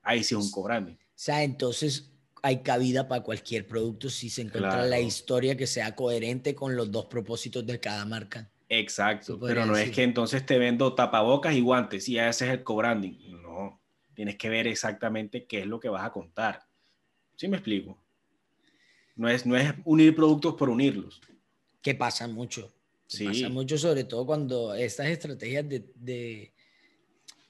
Ahí 0.00 0.24
sí 0.24 0.34
es 0.34 0.40
un 0.40 0.50
cobrante. 0.50 0.92
O 0.92 0.96
sea, 1.14 1.42
entonces 1.42 2.15
hay 2.46 2.62
cabida 2.62 3.08
para 3.08 3.24
cualquier 3.24 3.66
producto 3.66 4.08
si 4.08 4.30
se 4.30 4.42
encuentra 4.42 4.86
la 4.86 5.00
historia 5.00 5.56
que 5.56 5.66
sea 5.66 5.96
coherente 5.96 6.54
con 6.54 6.76
los 6.76 6.92
dos 6.92 7.06
propósitos 7.06 7.66
de 7.66 7.80
cada 7.80 8.04
marca. 8.04 8.48
Exacto, 8.68 9.36
pero 9.40 9.66
no 9.66 9.76
es 9.76 9.90
que 9.90 10.04
entonces 10.04 10.46
te 10.46 10.56
vendo 10.56 10.94
tapabocas 10.94 11.56
y 11.56 11.60
guantes 11.60 12.08
y 12.08 12.20
ese 12.20 12.46
es 12.46 12.52
el 12.52 12.62
co-branding. 12.62 13.42
No, 13.42 13.80
tienes 14.14 14.36
que 14.36 14.48
ver 14.48 14.68
exactamente 14.68 15.44
qué 15.44 15.60
es 15.60 15.66
lo 15.66 15.80
que 15.80 15.88
vas 15.88 16.04
a 16.04 16.12
contar. 16.12 16.62
¿Sí 17.34 17.48
me 17.48 17.56
explico? 17.56 18.00
No 19.16 19.28
es, 19.28 19.44
no 19.44 19.56
es 19.56 19.74
unir 19.84 20.14
productos 20.14 20.54
por 20.54 20.68
unirlos. 20.68 21.20
Que 21.82 21.96
pasa 21.96 22.28
mucho. 22.28 22.72
Sí. 23.08 23.24
Pasa 23.24 23.48
mucho, 23.48 23.76
sobre 23.76 24.04
todo 24.04 24.24
cuando 24.24 24.72
estas 24.72 25.08
estrategias 25.08 25.68
de, 25.68 25.84
de, 25.96 26.52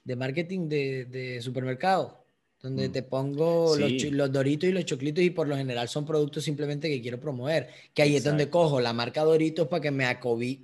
de 0.03 0.15
marketing 0.15 0.67
de, 0.67 1.05
de 1.05 1.39
supermercado 1.41 2.26
donde 2.61 2.89
mm. 2.89 2.91
te 2.91 3.03
pongo 3.03 3.75
los, 3.77 4.31
doritos 4.31 4.69
y 4.69 4.71
los 4.71 4.85
choclitos 4.85 5.23
y 5.23 5.29
por 5.29 5.47
lo 5.47 5.55
general 5.55 5.87
son 5.87 6.05
productos 6.05 6.43
simplemente 6.43 6.89
que 6.89 7.01
quiero 7.01 7.19
promover, 7.19 7.69
que 7.93 8.01
ahí 8.01 8.15
es 8.15 8.23
donde 8.23 8.49
cojo 8.49 8.81
la 8.81 8.93
marca 8.93 9.23
Doritos 9.23 9.67
para 9.67 9.81
que 9.81 9.91
me, 9.91 10.05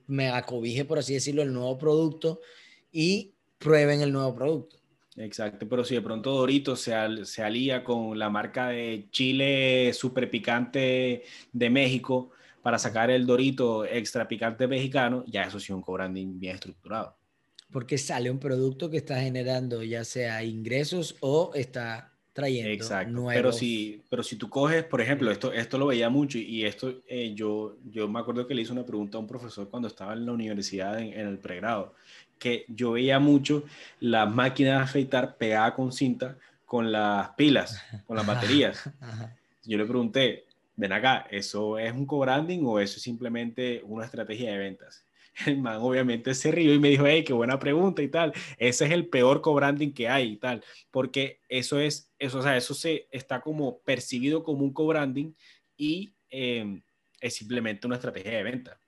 me 0.07 0.29
acobije, 0.29 0.85
por 0.85 0.99
así 0.99 1.13
decirlo, 1.13 1.43
el 1.43 1.53
nuevo 1.53 1.77
producto 1.77 2.41
y 2.91 3.33
prueben 3.59 4.01
el 4.01 4.11
nuevo 4.11 4.33
producto. 4.33 4.77
Exacto, 5.15 5.67
pero 5.69 5.85
si 5.85 5.93
de 5.93 6.01
pronto 6.01 6.31
Doritos 6.31 6.81
se, 6.81 6.93
se 7.25 7.43
alía 7.43 7.83
con 7.83 8.17
la 8.17 8.31
marca 8.31 8.69
de 8.69 9.07
chile 9.11 9.93
super 9.93 10.29
picante 10.31 11.23
de 11.51 11.69
México 11.69 12.31
para 12.63 12.79
sacar 12.79 13.11
el 13.11 13.27
Dorito 13.27 13.85
extra 13.85 14.27
picante 14.27 14.67
mexicano, 14.67 15.23
ya 15.27 15.43
eso 15.43 15.59
sí 15.59 15.71
un 15.71 15.81
co-branding 15.81 16.39
bien 16.39 16.55
estructurado 16.55 17.15
porque 17.73 17.97
sale 17.97 18.31
un 18.31 18.39
producto 18.39 18.89
que 18.89 18.97
está 18.97 19.19
generando 19.19 19.83
ya 19.83 20.05
sea 20.05 20.43
ingresos 20.43 21.17
o 21.19 21.51
está 21.55 22.13
trayendo 22.31 22.71
Exacto. 22.71 23.25
Pero 23.27 23.51
si, 23.51 24.01
pero 24.09 24.23
si 24.23 24.37
tú 24.37 24.49
coges, 24.49 24.83
por 24.83 25.01
ejemplo, 25.01 25.29
esto, 25.29 25.51
esto 25.51 25.77
lo 25.77 25.87
veía 25.87 26.09
mucho 26.09 26.37
y 26.37 26.63
esto 26.63 27.01
eh, 27.07 27.33
yo, 27.35 27.77
yo 27.91 28.07
me 28.07 28.19
acuerdo 28.19 28.47
que 28.47 28.55
le 28.55 28.61
hice 28.61 28.71
una 28.71 28.85
pregunta 28.85 29.17
a 29.17 29.21
un 29.21 29.27
profesor 29.27 29.69
cuando 29.69 29.87
estaba 29.87 30.13
en 30.13 30.25
la 30.25 30.31
universidad 30.31 30.99
en, 30.99 31.13
el 31.13 31.37
pregrado, 31.37 31.93
que 32.39 32.65
yo 32.69 32.93
veía 32.93 33.19
mucho 33.19 33.63
las 33.99 34.31
máquinas 34.31 34.79
de 34.79 34.83
afeitar 34.83 35.35
pegadas 35.37 35.73
con 35.73 35.91
cinta 35.91 36.37
con 36.65 36.91
las 36.91 37.29
pilas, 37.31 37.79
con 38.07 38.17
las 38.17 38.25
baterías. 38.25 38.89
Yo 39.63 39.77
le 39.77 39.85
pregunté, 39.85 40.45
ven 40.75 40.91
acá, 40.91 41.27
¿eso 41.29 41.77
es 41.77 41.93
un 41.93 42.07
co-branding 42.07 42.63
o 42.65 42.79
eso 42.79 42.97
es 42.97 43.03
simplemente 43.03 43.83
una 43.85 44.05
estrategia 44.05 44.51
de 44.51 44.57
ventas? 44.57 45.05
el 45.45 45.57
man 45.57 45.77
obviamente 45.81 46.33
se 46.33 46.51
rió 46.51 46.73
y 46.73 46.79
me 46.79 46.89
dijo, 46.89 47.05
hey, 47.05 47.23
qué 47.23 47.33
buena 47.33 47.59
pregunta 47.59 48.01
y 48.01 48.07
tal. 48.07 48.33
Ese 48.57 48.85
es 48.85 48.91
el 48.91 49.07
peor 49.07 49.41
co-branding 49.41 49.91
que 49.91 50.07
hay 50.07 50.33
y 50.33 50.37
tal, 50.37 50.63
porque 50.91 51.41
eso 51.49 51.79
es, 51.79 52.09
eso, 52.19 52.39
o 52.39 52.43
sea, 52.43 52.57
eso 52.57 52.73
se 52.73 53.07
está 53.11 53.41
como 53.41 53.79
percibido 53.79 54.43
como 54.43 54.63
un 54.63 54.73
co-branding 54.73 55.33
y 55.77 56.13
em, 56.29 56.81
es 57.19 57.35
simplemente 57.35 57.87
una 57.87 57.95
estrategia 57.95 58.37
de 58.37 58.43
venta. 58.43 58.79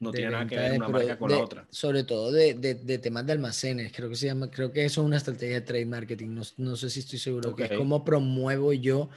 No 0.00 0.12
tiene 0.12 0.30
nada 0.30 0.46
que 0.46 0.56
ver 0.56 0.74
una 0.74 0.88
marca 0.88 1.18
con 1.18 1.30
la 1.30 1.38
otra. 1.38 1.66
Sobre 1.70 2.04
todo 2.04 2.30
de, 2.30 2.54
de, 2.54 2.98
temas 2.98 3.26
de 3.26 3.32
almacenes, 3.32 3.92
creo 3.92 4.08
que 4.08 4.14
se 4.14 4.26
llama, 4.26 4.48
creo 4.48 4.70
que 4.70 4.84
eso 4.84 5.00
es 5.00 5.06
una 5.06 5.16
estrategia 5.16 5.56
de 5.56 5.60
trade 5.62 5.86
marketing, 5.86 6.28
no, 6.28 6.42
no 6.56 6.76
sé 6.76 6.88
si 6.88 7.00
estoy 7.00 7.18
seguro, 7.18 7.56
que 7.56 7.64
es 7.64 7.72
cómo 7.72 8.04
promuevo 8.04 8.72
yo 8.72 9.10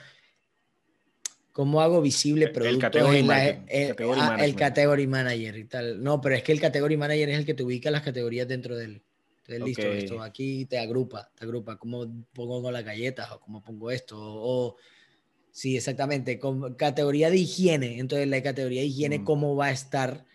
¿Cómo 1.62 1.80
hago 1.80 2.02
visible 2.02 2.48
productos? 2.48 2.74
El 2.74 2.80
category, 2.82 3.20
en 3.20 3.28
la, 3.28 3.46
el, 3.46 3.96
ah, 4.18 4.38
el, 4.40 4.56
category 4.56 5.06
manager 5.06 5.56
y 5.60 5.66
tal. 5.66 6.02
No, 6.02 6.20
pero 6.20 6.34
es 6.34 6.42
que 6.42 6.54
el 6.54 6.60
category 6.60 6.98
manager 6.98 7.30
es 7.30 7.38
el 7.38 7.46
que 7.46 7.54
te 7.54 7.62
ubica 7.62 7.92
las 7.92 8.02
categorías 8.02 8.48
dentro 8.48 8.76
del. 8.76 9.04
Listo, 9.48 9.84
esto 9.84 10.24
aquí 10.24 10.66
te 10.66 10.80
agrupa, 10.80 11.30
te 11.38 11.46
agrupa. 11.46 11.78
¿Cómo 11.78 12.26
pongo 12.34 12.72
las 12.72 12.84
galletas 12.84 13.30
o 13.32 13.40
cómo 13.40 13.62
pongo 13.64 13.92
esto? 13.92 14.18
O, 14.20 14.76
sí, 15.52 15.78
exactamente. 15.78 16.40
Con 16.40 16.74
categoría 16.74 17.30
de 17.30 17.38
higiene. 17.38 18.00
Entonces, 18.00 18.28
la 18.28 18.42
categoría 18.42 18.82
de 18.82 18.88
higiene, 18.88 19.20
mm. 19.20 19.24
¿cómo 19.24 19.56
va 19.56 19.68
a 19.68 19.72
estar 19.72 20.26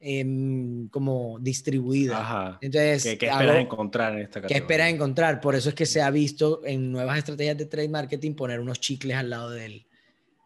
em, 0.00 0.88
como 0.88 1.40
distribuida? 1.40 2.18
Ajá. 2.18 2.58
Entonces, 2.62 3.18
¿Qué, 3.18 3.26
esperas 3.26 3.56
encontrar 3.58 4.14
en 4.14 4.20
esta 4.20 4.40
categoría? 4.40 4.48
¿Qué 4.48 4.62
esperas 4.62 4.94
encontrar? 4.94 5.40
Por 5.42 5.56
eso 5.56 5.68
es 5.68 5.74
que 5.74 5.84
se 5.84 6.00
ha 6.00 6.10
visto 6.10 6.62
en 6.64 6.90
nuevas 6.90 7.18
estrategias 7.18 7.58
de 7.58 7.66
trade 7.66 7.90
marketing 7.90 8.32
poner 8.32 8.60
unos 8.60 8.80
chicles 8.80 9.14
al 9.14 9.28
lado 9.28 9.50
del 9.50 9.84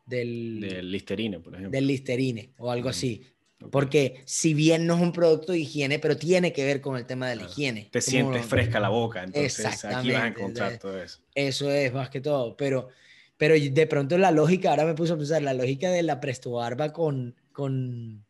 del, 0.06 0.60
del 0.60 0.90
Listerine, 0.90 1.40
por 1.40 1.54
ejemplo. 1.54 1.70
Del 1.70 1.86
Listerine 1.86 2.50
o 2.58 2.70
algo 2.70 2.88
así. 2.88 3.22
Porque 3.70 4.22
si 4.26 4.54
bien 4.54 4.86
no 4.86 4.96
es 4.96 5.02
un 5.02 5.12
producto 5.12 5.52
de 5.52 5.60
higiene, 5.60 5.98
pero 5.98 6.16
tiene 6.16 6.52
que 6.52 6.64
ver 6.64 6.80
con 6.80 6.96
el 6.96 7.06
tema 7.06 7.28
de 7.28 7.36
la 7.36 7.44
higiene. 7.44 7.88
Te 7.90 8.00
sientes 8.00 8.44
fresca 8.44 8.78
la 8.80 8.90
boca, 8.90 9.22
entonces 9.22 9.84
aquí 9.84 10.12
vas 10.12 10.22
a 10.22 10.26
encontrar 10.28 10.78
todo 10.78 11.02
eso. 11.02 11.20
Eso 11.34 11.70
es 11.70 11.92
más 11.92 12.10
que 12.10 12.20
todo, 12.20 12.56
pero, 12.56 12.88
pero 13.36 13.54
de 13.54 13.86
pronto 13.86 14.18
la 14.18 14.30
lógica, 14.30 14.70
ahora 14.70 14.84
me 14.84 14.94
puse 14.94 15.14
a 15.14 15.16
pensar, 15.16 15.42
la 15.42 15.54
lógica 15.54 15.90
de 15.90 16.02
la 16.02 16.20
Presto 16.20 16.52
Barba 16.52 16.92
con, 16.92 17.34
con 17.52 18.26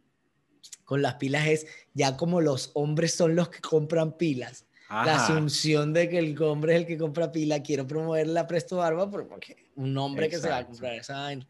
con 0.87 1.03
las 1.03 1.15
pilas 1.15 1.47
es 1.49 1.67
ya 1.93 2.17
como 2.17 2.41
los 2.41 2.71
hombres 2.75 3.13
son 3.13 3.37
los 3.37 3.51
que 3.51 3.61
compran 3.61 4.17
pilas. 4.17 4.65
La 4.89 5.17
asunción 5.17 5.93
de 5.93 6.09
que 6.09 6.19
el 6.19 6.41
hombre 6.41 6.75
es 6.75 6.81
el 6.83 6.87
que 6.87 6.97
compra 6.97 7.33
pila, 7.33 7.61
quiero 7.61 7.89
promover 7.89 8.29
la 8.29 8.47
Presto 8.47 8.77
Barba 8.77 9.11
porque 9.11 9.57
un 9.75 9.99
hombre 9.99 10.29
que 10.29 10.39
se 10.39 10.49
va 10.49 10.59
a 10.59 10.67
comprar 10.67 10.95
esa 10.95 11.21
vaina. 11.23 11.47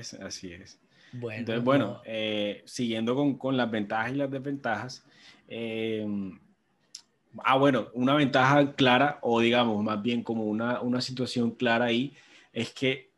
Es, 0.00 0.14
así 0.14 0.52
es. 0.52 0.78
Bueno, 1.12 1.40
Entonces, 1.40 1.64
bueno, 1.64 2.02
eh, 2.04 2.62
siguiendo 2.66 3.14
con, 3.14 3.38
con, 3.38 3.56
las 3.56 3.70
ventajas 3.70 4.12
y 4.12 4.16
las 4.16 4.30
desventajas. 4.30 5.04
Eh, 5.48 6.06
ah, 7.44 7.56
bueno, 7.56 7.88
una 7.94 8.14
ventaja 8.14 8.74
clara, 8.74 9.18
o 9.22 9.40
digamos 9.40 9.82
más 9.82 10.02
bien 10.02 10.22
como 10.22 10.44
una, 10.44 10.80
una 10.80 11.00
situación 11.00 11.52
clara 11.52 11.86
ahí, 11.86 12.14
es 12.52 12.72
que 12.72 13.10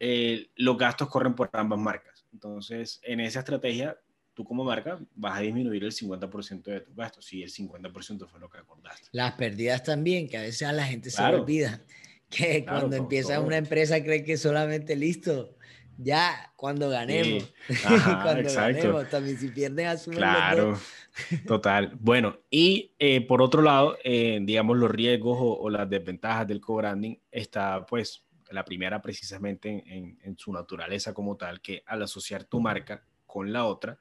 eh, 0.00 0.48
los 0.56 0.76
gastos 0.76 1.08
corren 1.08 1.34
por 1.34 1.48
ambas 1.52 1.78
marcas. 1.78 2.26
Entonces, 2.32 3.00
en 3.02 3.20
esa 3.20 3.40
estrategia, 3.40 3.96
tú 4.34 4.44
como 4.44 4.64
marca 4.64 4.98
vas 5.14 5.38
a 5.38 5.40
disminuir 5.40 5.84
el 5.84 5.92
50% 5.92 6.62
de 6.64 6.80
tus 6.80 6.94
gastos, 6.94 7.24
si 7.24 7.42
el 7.42 7.50
50% 7.50 8.28
fue 8.28 8.40
lo 8.40 8.50
que 8.50 8.58
acordaste. 8.58 9.08
Las 9.12 9.32
pérdidas 9.32 9.82
también, 9.82 10.28
que 10.28 10.36
a 10.36 10.42
veces 10.42 10.68
a 10.68 10.72
la 10.72 10.84
gente 10.84 11.10
se 11.10 11.22
olvida, 11.22 11.82
que 12.28 12.64
cuando 12.66 12.96
empieza 12.96 13.40
una 13.40 13.56
empresa 13.56 14.02
cree 14.02 14.24
que 14.24 14.36
solamente 14.36 14.96
listo, 14.96 15.56
ya 15.98 16.52
cuando 16.56 16.88
ganemos, 16.88 17.52
cuando 18.22 18.40
exacto. 18.42 18.78
ganemos, 18.78 19.10
también 19.10 19.38
si 19.38 19.48
pierden 19.48 19.86
asumen 19.86 20.18
Claro, 20.18 20.78
total. 21.46 21.92
Bueno, 22.00 22.38
y 22.50 22.92
eh, 22.98 23.20
por 23.20 23.42
otro 23.42 23.62
lado, 23.62 23.96
eh, 24.04 24.38
digamos 24.42 24.76
los 24.76 24.90
riesgos 24.90 25.38
o, 25.40 25.58
o, 25.58 25.70
las 25.70 25.88
desventajas 25.88 26.46
del 26.46 26.60
co-branding 26.60 27.16
está 27.30 27.84
pues 27.86 28.26
la 28.50 28.64
primera 28.64 29.00
precisamente 29.02 29.84
en, 29.86 30.36
su 30.38 30.52
naturaleza 30.52 31.12
como 31.12 31.36
tal, 31.36 31.60
que 31.60 31.82
al 31.86 32.02
asociar 32.02 32.44
tu 32.44 32.60
marca 32.60 33.04
con 33.26 33.52
la 33.52 33.64
otra, 33.64 33.98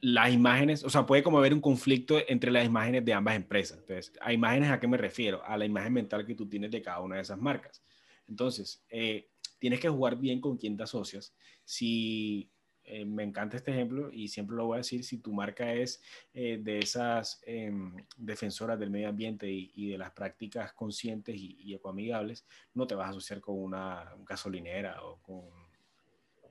las 0.00 0.32
imágenes, 0.32 0.82
o 0.82 0.90
sea, 0.90 1.04
puede 1.04 1.22
como 1.22 1.38
haber 1.38 1.52
un 1.52 1.60
conflicto 1.60 2.18
entre 2.26 2.50
las 2.50 2.64
imágenes 2.64 3.04
de 3.04 3.12
ambas 3.12 3.36
empresas. 3.36 3.78
Entonces, 3.78 4.12
¿a 4.20 4.32
imágenes 4.32 4.70
a 4.70 4.80
qué 4.80 4.88
me 4.88 4.96
refiero? 4.96 5.44
A 5.44 5.58
la 5.58 5.66
imagen 5.66 5.92
mental 5.92 6.24
que 6.24 6.34
tú 6.34 6.48
tienes 6.48 6.70
de 6.70 6.80
cada 6.80 7.00
una 7.00 7.16
de 7.16 7.22
esas 7.22 7.38
marcas. 7.38 7.82
Entonces, 8.30 8.82
eh, 8.88 9.28
tienes 9.58 9.80
que 9.80 9.88
jugar 9.88 10.16
bien 10.16 10.40
con 10.40 10.56
quién 10.56 10.76
te 10.76 10.84
asocias. 10.84 11.34
Si 11.64 12.50
eh, 12.84 13.04
me 13.04 13.22
encanta 13.22 13.56
este 13.56 13.72
ejemplo 13.72 14.10
y 14.12 14.28
siempre 14.28 14.56
lo 14.56 14.66
voy 14.66 14.76
a 14.76 14.78
decir, 14.78 15.04
si 15.04 15.18
tu 15.18 15.32
marca 15.32 15.72
es 15.72 16.02
eh, 16.32 16.58
de 16.62 16.78
esas 16.78 17.40
em, 17.44 17.94
defensoras 18.16 18.78
del 18.78 18.90
medio 18.90 19.08
ambiente 19.08 19.48
y, 19.48 19.90
de 19.90 19.98
las 19.98 20.12
prácticas 20.12 20.72
conscientes 20.72 21.36
y, 21.36 21.74
ecoamigables, 21.74 22.46
no 22.74 22.86
te 22.86 22.94
vas 22.94 23.08
a 23.08 23.10
asociar 23.10 23.40
con 23.40 23.58
una 23.58 24.12
gasolinera 24.26 25.04
o 25.04 25.20
con, 25.22 25.42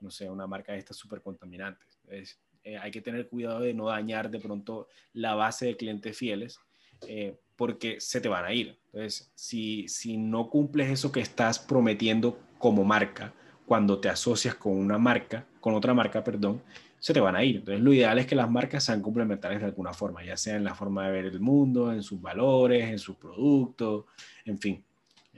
no 0.02 0.12
sé, 0.12 0.30
una 0.30 0.48
marca 0.48 0.74
de 0.74 0.80
estas 0.80 0.98
súper 0.98 1.22
contaminantes. 1.22 2.00
Eh, 2.64 2.78
hay 2.78 2.92
que 2.92 3.02
tener 3.02 3.28
cuidado 3.28 3.62
de 3.62 3.74
no 3.74 3.88
dañar 3.88 4.30
de 4.30 4.40
pronto 4.40 4.88
la 5.14 5.36
base 5.36 5.66
de 5.66 5.78
clientes 5.78 6.18
fieles 6.18 6.60
porque 7.60 8.00
se 8.00 8.22
te 8.22 8.30
van 8.30 8.46
a 8.46 8.54
ir. 8.54 8.78
Entonces, 8.94 9.30
si, 9.36 9.86
si 9.90 10.16
no 10.16 10.50
cumples 10.50 10.90
eso 10.90 11.12
que 11.12 11.20
estás 11.20 11.60
prometiendo 11.60 12.40
como 12.58 12.86
marca, 12.86 13.34
cuando 13.66 14.00
te 14.00 14.08
asocias 14.08 14.56
con 14.56 14.78
una 14.78 14.98
marca, 14.98 15.46
con 15.60 15.74
otra 15.74 15.94
marca, 15.94 16.24
perdón, 16.24 16.62
se 17.00 17.14
te 17.14 17.20
van 17.20 17.36
a 17.36 17.44
ir. 17.44 17.58
Entonces, 17.58 17.84
lo 17.84 17.92
ideal 17.92 18.18
es 18.18 18.28
que 18.28 18.36
las 18.36 18.50
marcas 18.50 18.86
sean 18.86 19.02
complementarias 19.02 19.60
de 19.60 19.68
alguna 19.68 19.92
forma, 19.92 20.24
ya 20.24 20.38
sea 20.38 20.56
en 20.56 20.64
la 20.64 20.74
forma 20.74 21.06
de 21.06 21.12
ver 21.12 21.26
el 21.26 21.42
mundo, 21.42 21.92
en 21.92 22.02
sus 22.02 22.22
valores, 22.22 22.90
en 22.90 22.98
sus 22.98 23.18
productos, 23.18 24.06
en 24.46 24.58
fin. 24.58 24.86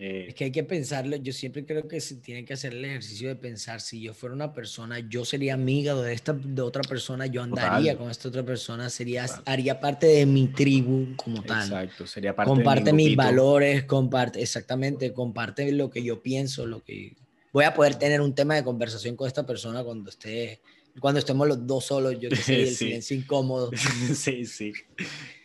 Eh, 0.03 0.25
es 0.29 0.33
que 0.33 0.45
hay 0.45 0.51
que 0.51 0.63
pensarlo, 0.63 1.15
yo 1.17 1.31
siempre 1.31 1.63
creo 1.63 1.87
que 1.87 2.01
se 2.01 2.15
tiene 2.15 2.43
que 2.43 2.53
hacer 2.53 2.73
el 2.73 2.83
ejercicio 2.83 3.29
de 3.29 3.35
pensar, 3.35 3.81
si 3.81 4.01
yo 4.01 4.15
fuera 4.15 4.33
una 4.33 4.51
persona, 4.51 4.97
yo 4.97 5.25
sería 5.25 5.53
amiga 5.53 5.93
de 5.93 6.11
esta 6.11 6.33
de 6.33 6.63
otra 6.63 6.81
persona, 6.81 7.27
yo 7.27 7.43
andaría 7.43 7.95
con 7.95 8.09
esta 8.09 8.29
otra 8.29 8.43
persona, 8.43 8.89
sería, 8.89 9.27
haría 9.45 9.79
parte 9.79 10.07
de 10.07 10.25
mi 10.25 10.47
tribu 10.47 11.15
como 11.17 11.43
tal. 11.43 11.65
Exacto, 11.65 12.07
sería 12.07 12.35
parte 12.35 12.49
comparte 12.49 12.85
de 12.85 12.93
mis 12.93 13.15
valores, 13.15 13.83
comparte, 13.83 14.41
exactamente, 14.41 15.13
comparte 15.13 15.71
lo 15.71 15.91
que 15.91 16.01
yo 16.01 16.19
pienso, 16.19 16.65
lo 16.65 16.83
que 16.83 17.15
voy 17.53 17.65
a 17.65 17.75
poder 17.75 17.93
tener 17.93 18.21
un 18.21 18.33
tema 18.33 18.55
de 18.55 18.63
conversación 18.63 19.15
con 19.15 19.27
esta 19.27 19.45
persona 19.45 19.83
cuando 19.83 20.09
esté 20.09 20.61
cuando 20.99 21.19
estemos 21.19 21.47
los 21.47 21.65
dos 21.65 21.85
solos, 21.85 22.19
yo 22.19 22.29
que 22.29 22.35
sé, 22.35 22.63
el 22.63 22.67
silencio 22.75 23.15
incómodo. 23.15 23.71
Sí, 24.13 24.45
sí. 24.45 24.73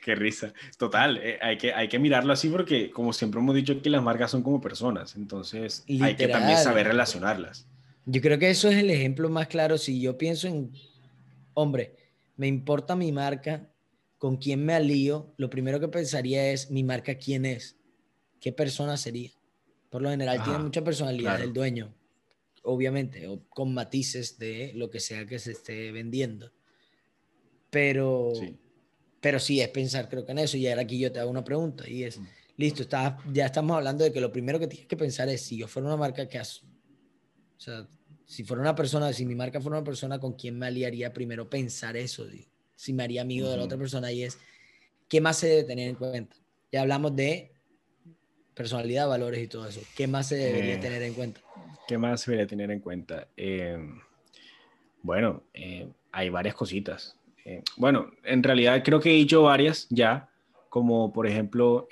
Qué 0.02 0.14
risa. 0.14 0.52
Total, 0.78 1.18
eh, 1.18 1.38
hay, 1.40 1.58
que, 1.58 1.72
hay 1.72 1.88
que 1.88 1.98
mirarlo 1.98 2.32
así 2.32 2.48
porque, 2.48 2.90
como 2.90 3.12
siempre 3.12 3.40
hemos 3.40 3.54
dicho, 3.54 3.80
que 3.82 3.90
las 3.90 4.02
marcas 4.02 4.30
son 4.30 4.42
como 4.42 4.60
personas, 4.60 5.16
entonces 5.16 5.84
hay 6.00 6.14
que 6.16 6.28
también 6.28 6.58
saber 6.58 6.86
relacionarlas. 6.86 7.66
Yo 8.04 8.20
creo 8.20 8.38
que 8.38 8.50
eso 8.50 8.68
es 8.68 8.76
el 8.76 8.90
ejemplo 8.90 9.28
más 9.28 9.48
claro. 9.48 9.78
Si 9.78 10.00
yo 10.00 10.16
pienso 10.16 10.46
en, 10.46 10.72
hombre, 11.54 11.96
me 12.36 12.46
importa 12.46 12.94
mi 12.94 13.10
marca, 13.10 13.68
con 14.18 14.36
quién 14.36 14.64
me 14.64 14.74
alío, 14.74 15.34
lo 15.36 15.50
primero 15.50 15.80
que 15.80 15.88
pensaría 15.88 16.52
es 16.52 16.70
mi 16.70 16.84
marca, 16.84 17.16
quién 17.16 17.44
es, 17.44 17.76
qué 18.40 18.52
persona 18.52 18.96
sería. 18.96 19.30
Por 19.90 20.02
lo 20.02 20.10
general 20.10 20.42
tiene 20.42 20.58
mucha 20.60 20.82
personalidad 20.84 21.40
el 21.40 21.52
dueño, 21.52 21.94
obviamente, 22.66 23.26
o 23.28 23.42
con 23.48 23.72
matices 23.72 24.38
de 24.38 24.72
lo 24.74 24.90
que 24.90 25.00
sea 25.00 25.26
que 25.26 25.38
se 25.38 25.52
esté 25.52 25.90
vendiendo. 25.92 26.52
Pero 27.70 28.32
sí, 28.34 28.56
pero 29.26 29.40
sí 29.40 29.60
es 29.60 29.68
pensar, 29.70 30.08
creo 30.08 30.24
que 30.24 30.32
en 30.32 30.38
eso. 30.38 30.56
Y 30.56 30.68
ahora 30.68 30.82
aquí 30.82 31.00
yo 31.00 31.10
te 31.10 31.18
hago 31.18 31.30
una 31.30 31.42
pregunta 31.42 31.88
y 31.88 32.04
es, 32.04 32.18
mm. 32.18 32.26
listo, 32.58 32.82
está, 32.82 33.18
ya 33.32 33.46
estamos 33.46 33.76
hablando 33.76 34.04
de 34.04 34.12
que 34.12 34.20
lo 34.20 34.30
primero 34.30 34.58
que 34.60 34.68
tienes 34.68 34.86
que 34.86 34.96
pensar 34.96 35.28
es 35.28 35.42
si 35.42 35.56
yo 35.56 35.66
fuera 35.66 35.88
una 35.88 35.96
marca 35.96 36.28
que... 36.28 36.38
Has, 36.38 36.62
o 36.62 37.60
sea, 37.60 37.88
si 38.24 38.44
fuera 38.44 38.60
una 38.60 38.74
persona, 38.74 39.12
si 39.12 39.26
mi 39.26 39.34
marca 39.34 39.60
fuera 39.60 39.78
una 39.78 39.84
persona 39.84 40.20
con 40.20 40.34
quien 40.34 40.58
me 40.58 40.66
aliaría, 40.66 41.12
primero 41.12 41.50
pensar 41.50 41.96
eso, 41.96 42.24
si 42.74 42.92
me 42.92 43.02
haría 43.02 43.22
amigo 43.22 43.48
de 43.48 43.56
la 43.56 43.64
otra 43.64 43.78
persona 43.78 44.12
y 44.12 44.22
es, 44.22 44.38
¿qué 45.08 45.20
más 45.20 45.38
se 45.38 45.48
debe 45.48 45.64
tener 45.64 45.88
en 45.88 45.96
cuenta? 45.96 46.36
Ya 46.70 46.82
hablamos 46.82 47.16
de 47.16 47.52
personalidad, 48.54 49.08
valores 49.08 49.42
y 49.42 49.48
todo 49.48 49.66
eso. 49.68 49.80
¿Qué 49.96 50.06
más 50.06 50.28
se 50.28 50.36
debería 50.36 50.74
eh, 50.74 50.78
tener 50.78 51.02
en 51.02 51.14
cuenta? 51.14 51.40
¿Qué 51.86 51.98
más 51.98 52.22
se 52.22 52.32
debería 52.32 52.48
tener 52.48 52.70
en 52.72 52.80
cuenta? 52.80 53.28
Eh, 53.36 53.78
bueno, 55.02 55.44
eh, 55.54 55.88
hay 56.10 56.30
varias 56.30 56.54
cositas. 56.54 57.16
bueno, 57.76 58.10
en 58.24 58.42
realidad 58.42 58.82
creo 58.84 58.98
que 58.98 59.10
he 59.10 59.14
dicho 59.14 59.42
varias 59.42 59.86
ya, 59.88 60.28
como 60.68 61.12
por 61.12 61.28
ejemplo 61.28 61.86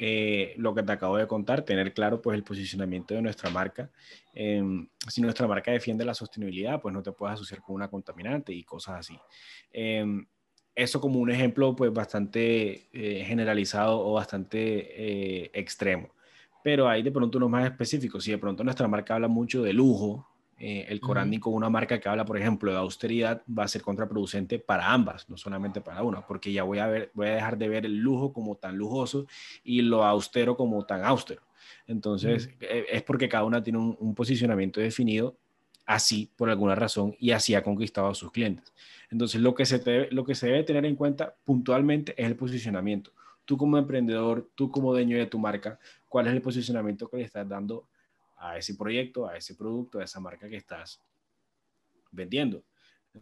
lo 0.57 0.74
que 0.74 0.83
te 0.83 0.92
acabo 0.92 1.16
de 1.16 1.28
contar, 1.28 1.62
tener 1.62 1.94
claro 1.94 2.20
pues 2.20 2.35
el 2.35 2.42
posicionamiento 2.42 3.14
de 3.14 3.22
nuestra 3.22 3.50
marca. 3.50 3.88
si 4.35 5.20
nuestra 5.22 5.46
marca 5.46 5.70
defiende 5.70 6.04
la 6.04 6.14
sostenibilidad, 6.14 6.80
pues 6.80 6.92
no 6.92 7.02
te 7.02 7.12
puedes 7.12 7.35
asociar 7.35 7.62
con 7.62 7.76
una 7.76 7.88
contaminante 7.88 8.52
y 8.52 8.64
cosas 8.64 8.98
así 8.98 9.18
eso 10.76 11.00
como 11.00 11.20
un 11.20 11.30
ejemplo 11.30 11.76
pues 11.76 11.92
bastante 11.92 12.88
generalizado 12.92 14.04
o 14.04 14.14
bastante 14.14 15.57
extremo 15.59 16.13
pero 16.64 16.88
hay 16.88 17.03
de 17.03 17.12
pronto 17.12 17.37
unos 17.37 17.50
más 17.50 17.66
específicos. 17.66 18.24
Si 18.24 18.31
de 18.31 18.38
pronto 18.38 18.64
nuestra 18.64 18.88
marca 18.88 19.16
habla 19.16 19.29
mucho 19.29 19.62
de 19.62 19.74
lujo, 19.74 20.27
eh, 20.59 20.87
el 20.88 20.98
Corandi 20.98 21.38
con 21.38 21.53
una 21.53 21.68
marca 21.68 22.00
que 22.00 22.09
habla, 22.09 22.24
por 22.24 22.38
ejemplo, 22.38 22.72
de 22.72 22.79
austeridad, 22.79 23.42
va 23.46 23.64
a 23.64 23.68
ser 23.68 23.83
contraproducente 23.83 24.59
para 24.59 24.90
ambas, 24.90 25.29
no 25.29 25.37
solamente 25.37 25.83
para 25.83 26.03
una, 26.03 26.27
porque 26.27 26.55
ya 26.55 26.62
voy 26.62 26.79
a, 26.79 26.87
ver, 26.87 27.11
voy 27.12 27.27
a 27.27 27.35
dejar 27.35 27.59
de 27.59 27.68
ver 27.68 27.85
el 27.85 27.98
lujo 27.98 28.33
como 28.33 28.57
tan 28.57 28.79
lujoso 28.79 29.27
y 29.62 29.83
lo 29.83 30.05
austero 30.05 30.57
como 30.57 30.87
tan 30.87 31.05
austero. 31.05 31.42
Entonces, 31.87 32.48
eh, 32.62 32.87
es 32.90 33.03
porque 33.03 33.29
cada 33.29 33.44
una 33.44 33.62
tiene 33.62 33.79
un, 33.79 34.14
posicionamiento 34.14 34.81
definido 34.81 35.37
así 35.85 36.31
por 36.35 36.48
alguna 36.48 36.74
razón 36.74 37.14
y 37.18 37.33
así 37.33 37.55
ha 37.55 37.62
conquistado 37.62 38.09
a 38.09 38.14
sus 38.14 38.33
clientes. 38.33 38.72
Entonces, 39.11 39.42
lo 39.42 39.55
que, 39.55 39.66
se 39.66 40.09
lo 40.12 40.24
que 40.24 40.35
se 40.35 40.46
debe 40.46 40.62
tener 40.62 40.87
en 40.87 40.96
cuenta 40.96 41.35
puntualmente 41.44 42.14
es 42.16 42.24
el 42.24 42.37
posicionamiento. 42.37 43.12
Tú 43.44 43.57
como 43.57 43.78
emprendedor, 43.78 44.50
tú 44.54 44.70
como 44.70 44.92
dueño 44.92 45.18
de 45.18 45.26
tu 45.26 45.38
marca, 45.38 45.78
cuál 46.09 46.26
es 46.26 46.33
el 46.33 46.42
posicionamiento 46.42 47.09
que 47.09 47.18
le 47.18 47.24
estás 47.24 47.48
dando 47.48 47.88
a 48.37 48.59
ese 48.59 48.74
proyecto, 48.74 49.26
a 49.26 49.37
ese 49.37 49.54
producto, 49.54 49.98
a 49.98 50.04
esa 50.04 50.20
marca 50.20 50.48
que 50.48 50.57
estás 50.57 51.00
vendiendo. 52.11 52.64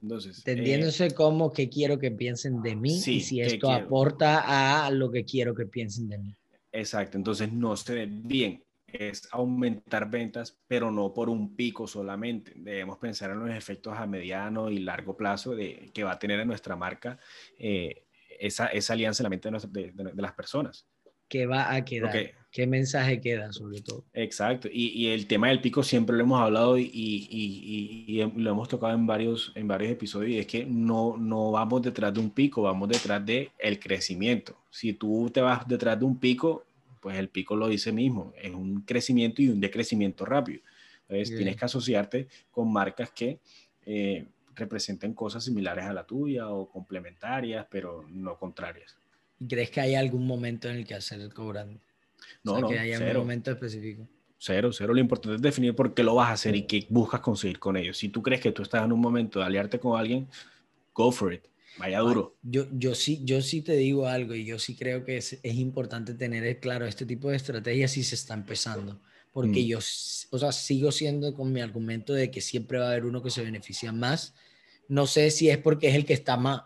Entonces, 0.01 0.39
Entendiéndose 0.39 1.07
eh, 1.07 1.15
como 1.15 1.53
que 1.53 1.69
quiero 1.69 1.99
que 1.99 2.11
piensen 2.11 2.63
de 2.63 2.77
mí 2.77 2.97
y 2.97 3.21
si 3.21 3.41
esto 3.41 3.71
aporta 3.71 4.87
a 4.87 4.91
lo 4.91 5.11
que 5.11 5.25
quiero 5.25 5.55
que 5.55 5.67
piensen 5.67 6.09
de 6.09 6.19
mí. 6.19 6.37
Exacto, 6.73 7.19
entonces 7.19 7.53
no 7.53 7.77
se 7.77 7.95
ve 7.95 8.07
bien, 8.07 8.65
es 8.87 9.29
aumentar 9.31 10.11
ventas, 10.11 10.59
pero 10.67 10.91
no 10.91 11.13
por 11.13 11.29
un 11.29 11.55
pico 11.55 11.87
solamente. 11.87 12.53
Debemos 12.57 12.99
pensar 12.99 13.31
en 13.31 13.41
los 13.41 13.51
efectos 13.51 13.97
a 13.97 14.07
mediano 14.07 14.71
y 14.71 14.79
largo 14.79 15.17
plazo 15.17 15.55
de, 15.55 15.91
que 15.93 16.05
va 16.05 16.13
a 16.13 16.19
tener 16.19 16.41
en 16.41 16.49
nuestra 16.49 16.75
marca 16.75 17.19
eh, 17.59 18.07
esa, 18.41 18.67
esa, 18.67 18.93
alianza 18.93 19.23
en 19.23 19.25
la 19.25 19.31
mente 19.31 19.51
de, 19.69 19.93
de, 19.93 20.23
las 20.23 20.33
personas. 20.33 20.87
¿Qué 21.29 21.47
va 21.47 21.73
a 21.73 21.85
quedar? 21.85 22.33
qué 22.53 22.67
mensaje 22.67 23.21
queda 23.21 23.51
sobre 23.53 23.81
todo. 23.81 24.05
Exacto, 24.13 24.69
y, 24.71 24.89
y, 24.89 25.09
el 25.09 25.27
tema 25.27 25.49
del 25.49 25.63
pico 25.63 25.83
siempre 25.83 26.15
lo 26.15 26.23
hemos 26.23 26.41
hablado 26.41 26.77
y, 26.77 26.83
y, 26.83 28.07
y, 28.07 28.23
lo 28.37 28.51
hemos 28.51 28.69
tocado 28.69 28.93
en 28.93 29.07
varios, 29.07 29.53
en 29.55 29.67
varios 29.67 29.91
episodios, 29.91 30.33
y 30.33 30.39
es 30.39 30.47
que 30.47 30.67
no, 30.67 31.17
no 31.17 31.51
vamos 31.51 31.81
detrás 31.81 32.13
de 32.13 32.21
un 32.21 32.31
pico, 32.31 32.63
vamos 32.63 32.91
detrás 32.91 33.25
de 33.25 33.51
el 33.59 33.81
crecimiento. 33.81 34.55
Si 34.71 34.93
tú 34.93 35.31
te 35.33 35.41
vas 35.41 35.67
detrás 35.67 35.99
de 35.99 36.05
un 36.05 36.19
pico, 36.19 36.67
pues 37.01 37.17
el 37.17 37.31
pico 37.31 37.57
lo 37.57 37.69
dice 37.69 37.91
mismo, 37.91 38.35
es 38.41 38.53
un 38.53 38.83
crecimiento 38.83 39.41
y 39.41 39.49
un 39.49 39.61
decrecimiento 39.61 40.27
rápido. 40.27 40.61
Entonces 41.09 41.37
tienes 41.37 41.57
que 41.57 41.65
asociarte 41.65 42.29
con 42.51 42.73
marcas 42.73 43.11
que, 43.11 43.41
eh, 43.87 44.27
representen 44.55 45.15
cosas 45.15 45.45
similares 45.45 45.85
a 45.85 45.93
la 45.93 46.07
tuya 46.07 46.49
o 46.49 46.69
complementarias, 46.69 47.67
pero 47.71 48.05
no 48.09 48.39
contrarias. 48.39 48.97
¿Crees 49.49 49.71
que 49.71 49.81
hay 49.81 49.95
algún 49.95 50.27
momento 50.27 50.69
en 50.69 50.77
el 50.77 50.87
que 50.87 50.95
hacer 50.95 51.21
el 51.21 51.33
cobrando? 51.33 51.81
No, 52.45 52.61
no, 52.61 52.69
que 52.69 52.79
haya 52.79 52.99
cero. 52.99 53.21
un 53.21 53.27
momento 53.27 53.51
específico. 53.51 54.07
Cero, 54.39 54.73
cero. 54.73 54.95
Lo 54.95 55.01
importante 55.01 55.37
es 55.37 55.43
definir 55.43 55.75
por 55.75 55.95
qué 55.95 56.03
lo 56.03 56.17
vas 56.17 56.31
a 56.31 56.33
hacer 56.33 56.57
y 56.57 56.63
qué 56.63 56.87
buscas 56.89 57.21
conseguir 57.21 57.59
con 57.59 57.77
ellos. 57.77 57.97
Si 57.99 58.09
tú 58.09 58.23
crees 58.23 58.41
que 58.41 58.53
tú 58.53 58.63
estás 58.63 58.85
en 58.85 58.93
un 58.93 59.01
momento 59.01 59.39
de 59.39 59.47
aliarte 59.47 59.79
con 59.79 59.99
alguien, 59.99 60.29
go 60.95 61.13
for 61.13 61.33
it. 61.33 61.45
Vaya 61.79 62.01
duro. 62.01 62.37
Yo, 62.43 62.67
yo, 62.73 62.95
sí, 62.95 63.21
yo 63.25 63.41
sí 63.41 63.63
te 63.63 63.75
digo 63.77 64.07
algo 64.07 64.35
y 64.35 64.45
yo 64.45 64.59
sí 64.59 64.77
creo 64.77 65.05
que 65.05 65.17
es, 65.17 65.39
es 65.43 65.55
importante 65.55 66.15
tener 66.15 66.61
claro 66.61 66.85
este 66.87 67.07
tipo 67.07 67.31
de 67.31 67.37
estrategias 67.37 67.93
si 67.93 68.03
se 68.03 68.15
está 68.15 68.35
empezando. 68.35 69.01
Porque 69.33 69.63
mm. 69.63 69.67
yo, 69.67 69.79
o 69.79 70.39
sea, 70.39 70.53
sigo 70.53 70.93
siendo 70.93 71.35
con 71.35 71.53
mi 71.53 71.61
argumento 71.61 72.13
de 72.13 72.31
que 72.31 72.41
siempre 72.41 72.79
va 72.79 72.87
a 72.87 72.91
haber 72.91 73.05
uno 73.05 73.23
que 73.23 73.31
se 73.31 73.43
beneficia 73.43 73.93
más. 73.93 74.35
No 74.89 75.07
sé 75.07 75.31
si 75.31 75.49
es 75.49 75.59
porque 75.59 75.89
es 75.89 75.95
el 75.95 76.05
que 76.05 76.15
está 76.15 76.37
más, 76.37 76.63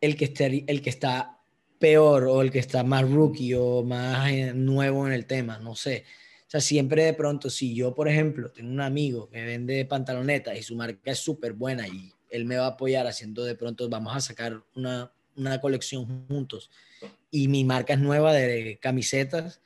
el 0.00 0.16
que 0.16 0.24
está, 0.26 0.46
el 0.46 0.82
que 0.82 0.90
está 0.90 1.38
peor 1.78 2.24
o 2.24 2.42
el 2.42 2.50
que 2.50 2.58
está 2.58 2.82
más 2.84 3.08
rookie 3.08 3.54
o 3.54 3.82
más 3.82 4.30
eh, 4.30 4.52
nuevo 4.54 5.06
en 5.06 5.12
el 5.12 5.26
tema, 5.26 5.58
no 5.58 5.74
sé 5.74 6.04
sea, 6.52 6.60
siempre 6.60 7.04
de 7.04 7.14
pronto, 7.14 7.48
si 7.48 7.74
yo, 7.74 7.94
por 7.94 8.08
ejemplo, 8.08 8.50
tengo 8.50 8.70
un 8.70 8.80
amigo 8.82 9.30
que 9.30 9.42
vende 9.42 9.86
pantalonetas 9.86 10.58
y 10.58 10.62
su 10.62 10.76
marca 10.76 11.10
es 11.10 11.18
súper 11.18 11.54
buena 11.54 11.88
y 11.88 12.12
él 12.28 12.44
me 12.44 12.56
va 12.56 12.66
a 12.66 12.70
apoyar 12.70 13.06
haciendo 13.06 13.42
de 13.42 13.54
pronto, 13.54 13.88
vamos 13.88 14.14
a 14.14 14.20
sacar 14.20 14.62
una, 14.76 15.10
una 15.34 15.62
colección 15.62 16.26
juntos 16.28 16.70
y 17.30 17.48
mi 17.48 17.64
marca 17.64 17.94
es 17.94 18.00
nueva 18.00 18.34
de 18.34 18.78
camisetas, 18.82 19.62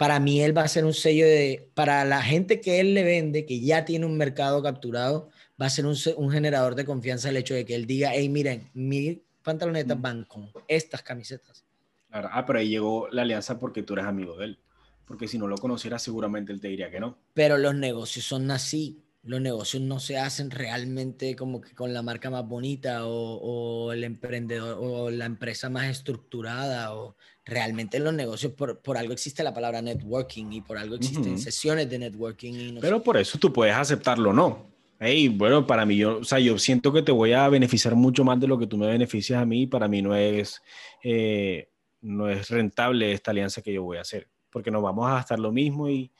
para 0.00 0.18
mí 0.18 0.40
él 0.40 0.56
va 0.56 0.62
a 0.62 0.68
ser 0.68 0.86
un 0.86 0.94
sello 0.94 1.26
de, 1.26 1.68
para 1.74 2.06
la 2.06 2.22
gente 2.22 2.62
que 2.62 2.80
él 2.80 2.94
le 2.94 3.04
vende, 3.04 3.44
que 3.44 3.60
ya 3.60 3.84
tiene 3.84 4.06
un 4.06 4.16
mercado 4.16 4.62
capturado, 4.62 5.28
va 5.60 5.66
a 5.66 5.68
ser 5.68 5.84
un, 5.84 5.94
un 6.16 6.30
generador 6.30 6.74
de 6.74 6.86
confianza 6.86 7.28
el 7.28 7.36
hecho 7.36 7.52
de 7.52 7.66
que 7.66 7.74
él 7.74 7.84
diga, 7.84 8.12
hey, 8.14 8.30
miren, 8.30 8.70
mi 8.72 9.22
pantalonetas 9.42 10.00
van 10.00 10.24
con 10.24 10.50
estas 10.68 11.02
camisetas. 11.02 11.66
Claro. 12.08 12.30
Ah, 12.32 12.46
pero 12.46 12.60
ahí 12.60 12.70
llegó 12.70 13.08
la 13.10 13.20
alianza 13.20 13.58
porque 13.58 13.82
tú 13.82 13.92
eres 13.92 14.06
amigo 14.06 14.38
de 14.38 14.46
él 14.46 14.58
porque 15.04 15.26
si 15.26 15.38
no 15.38 15.48
lo 15.48 15.58
conociera 15.58 15.98
seguramente 15.98 16.52
él 16.52 16.60
te 16.60 16.68
diría 16.68 16.88
que 16.88 17.00
no. 17.00 17.18
Pero 17.34 17.58
los 17.58 17.74
negocios 17.74 18.24
son 18.24 18.48
así, 18.52 19.02
los 19.22 19.40
negocios 19.40 19.82
no 19.82 20.00
se 20.00 20.18
hacen 20.18 20.50
realmente 20.50 21.36
como 21.36 21.60
que 21.60 21.74
con 21.74 21.92
la 21.92 22.02
marca 22.02 22.30
más 22.30 22.46
bonita 22.46 23.06
o, 23.06 23.92
el 23.92 24.04
emprendedor 24.04 24.78
o 24.80 25.10
la 25.10 25.26
empresa 25.26 25.68
más 25.68 25.90
estructurada 25.90 26.94
o 26.94 27.16
realmente 27.44 27.98
los 27.98 28.14
negocios 28.14 28.52
por, 28.52 28.80
por 28.80 28.96
algo 28.96 29.12
existe 29.12 29.42
la 29.42 29.52
palabra 29.52 29.82
networking 29.82 30.52
y 30.52 30.60
por 30.62 30.78
algo 30.78 30.96
existen 30.96 31.38
sesiones 31.38 31.90
de 31.90 31.98
networking. 31.98 32.52
Y 32.54 32.78
Pero 32.80 33.02
por 33.02 33.16
eso 33.16 33.38
tú 33.38 33.52
puedes 33.52 33.74
aceptarlo 33.74 34.30
o 34.30 34.32
no. 34.32 34.70
Hey, 34.98 35.28
bueno, 35.28 35.66
para 35.66 35.86
mí, 35.86 35.96
yo, 35.96 36.18
o 36.18 36.24
sea, 36.24 36.38
yo 36.38 36.58
siento 36.58 36.92
que 36.92 37.02
te 37.02 37.12
voy 37.12 37.32
a 37.32 37.48
beneficiar 37.48 37.94
mucho 37.94 38.22
más 38.22 38.38
de 38.38 38.46
lo 38.46 38.58
que 38.58 38.66
tú 38.66 38.76
me 38.76 38.86
beneficias 38.86 39.40
a 39.40 39.46
mí. 39.46 39.66
Para 39.66 39.88
mí 39.88 40.02
no 40.02 40.14
es, 40.14 40.60
eh, 41.02 41.70
no 42.02 42.28
es 42.28 42.50
rentable 42.50 43.12
esta 43.12 43.30
alianza 43.30 43.62
que 43.62 43.72
yo 43.72 43.82
voy 43.82 43.96
a 43.96 44.02
hacer 44.02 44.28
porque 44.50 44.70
nos 44.70 44.82
vamos 44.82 45.08
a 45.08 45.14
gastar 45.14 45.38
lo 45.38 45.52
mismo 45.52 45.88
y... 45.88 46.12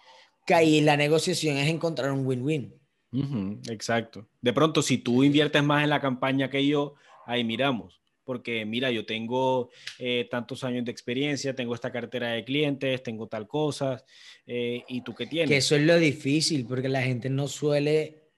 Que 0.46 0.80
la 0.82 0.96
negociación 0.96 1.58
es 1.58 1.68
encontrar 1.68 2.10
un 2.10 2.26
win-win. 2.26 2.79
Exacto. 3.12 4.28
De 4.40 4.52
pronto, 4.52 4.82
si 4.82 4.98
tú 4.98 5.24
inviertes 5.24 5.62
más 5.62 5.84
en 5.84 5.90
la 5.90 6.00
campaña 6.00 6.50
que 6.50 6.66
yo, 6.66 6.94
ahí 7.26 7.44
miramos. 7.44 8.00
Porque 8.24 8.64
mira, 8.64 8.90
yo 8.90 9.06
tengo 9.06 9.70
eh, 9.98 10.28
tantos 10.30 10.62
años 10.62 10.84
de 10.84 10.92
experiencia, 10.92 11.54
tengo 11.54 11.74
esta 11.74 11.90
cartera 11.90 12.28
de 12.28 12.44
clientes, 12.44 13.02
tengo 13.02 13.26
tal 13.26 13.48
cosa, 13.48 14.04
eh, 14.46 14.84
¿y 14.86 15.02
tú 15.02 15.14
qué 15.14 15.26
tienes? 15.26 15.48
Que 15.48 15.56
eso 15.56 15.74
es 15.74 15.82
lo 15.82 15.96
difícil, 15.96 16.66
porque 16.66 16.88
la 16.88 17.02
gente 17.02 17.28
no 17.28 17.48
suele 17.48 18.30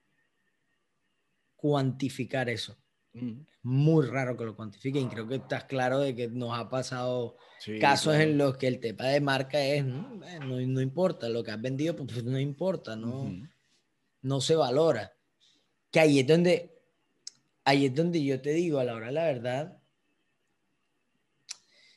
cuantificar 1.55 2.49
eso. 2.49 2.77
Muy 3.61 4.05
raro 4.07 4.35
que 4.35 4.45
lo 4.45 4.55
cuantifiquen. 4.55 5.09
Creo 5.09 5.27
que 5.27 5.35
estás 5.35 5.65
claro 5.65 5.99
de 5.99 6.15
que 6.15 6.27
nos 6.27 6.57
ha 6.57 6.69
pasado 6.69 7.37
casos 7.79 8.15
en 8.15 8.37
los 8.37 8.57
que 8.57 8.67
el 8.67 8.79
tema 8.79 9.05
de 9.05 9.21
marca 9.21 9.63
es, 9.63 9.85
no, 9.85 10.19
no, 10.41 10.81
importa, 10.81 11.29
lo 11.29 11.43
que 11.43 11.51
has 11.51 11.61
vendido, 11.61 11.95
pues, 11.95 12.11
pues 12.11 12.23
no 12.25 12.39
importa, 12.39 12.95
no, 12.95 13.31
no 14.23 14.41
se 14.41 14.55
valora. 14.55 15.15
Que 15.91 15.99
ahí 15.99 16.19
es 16.19 16.27
donde, 16.27 16.71
ahí 17.63 17.85
es 17.85 17.93
donde 17.93 18.23
yo 18.23 18.41
te 18.41 18.51
digo, 18.51 18.79
a 18.79 18.83
la 18.83 18.95
hora 18.95 19.07
de 19.07 19.11
la 19.13 19.25
verdad, 19.25 19.77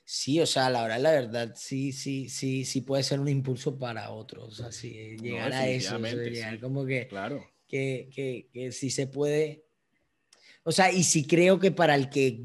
sí, 0.04 0.40
o 0.40 0.46
sea, 0.46 0.66
a 0.66 0.70
la 0.70 0.82
hora 0.84 0.96
de 0.96 1.02
la 1.02 1.12
verdad, 1.12 1.54
sí, 1.56 1.92
sí, 1.92 2.28
sí, 2.28 2.64
sí 2.64 2.82
puede 2.82 3.02
ser 3.02 3.20
un 3.20 3.28
impulso 3.28 3.78
para 3.78 4.10
otros, 4.10 4.60
o 4.60 4.70
sea, 4.70 4.90
llegar 4.90 5.52
a 5.52 5.68
eso, 5.68 5.98
llegar 5.98 6.60
como 6.60 6.84
que, 6.84 7.08
claro. 7.08 7.44
que, 7.66 8.10
que, 8.14 8.48
que 8.52 8.72
sí 8.72 8.90
se 8.90 9.06
puede, 9.06 9.64
o 10.62 10.72
sea, 10.72 10.92
y 10.92 11.04
sí 11.04 11.26
creo 11.26 11.58
que 11.58 11.70
para 11.70 11.94
el 11.94 12.10
que 12.10 12.44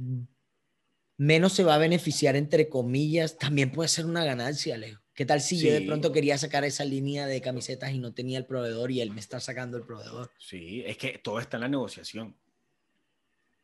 menos 1.17 1.53
se 1.53 1.63
va 1.63 1.75
a 1.75 1.79
beneficiar, 1.79 2.36
entre 2.36 2.69
comillas, 2.69 3.38
también 3.38 3.71
puede 3.71 3.89
ser 3.89 4.05
una 4.05 4.23
ganancia, 4.23 4.75
Alejo. 4.75 5.01
¿Qué 5.22 5.26
tal 5.28 5.39
si 5.39 5.59
yo 5.59 5.72
de 5.72 5.82
pronto 5.82 6.11
quería 6.11 6.36
sacar 6.39 6.63
esa 6.63 6.84
línea 6.84 7.28
de 7.28 7.41
camisetas 7.41 7.91
y 7.91 7.99
no 7.99 8.11
tenía 8.11 8.39
el 8.39 8.45
proveedor 8.47 8.89
y 8.89 9.01
él 9.01 9.11
me 9.11 9.19
está 9.19 9.39
sacando 9.39 9.78
el 9.78 9.84
proveedor? 9.84 10.32
Sí, 10.39 10.82
es 10.84 10.97
que 10.97 11.19
todo 11.19 11.39
está 11.39 11.57
en 11.57 11.61
la 11.61 11.67
negociación. 11.67 12.36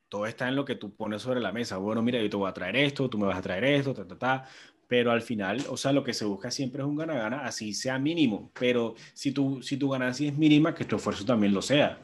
Todo 0.08 0.28
está 0.28 0.48
en 0.50 0.56
lo 0.56 0.66
que 0.66 0.76
tú 0.76 0.94
pones 0.94 1.24
sobre 1.24 1.40
la 1.40 1.52
mesa. 1.52 1.78
Bueno, 1.78 2.04
mira, 2.04 2.22
yo 2.22 2.30
te 2.30 2.38
voy 2.38 2.48
a 2.48 2.54
traer 2.54 2.76
esto, 2.76 3.10
tú 3.10 3.18
me 3.18 3.26
vas 3.26 3.40
a 3.40 3.42
traer 3.42 3.64
esto, 3.64 3.92
ta, 3.92 4.08
ta, 4.08 4.20
ta. 4.20 4.48
Pero 4.88 5.10
al 5.10 5.24
final, 5.24 5.66
o 5.68 5.78
sea, 5.78 5.92
lo 5.94 6.04
que 6.04 6.14
se 6.14 6.26
busca 6.26 6.52
siempre 6.52 6.84
es 6.84 6.88
un 6.88 6.96
gana-gana, 6.96 7.44
así 7.44 7.74
sea 7.74 7.98
mínimo. 7.98 8.52
Pero 8.60 8.94
si 9.16 9.32
tu, 9.32 9.64
si 9.64 9.78
tu 9.78 9.90
ganancia 9.90 10.30
es 10.30 10.38
mínima, 10.38 10.76
que 10.76 10.86
tu 10.86 10.98
esfuerzo 10.98 11.26
también 11.26 11.56
lo 11.56 11.64
sea 11.64 12.00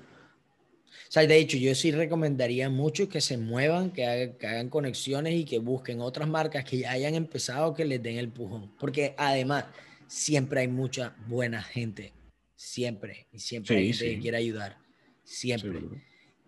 sea, 1.14 1.28
de 1.28 1.38
hecho, 1.38 1.57
yo 1.57 1.76
sí 1.76 1.91
recomendaría 1.91 2.70
mucho 2.72 3.07
que 3.07 3.22
se 3.22 3.38
muevan, 3.38 3.91
que 3.91 4.05
hagan, 4.05 4.70
conexiones 4.70 5.36
y 5.36 5.45
que 5.45 5.59
busquen 5.59 6.01
otras 6.01 6.28
marcas 6.28 6.66
que 6.66 6.80
ya 6.80 6.91
hayan 6.91 7.14
empezado, 7.14 7.76
que 7.76 7.86
les 7.86 8.01
den 8.01 8.18
el 8.18 8.30
pujón. 8.30 8.74
Porque 8.80 9.14
además, 9.18 9.66
siempre 10.07 10.61
hay 10.61 10.68
mucha 10.68 11.16
buena 11.28 11.61
gente. 11.61 12.14
Siempre. 12.55 13.28
Y 13.32 13.39
siempre 13.39 13.78
hay 13.78 13.93
gente 13.93 14.16
que 14.16 14.22
quiere 14.22 14.38
ayudar. 14.38 14.78
Siempre. 15.24 15.82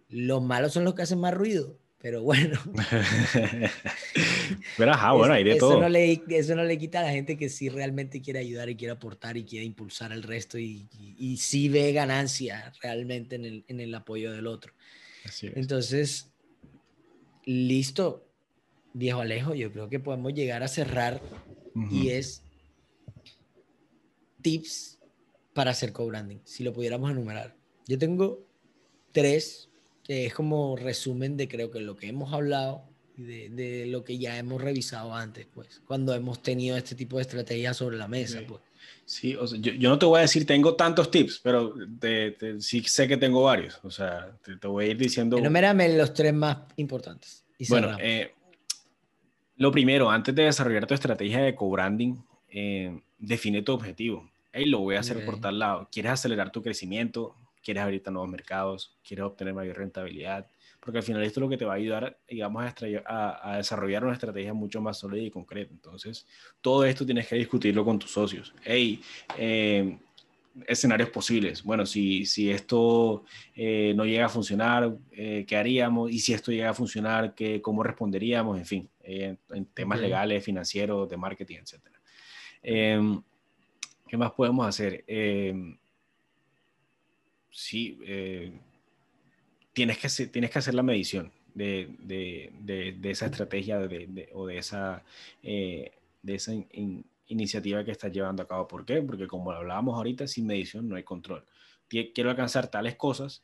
Los 0.09 0.41
malos 0.41 0.73
son 0.73 0.83
los 0.83 0.95
que 0.95 1.03
hacen 1.03 1.19
más 1.19 1.33
ruido 1.35 1.79
pero 2.05 2.21
bueno. 2.21 2.59
pero 4.77 4.91
ajá, 4.91 5.13
bueno, 5.13 5.33
hay 5.33 5.43
de 5.43 5.53
eso 5.53 5.69
todo. 5.69 5.81
No 5.81 5.89
le, 5.89 6.21
eso 6.29 6.53
no 6.53 6.63
le 6.63 6.77
quita 6.77 6.99
a 6.99 7.01
la 7.01 7.09
gente 7.09 7.35
que 7.35 7.49
sí 7.49 7.67
realmente 7.67 8.21
quiere 8.21 8.37
ayudar 8.37 8.69
y 8.69 8.75
quiere 8.75 8.91
aportar 8.91 9.37
y 9.37 9.43
quiere 9.43 9.65
impulsar 9.65 10.11
al 10.11 10.21
resto 10.21 10.59
y, 10.59 10.87
y, 11.17 11.37
sí 11.37 11.67
ve 11.67 11.93
ganancia 11.93 12.71
realmente 12.83 13.37
en 13.37 13.45
el, 13.45 13.65
en 13.67 13.79
el 13.79 13.95
apoyo 13.95 14.31
del 14.31 14.45
otro. 14.45 14.71
Así 15.25 15.47
es. 15.47 15.57
Entonces, 15.57 16.31
listo, 17.43 18.29
viejo 18.93 19.21
Alejo, 19.21 19.55
yo 19.55 19.71
creo 19.71 19.89
que 19.89 19.99
podemos 19.99 20.31
llegar 20.35 20.61
a 20.61 20.67
cerrar 20.67 21.19
y 21.89 22.09
es 22.09 22.43
tips 24.43 24.99
para 25.55 25.71
hacer 25.71 25.91
co-branding, 25.91 26.37
si 26.43 26.63
lo 26.63 26.71
pudiéramos 26.71 27.09
enumerar. 27.09 27.55
Yo 27.87 27.97
tengo 27.97 28.45
tres 29.11 29.71
es 30.07 30.33
como 30.33 30.75
resumen 30.75 31.37
de 31.37 31.47
creo 31.47 31.71
que 31.71 31.79
lo 31.79 31.95
que 31.95 32.07
hemos 32.07 32.33
hablado 32.33 32.83
y 33.17 33.23
de, 33.23 33.49
de, 33.49 33.85
lo 33.85 34.03
que 34.03 34.17
ya 34.17 34.37
hemos 34.37 34.61
revisado 34.61 35.15
antes, 35.15 35.47
pues, 35.53 35.81
cuando 35.87 36.13
hemos 36.13 36.41
tenido 36.41 36.75
este 36.75 36.95
tipo 36.95 37.15
de 37.15 37.21
estrategias 37.21 37.77
sobre 37.77 37.97
la 37.97 38.07
mesa, 38.07 38.41
pues. 38.47 38.61
Sí, 39.05 39.35
o 39.35 39.47
sea, 39.47 39.59
yo, 39.59 39.71
yo, 39.73 39.89
no 39.89 39.99
te 39.99 40.05
voy 40.05 40.19
a 40.19 40.21
decir 40.21 40.45
tengo 40.45 40.75
tantos 40.75 41.11
tips, 41.11 41.39
pero 41.43 41.73
te, 41.99 42.35
sí 42.59 42.81
sé 42.81 43.07
que 43.07 43.17
tengo 43.17 43.43
varios, 43.43 43.79
o 43.83 43.91
sea, 43.91 44.35
te, 44.43 44.57
te 44.57 44.67
voy 44.67 44.85
a 44.85 44.87
ir 44.89 44.97
diciendo... 44.97 45.37
Enumérame 45.37 45.95
los 45.95 46.13
tres 46.13 46.33
más 46.33 46.57
importantes. 46.75 47.45
Y 47.57 47.67
bueno, 47.67 47.95
eh, 47.99 48.33
lo 49.57 49.71
primero, 49.71 50.09
antes 50.09 50.35
de 50.35 50.43
desarrollar 50.43 50.85
tu 50.85 50.93
estrategia 50.93 51.39
de 51.39 51.55
co-branding, 51.55 52.15
eh, 52.49 52.99
define 53.17 53.61
tu 53.61 53.73
objetivo. 53.73 54.29
Hey, 54.51 54.65
lo 54.65 54.79
voy 54.79 54.95
a 54.95 55.01
hacer 55.01 55.25
por 55.25 55.39
tal 55.39 55.59
lado. 55.59 55.87
¿Quieres 55.91 56.13
acelerar 56.13 56.51
tu 56.51 56.61
crecimiento? 56.61 57.35
Quieres 57.65 57.83
abrirte 57.83 58.09
a 58.09 58.13
nuevos 58.13 58.29
mercados, 58.29 58.95
quieres 59.03 59.25
obtener 59.25 59.55
mayor 59.55 59.77
rentabilidad, 59.77 60.47
porque 60.79 60.99
al 60.99 61.03
final 61.03 61.23
esto 61.23 61.39
es 61.39 61.41
lo 61.41 61.49
que 61.49 61.57
te 61.57 61.65
va 61.65 61.73
a 61.73 61.77
ayudar, 61.77 62.19
digamos, 62.29 62.63
a, 62.63 63.51
a, 63.51 63.57
desarrollar 63.57 64.03
una 64.03 64.13
estrategia 64.13 64.53
mucho 64.53 64.79
más 64.81 64.99
sólida 64.99 65.23
y 65.23 65.31
concreta. 65.31 65.73
Entonces, 65.73 66.27
todo 66.61 66.85
esto 66.85 67.03
tienes 67.03 67.27
que 67.27 67.37
discutirlo 67.37 67.83
con 67.83 67.97
tus 67.97 68.11
socios. 68.11 68.53
Hey, 68.63 69.01
eh, 69.35 69.97
escenarios 70.67 71.09
posibles. 71.09 71.63
Bueno, 71.63 71.87
si, 71.87 72.27
si 72.27 72.51
esto 72.51 73.23
eh, 73.55 73.93
no 73.95 74.05
llega 74.05 74.27
a 74.27 74.29
funcionar, 74.29 74.95
eh, 75.11 75.43
¿qué 75.47 75.57
haríamos? 75.57 76.11
Y 76.11 76.19
si 76.19 76.33
esto 76.33 76.51
llega 76.51 76.69
a 76.69 76.75
funcionar, 76.75 77.33
¿qué, 77.33 77.63
¿cómo 77.63 77.81
responderíamos? 77.81 78.59
En 78.59 78.65
fin, 78.67 78.89
en 79.01 79.65
temas 79.73 79.99
legales, 79.99 80.45
financieros, 80.45 81.09
de 81.09 81.17
marketing, 81.17 81.57
etc. 81.57 81.81
Em, 82.61 83.23
¿Qué 84.07 84.17
más 84.17 84.31
podemos 84.33 84.67
hacer? 84.67 85.03
Sí, 87.57 87.97
eh, 88.05 88.51
tienes, 89.71 89.97
que 89.97 90.07
hacer, 90.07 90.29
tienes 90.29 90.51
que 90.51 90.59
hacer 90.59 90.73
la 90.73 90.83
medición 90.83 91.31
de, 91.53 91.95
de, 91.99 92.51
de, 92.99 93.09
esa 93.09 93.27
estrategia 93.27 93.79
o 94.33 94.45
de 94.45 94.57
esa, 94.57 95.03
eh, 95.41 95.93
de 96.21 96.35
esa 96.35 96.51
iniciativa 97.27 97.85
que 97.85 97.91
estás 97.91 98.11
llevando 98.11 98.43
a 98.43 98.47
cabo. 98.49 98.67
¿Por 98.67 98.83
qué? 98.83 99.01
Porque 99.01 99.25
como 99.25 99.53
hablábamos 99.53 99.95
ahorita, 99.95 100.27
sin 100.27 100.47
medición 100.47 100.89
no 100.89 100.97
hay 100.97 101.03
control. 101.03 101.45
Quiero 101.87 102.29
alcanzar 102.29 102.67
tales 102.67 102.97
cosas, 102.97 103.41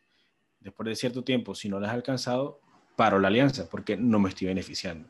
después 0.59 0.89
de 0.89 0.95
cierto 0.97 1.23
tiempo, 1.23 1.55
si 1.55 1.69
no 1.69 1.79
las 1.79 1.91
has 1.91 1.95
alcanzado, 1.95 2.59
paro 2.97 3.17
la 3.17 3.29
alianza 3.29 3.69
porque 3.69 3.95
no 3.95 4.19
me 4.19 4.27
estoy 4.27 4.47
beneficiando. 4.47 5.07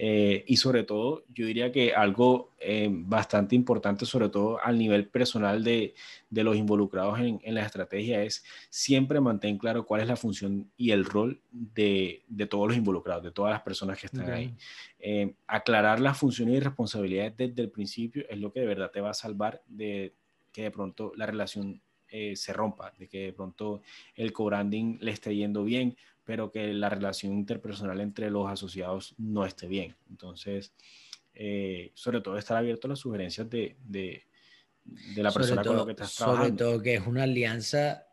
Eh, 0.00 0.44
y 0.46 0.58
sobre 0.58 0.84
todo, 0.84 1.24
yo 1.34 1.44
diría 1.44 1.72
que 1.72 1.92
algo 1.92 2.52
eh, 2.60 2.88
bastante 2.88 3.56
importante, 3.56 4.06
sobre 4.06 4.28
todo 4.28 4.60
al 4.62 4.78
nivel 4.78 5.08
personal 5.08 5.64
de, 5.64 5.92
de 6.30 6.44
los 6.44 6.56
involucrados 6.56 7.18
en, 7.18 7.40
en, 7.42 7.56
la 7.56 7.66
estrategia, 7.66 8.22
es 8.22 8.44
siempre 8.70 9.20
mantener 9.20 9.58
claro 9.58 9.84
cuál 9.84 10.02
es 10.02 10.06
la 10.06 10.14
función 10.14 10.70
y 10.76 10.92
el 10.92 11.04
rol 11.04 11.40
de, 11.50 12.22
de 12.28 12.46
todos 12.46 12.68
los 12.68 12.76
involucrados, 12.76 13.24
de 13.24 13.32
todas 13.32 13.50
las 13.50 13.62
personas 13.62 13.98
que 13.98 14.06
están 14.06 14.30
ahí. 14.30 14.54
Eh, 15.00 15.34
aclarar 15.48 15.98
las 15.98 16.16
funciones 16.16 16.54
y 16.54 16.60
responsabilidades 16.60 17.36
desde 17.36 17.62
el 17.62 17.70
principio 17.70 18.24
es 18.30 18.38
lo 18.38 18.52
que 18.52 18.60
de 18.60 18.66
verdad 18.66 18.92
te 18.92 19.00
va 19.00 19.10
a 19.10 19.14
salvar 19.14 19.62
de 19.66 20.14
que 20.52 20.62
de 20.62 20.70
pronto 20.70 21.10
la 21.16 21.26
relación 21.26 21.82
se 22.08 22.52
rompa, 22.54 22.94
de 22.98 23.06
que 23.06 23.18
de 23.18 23.32
pronto 23.34 23.82
el 24.14 24.32
co-branding 24.32 24.96
le 25.00 25.10
esté 25.10 25.36
yendo 25.36 25.62
bien, 25.62 25.94
pero 26.28 26.52
que 26.52 26.74
la 26.74 26.90
relación 26.90 27.32
interpersonal 27.32 28.02
entre 28.02 28.30
los 28.30 28.46
asociados 28.50 29.14
no 29.16 29.46
esté 29.46 29.66
bien. 29.66 29.96
Entonces, 30.10 30.74
eh, 31.32 31.90
sobre 31.94 32.20
todo 32.20 32.36
estar 32.36 32.58
abierto 32.58 32.86
a 32.86 32.90
las 32.90 32.98
sugerencias 32.98 33.48
de, 33.48 33.78
de, 33.82 34.26
la 35.16 35.32
persona 35.32 35.64
con 35.64 35.78
la 35.78 35.86
que 35.86 35.92
estás 35.92 36.16
trabajando. 36.16 36.48
Sobre 36.48 36.58
todo 36.58 36.82
que 36.82 36.96
es 36.96 37.06
una 37.06 37.22
alianza 37.22 38.08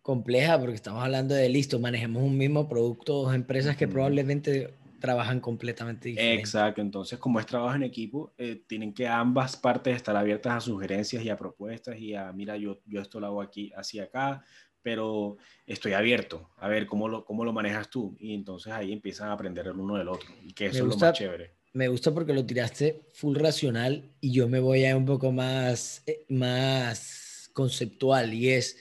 compleja 0.00 0.58
porque 0.58 0.76
estamos 0.76 1.04
hablando 1.04 1.34
de 1.34 1.50
listo, 1.50 1.78
manejemos 1.78 2.22
un 2.22 2.38
mismo 2.38 2.70
producto, 2.70 3.24
dos 3.24 3.34
empresas 3.34 3.76
que 3.76 3.86
probablemente 3.86 4.72
trabajan 4.98 5.38
completamente 5.40 6.08
diferente. 6.08 6.40
Exacto, 6.40 6.80
entonces 6.80 7.18
como 7.18 7.38
es 7.38 7.44
trabajo 7.44 7.76
en 7.76 7.82
equipo, 7.82 8.32
eh, 8.38 8.62
tienen 8.66 8.94
que 8.94 9.06
ambas 9.06 9.58
partes 9.58 9.94
estar 9.94 10.16
abiertas 10.16 10.54
a 10.54 10.60
sugerencias 10.60 11.22
y 11.22 11.28
a 11.28 11.36
propuestas 11.36 11.98
y 11.98 12.14
a, 12.14 12.32
mira, 12.32 12.56
yo, 12.56 12.80
yo 12.86 13.02
esto 13.02 13.20
lo 13.20 13.26
hago 13.26 13.42
aquí, 13.42 13.70
así 13.76 13.98
acá, 13.98 14.42
pero 14.86 15.36
estoy 15.66 15.94
abierto 15.94 16.48
a 16.58 16.68
ver 16.68 16.86
cómo 16.86 17.08
lo, 17.08 17.24
cómo 17.24 17.44
lo 17.44 17.52
manejas 17.52 17.90
tú. 17.90 18.16
Y 18.20 18.34
entonces 18.34 18.72
ahí 18.72 18.92
empiezan 18.92 19.30
a 19.30 19.32
aprender 19.32 19.66
el 19.66 19.72
uno 19.72 19.96
del 19.96 20.06
otro. 20.06 20.28
Y 20.44 20.52
que 20.52 20.66
eso 20.66 20.84
es 20.84 20.84
lo 20.84 20.96
más 20.96 21.12
chévere. 21.12 21.50
Me 21.72 21.88
gusta 21.88 22.14
porque 22.14 22.32
lo 22.32 22.46
tiraste 22.46 23.02
full 23.12 23.34
racional 23.34 24.08
y 24.20 24.30
yo 24.30 24.48
me 24.48 24.60
voy 24.60 24.86
a 24.86 24.96
un 24.96 25.04
poco 25.04 25.32
más, 25.32 26.04
eh, 26.06 26.24
más 26.28 27.50
conceptual. 27.52 28.32
Y 28.32 28.50
es, 28.50 28.78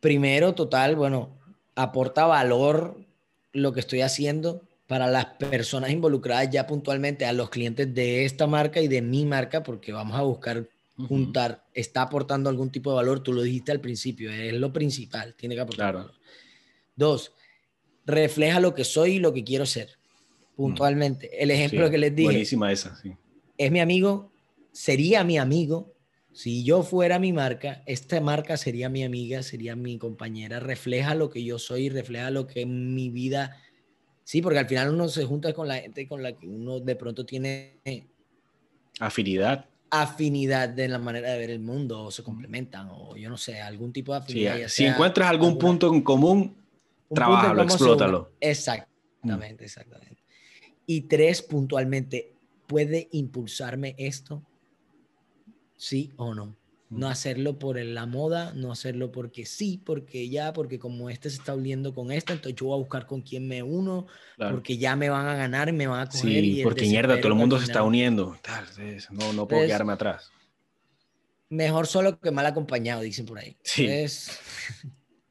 primero, 0.00 0.54
total, 0.54 0.96
bueno, 0.96 1.38
aporta 1.74 2.24
valor 2.24 3.04
lo 3.52 3.74
que 3.74 3.80
estoy 3.80 4.00
haciendo 4.00 4.62
para 4.86 5.08
las 5.08 5.26
personas 5.26 5.90
involucradas 5.90 6.48
ya 6.48 6.66
puntualmente, 6.66 7.26
a 7.26 7.34
los 7.34 7.50
clientes 7.50 7.94
de 7.94 8.24
esta 8.24 8.46
marca 8.46 8.80
y 8.80 8.88
de 8.88 9.02
mi 9.02 9.26
marca, 9.26 9.62
porque 9.62 9.92
vamos 9.92 10.18
a 10.18 10.22
buscar 10.22 10.66
juntar, 11.06 11.64
está 11.72 12.02
aportando 12.02 12.50
algún 12.50 12.70
tipo 12.70 12.90
de 12.90 12.96
valor, 12.96 13.20
tú 13.20 13.32
lo 13.32 13.42
dijiste 13.42 13.70
al 13.70 13.80
principio, 13.80 14.32
es 14.32 14.52
lo 14.54 14.72
principal, 14.72 15.34
tiene 15.34 15.54
que 15.54 15.60
aportar 15.60 15.94
valor. 15.94 16.14
Dos, 16.96 17.32
refleja 18.04 18.58
lo 18.58 18.74
que 18.74 18.84
soy 18.84 19.12
y 19.12 19.18
lo 19.18 19.32
que 19.32 19.44
quiero 19.44 19.64
ser, 19.66 19.90
puntualmente. 20.56 21.42
El 21.42 21.50
ejemplo 21.50 21.88
que 21.90 21.98
les 21.98 22.14
dije. 22.14 22.28
Buenísima 22.28 22.72
esa, 22.72 22.96
sí. 22.96 23.12
Es 23.56 23.70
mi 23.70 23.80
amigo, 23.80 24.32
sería 24.72 25.22
mi 25.24 25.38
amigo. 25.38 25.94
Si 26.32 26.64
yo 26.64 26.82
fuera 26.82 27.18
mi 27.18 27.32
marca, 27.32 27.82
esta 27.86 28.20
marca 28.20 28.56
sería 28.56 28.88
mi 28.88 29.02
amiga, 29.02 29.42
sería 29.42 29.74
mi 29.74 29.98
compañera, 29.98 30.60
refleja 30.60 31.14
lo 31.14 31.30
que 31.30 31.42
yo 31.42 31.58
soy, 31.58 31.88
refleja 31.88 32.30
lo 32.30 32.46
que 32.46 32.66
mi 32.66 33.10
vida... 33.10 33.56
Sí, 34.24 34.42
porque 34.42 34.58
al 34.58 34.68
final 34.68 34.92
uno 34.92 35.08
se 35.08 35.24
junta 35.24 35.54
con 35.54 35.66
la 35.66 35.76
gente 35.76 36.06
con 36.06 36.22
la 36.22 36.32
que 36.36 36.46
uno 36.46 36.80
de 36.80 36.96
pronto 36.96 37.24
tiene... 37.24 37.80
Afinidad 39.00 39.68
afinidad 39.90 40.68
de 40.68 40.88
la 40.88 40.98
manera 40.98 41.30
de 41.30 41.38
ver 41.38 41.50
el 41.50 41.60
mundo 41.60 42.04
o 42.04 42.10
se 42.10 42.22
complementan 42.22 42.88
o 42.90 43.16
yo 43.16 43.28
no 43.28 43.36
sé, 43.36 43.60
algún 43.60 43.92
tipo 43.92 44.12
de 44.12 44.18
afinidad. 44.18 44.68
si 44.68 44.84
encuentras 44.84 45.28
algún 45.28 45.58
punto 45.58 45.92
en 45.92 46.02
común, 46.02 46.56
trabajalo, 47.12 47.62
explótalo. 47.62 48.32
Exactamente, 48.40 49.64
exactamente. 49.64 50.22
Y 50.86 51.02
tres, 51.02 51.42
puntualmente, 51.42 52.32
¿puede 52.66 53.08
impulsarme 53.12 53.94
esto? 53.98 54.42
¿Sí 55.76 56.12
o 56.16 56.34
no? 56.34 56.56
No 56.90 57.08
hacerlo 57.08 57.58
por 57.58 57.78
la 57.78 58.06
moda, 58.06 58.52
no 58.54 58.72
hacerlo 58.72 59.12
porque 59.12 59.44
sí, 59.44 59.80
porque 59.84 60.30
ya, 60.30 60.54
porque 60.54 60.78
como 60.78 61.10
este 61.10 61.28
se 61.28 61.36
está 61.36 61.54
uniendo 61.54 61.94
con 61.94 62.10
esta, 62.10 62.32
entonces 62.32 62.58
yo 62.58 62.66
voy 62.66 62.76
a 62.76 62.78
buscar 62.78 63.06
con 63.06 63.20
quién 63.20 63.46
me 63.46 63.62
uno, 63.62 64.06
porque 64.38 64.78
ya 64.78 64.96
me 64.96 65.10
van 65.10 65.26
a 65.26 65.34
ganar, 65.34 65.70
me 65.72 65.86
van 65.86 66.00
a 66.00 66.06
coger. 66.06 66.42
Sí, 66.42 66.60
porque 66.64 66.86
mierda, 66.86 67.18
todo 67.18 67.28
el 67.28 67.38
mundo 67.38 67.58
se 67.58 67.64
está 67.64 67.82
uniendo. 67.82 68.38
no, 69.10 69.32
no 69.34 69.46
puedo 69.46 69.66
quedarme 69.66 69.92
atrás. 69.92 70.32
Mejor 71.50 71.86
solo 71.86 72.18
que 72.20 72.30
mal 72.30 72.46
acompañado, 72.46 73.02
dicen 73.02 73.24
por 73.24 73.38
ahí. 73.38 73.56
Sí. 73.62 73.86
Entonces, 73.86 74.38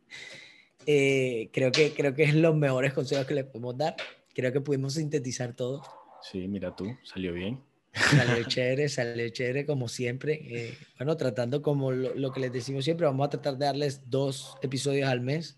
eh, 0.85 1.49
creo, 1.53 1.71
que, 1.71 1.93
creo 1.93 2.13
que 2.15 2.23
es 2.23 2.33
los 2.33 2.55
mejores 2.55 2.93
consejos 2.93 3.25
que 3.25 3.35
le 3.35 3.43
podemos 3.43 3.77
dar. 3.77 3.95
Creo 4.33 4.51
que 4.51 4.61
pudimos 4.61 4.93
sintetizar 4.93 5.53
todo. 5.53 5.83
Sí, 6.21 6.47
mira 6.47 6.75
tú, 6.75 6.95
salió 7.03 7.33
bien. 7.33 7.61
Salió 7.97 8.43
chévere, 8.43 8.89
salió 8.89 9.29
chévere 9.29 9.65
como 9.65 9.87
siempre. 9.87 10.41
Eh, 10.49 10.77
bueno, 10.97 11.17
tratando 11.17 11.61
como 11.61 11.91
lo, 11.91 12.31
que 12.31 12.39
les 12.39 12.51
decimos 12.51 12.85
siempre, 12.85 13.05
vamos 13.05 13.25
a 13.25 13.29
tratar 13.29 13.57
de 13.57 13.65
darles 13.65 14.09
dos 14.09 14.57
episodios 14.61 15.09
al 15.09 15.21
mes. 15.21 15.57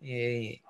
Eh, 0.00 0.60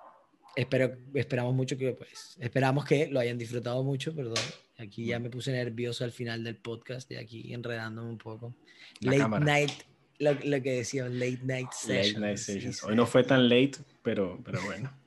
espero, 0.57 0.97
esperamos 1.15 1.55
mucho 1.55 1.77
que, 1.77 1.93
pues, 1.93 2.37
esperamos 2.41 2.85
que 2.85 3.09
lo 3.09 3.21
hayan 3.21 3.39
disfrutado 3.39 3.83
mucho, 3.83 4.15
perdón. 4.15 4.43
Aquí 4.79 5.07
ya 5.07 5.19
me 5.19 5.31
puse 5.31 5.53
nervioso 5.53 6.05
al 6.05 6.13
final 6.13 6.43
del 6.45 6.57
podcast, 6.57 7.09
de 7.09 7.19
aquí 7.19 7.53
enredándome 7.53 8.11
un 8.11 8.19
poco. 8.19 8.55
late 9.01 9.45
night, 9.45 9.73
lo, 10.19 10.63
que 10.63 10.73
decíamos, 10.73 11.13
late 11.13 11.41
night 11.43 11.71
sessions. 11.73 12.15
Late 12.15 12.21
night 12.21 12.39
sessions. 12.39 12.85
Hoy 12.85 12.97
no 12.97 13.07
fue 13.07 13.23
tan 13.23 13.49
late, 13.49 13.79
pero, 14.03 14.41
pero 14.45 14.63
bueno. 14.65 15.02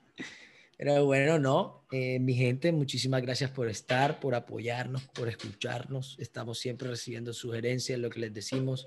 Pero 0.76 1.06
bueno, 1.06 1.38
no, 1.38 1.86
eh, 1.90 2.18
mi 2.18 2.34
gente, 2.34 2.70
muchísimas 2.70 3.22
gracias 3.22 3.50
por 3.50 3.68
estar, 3.68 4.20
por 4.20 4.34
apoyarnos, 4.34 5.04
por 5.08 5.28
escucharnos. 5.28 6.16
Estamos 6.18 6.58
siempre 6.58 6.88
recibiendo 6.88 7.32
sugerencias, 7.32 7.98
lo 7.98 8.10
que 8.10 8.20
les 8.20 8.34
decimos. 8.34 8.86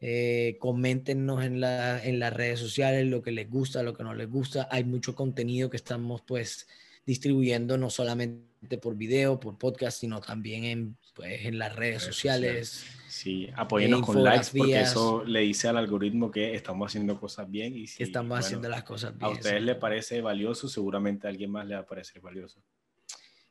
Eh, 0.00 0.56
coméntenos 0.58 1.44
en, 1.44 1.60
la, 1.60 2.04
en 2.04 2.18
las 2.18 2.32
redes 2.32 2.58
sociales 2.58 3.06
lo 3.06 3.22
que 3.22 3.30
les 3.30 3.48
gusta, 3.48 3.82
lo 3.82 3.94
que 3.94 4.02
no 4.02 4.14
les 4.14 4.28
gusta. 4.28 4.68
Hay 4.70 4.84
mucho 4.84 5.14
contenido 5.14 5.70
que 5.70 5.76
estamos 5.78 6.20
pues 6.26 6.66
distribuyendo 7.04 7.76
no 7.78 7.90
solamente 7.90 8.78
por 8.80 8.96
video, 8.96 9.40
por 9.40 9.58
podcast, 9.58 10.00
sino 10.00 10.20
también 10.20 10.64
en, 10.64 10.96
pues, 11.14 11.44
en 11.44 11.58
las 11.58 11.74
redes, 11.74 12.02
sociales. 12.02 12.84
Sí, 13.08 13.48
apóyenos 13.56 14.02
con 14.02 14.22
likes 14.22 14.48
porque 14.56 14.80
eso 14.80 15.24
le 15.24 15.40
dice 15.40 15.68
al 15.68 15.76
algoritmo 15.76 16.30
que 16.30 16.54
estamos 16.54 16.90
haciendo 16.90 17.18
cosas 17.20 17.50
bien 17.50 17.76
y 17.76 17.86
si 17.86 18.02
estamos 18.02 18.38
haciendo 18.38 18.68
las 18.68 18.84
cosas 18.84 19.16
bien. 19.16 19.30
A 19.30 19.34
ustedes 19.34 19.62
les 19.62 19.76
parece 19.76 20.20
valioso, 20.20 20.68
seguramente 20.68 21.26
a 21.26 21.30
alguien 21.30 21.50
más 21.50 21.66
le 21.66 21.74
va 21.74 21.80
a 21.80 21.86
parecer 21.86 22.22
valioso. 22.22 22.62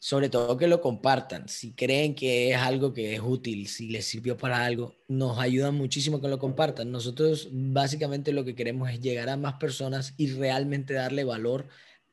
Sobre 0.04 0.30
todo 0.30 0.58
que 0.58 0.66
lo 0.66 0.82
compartan. 0.82 1.48
Si 1.48 1.74
creen 1.76 2.16
que 2.16 2.50
es 2.50 2.58
algo 2.58 2.92
que 2.92 3.14
es 3.14 3.22
útil, 3.22 3.68
si 3.68 3.88
les 3.88 4.04
sirvió 4.04 4.36
para 4.36 4.66
algo, 4.66 4.96
nos 5.08 5.38
ayuda 5.38 5.70
muchísimo 5.70 6.20
que 6.20 6.28
lo 6.28 6.40
compartan. 6.40 6.92
Nosotros 6.92 7.50
básicamente 7.52 8.34
lo 8.34 8.44
que 8.44 8.56
queremos 8.56 8.90
es 8.90 9.00
llegar 9.00 9.30
a 9.30 9.38
más 9.38 9.54
personas 9.56 10.16
y 10.18 10.32
realmente 10.32 10.96
darle 10.96 11.24
valor 11.24 11.68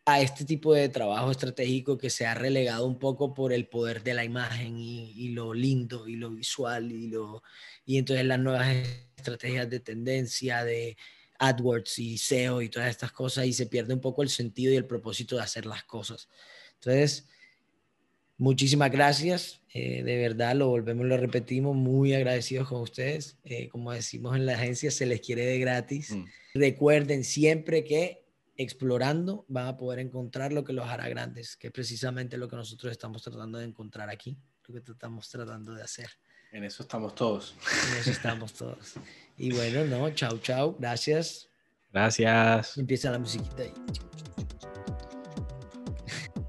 a 0.08 0.22
este 0.22 0.46
tipo 0.46 0.72
de 0.72 0.88
trabajo 0.88 1.30
estratégico 1.30 1.98
que 1.98 2.08
se 2.08 2.24
ha 2.24 2.32
relegado 2.32 2.86
un 2.86 2.98
poco 2.98 3.34
por 3.34 3.52
el 3.52 3.66
poder 3.66 4.02
de 4.02 4.14
la 4.14 4.24
imagen 4.24 4.78
y, 4.78 5.28
lo 5.28 5.52
lindo 5.52 6.08
y 6.08 6.16
lo 6.16 6.30
visual 6.30 6.90
y, 6.90 7.08
lo, 7.08 7.42
y 7.84 7.98
entonces 7.98 8.24
las 8.24 8.38
nuevas 8.38 8.74
estrategias 9.18 9.68
de 9.68 9.80
tendencia 9.80 10.64
de 10.64 10.96
AdWords 11.38 11.98
y 11.98 12.16
SEO 12.16 12.62
y 12.62 12.70
todas 12.70 12.88
estas 12.88 13.12
cosas 13.12 13.44
y 13.44 13.52
se 13.52 13.66
pierde 13.66 13.92
un 13.92 14.00
poco 14.00 14.22
el 14.22 14.30
sentido 14.30 14.72
y 14.72 14.76
el 14.76 14.86
propósito 14.86 15.36
de 15.36 15.42
hacer 15.42 15.66
las 15.66 15.84
cosas. 15.84 16.30
Entonces, 16.76 17.28
muchísimas 18.38 18.90
gracias, 18.90 19.60
eh, 19.74 20.02
de 20.02 20.16
verdad 20.16 20.56
lo 20.56 20.68
volvemos, 20.68 21.04
lo 21.04 21.18
repetimos, 21.18 21.76
muy 21.76 22.14
agradecidos 22.14 22.66
con 22.66 22.80
ustedes. 22.80 23.36
Eh, 23.44 23.68
como 23.68 23.92
decimos 23.92 24.36
en 24.36 24.46
la 24.46 24.54
agencia, 24.54 24.90
se 24.90 25.04
les 25.04 25.20
quiere 25.20 25.44
de 25.44 25.58
gratis. 25.58 26.12
Mm. 26.12 26.24
Recuerden 26.54 27.24
siempre 27.24 27.84
que 27.84 28.26
explorando 28.58 29.46
van 29.48 29.68
a 29.68 29.76
poder 29.76 30.00
encontrar 30.00 30.52
lo 30.52 30.64
que 30.64 30.72
los 30.72 30.86
hará 30.86 31.08
grandes, 31.08 31.56
que 31.56 31.68
es 31.68 31.72
precisamente 31.72 32.36
lo 32.36 32.48
que 32.48 32.56
nosotros 32.56 32.90
estamos 32.90 33.22
tratando 33.22 33.58
de 33.58 33.64
encontrar 33.64 34.10
aquí, 34.10 34.36
lo 34.66 34.74
que 34.74 34.92
estamos 34.92 35.30
tratando 35.30 35.72
de 35.74 35.82
hacer. 35.82 36.10
En 36.50 36.64
eso 36.64 36.82
estamos 36.82 37.14
todos. 37.14 37.54
En 37.92 37.98
eso 38.00 38.10
estamos 38.10 38.52
todos. 38.52 38.94
Y 39.36 39.52
bueno, 39.52 39.84
no, 39.84 40.10
chao, 40.10 40.38
chao, 40.38 40.76
gracias. 40.78 41.48
Gracias. 41.92 42.76
Empieza 42.76 43.10
la 43.10 43.18
musiquita 43.20 43.62
ahí. 43.62 43.72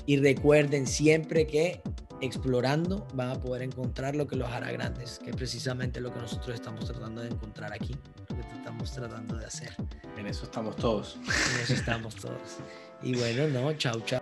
Y 0.07 0.18
recuerden 0.18 0.88
siempre 0.88 1.45
que 1.45 1.82
explorando 2.22 3.07
van 3.14 3.30
a 3.30 3.39
poder 3.39 3.62
encontrar 3.62 4.16
lo 4.16 4.26
que 4.26 4.36
los 4.36 4.49
hará 4.49 4.72
grandes, 4.72 5.20
que 5.20 5.30
es 5.30 5.36
precisamente 5.36 6.01
lo 6.01 6.12
que 6.12 6.20
nosotros 6.20 6.55
estamos 6.55 6.86
tratando 6.86 7.22
de 7.22 7.30
encontrar 7.30 7.72
aquí, 7.72 7.95
lo 8.30 8.36
que 8.36 8.39
estamos 8.70 8.91
tratando 8.91 9.36
de 9.36 9.45
hacer. 9.45 9.74
En 10.15 10.28
eso 10.28 10.43
estamos 10.43 10.76
todos. 10.76 11.15
En 11.15 11.61
eso 11.61 11.74
estamos 11.74 12.15
todos. 12.15 12.59
Y 13.01 13.15
bueno, 13.17 13.47
no, 13.47 13.74
chao, 13.74 13.99
chao. 14.01 14.18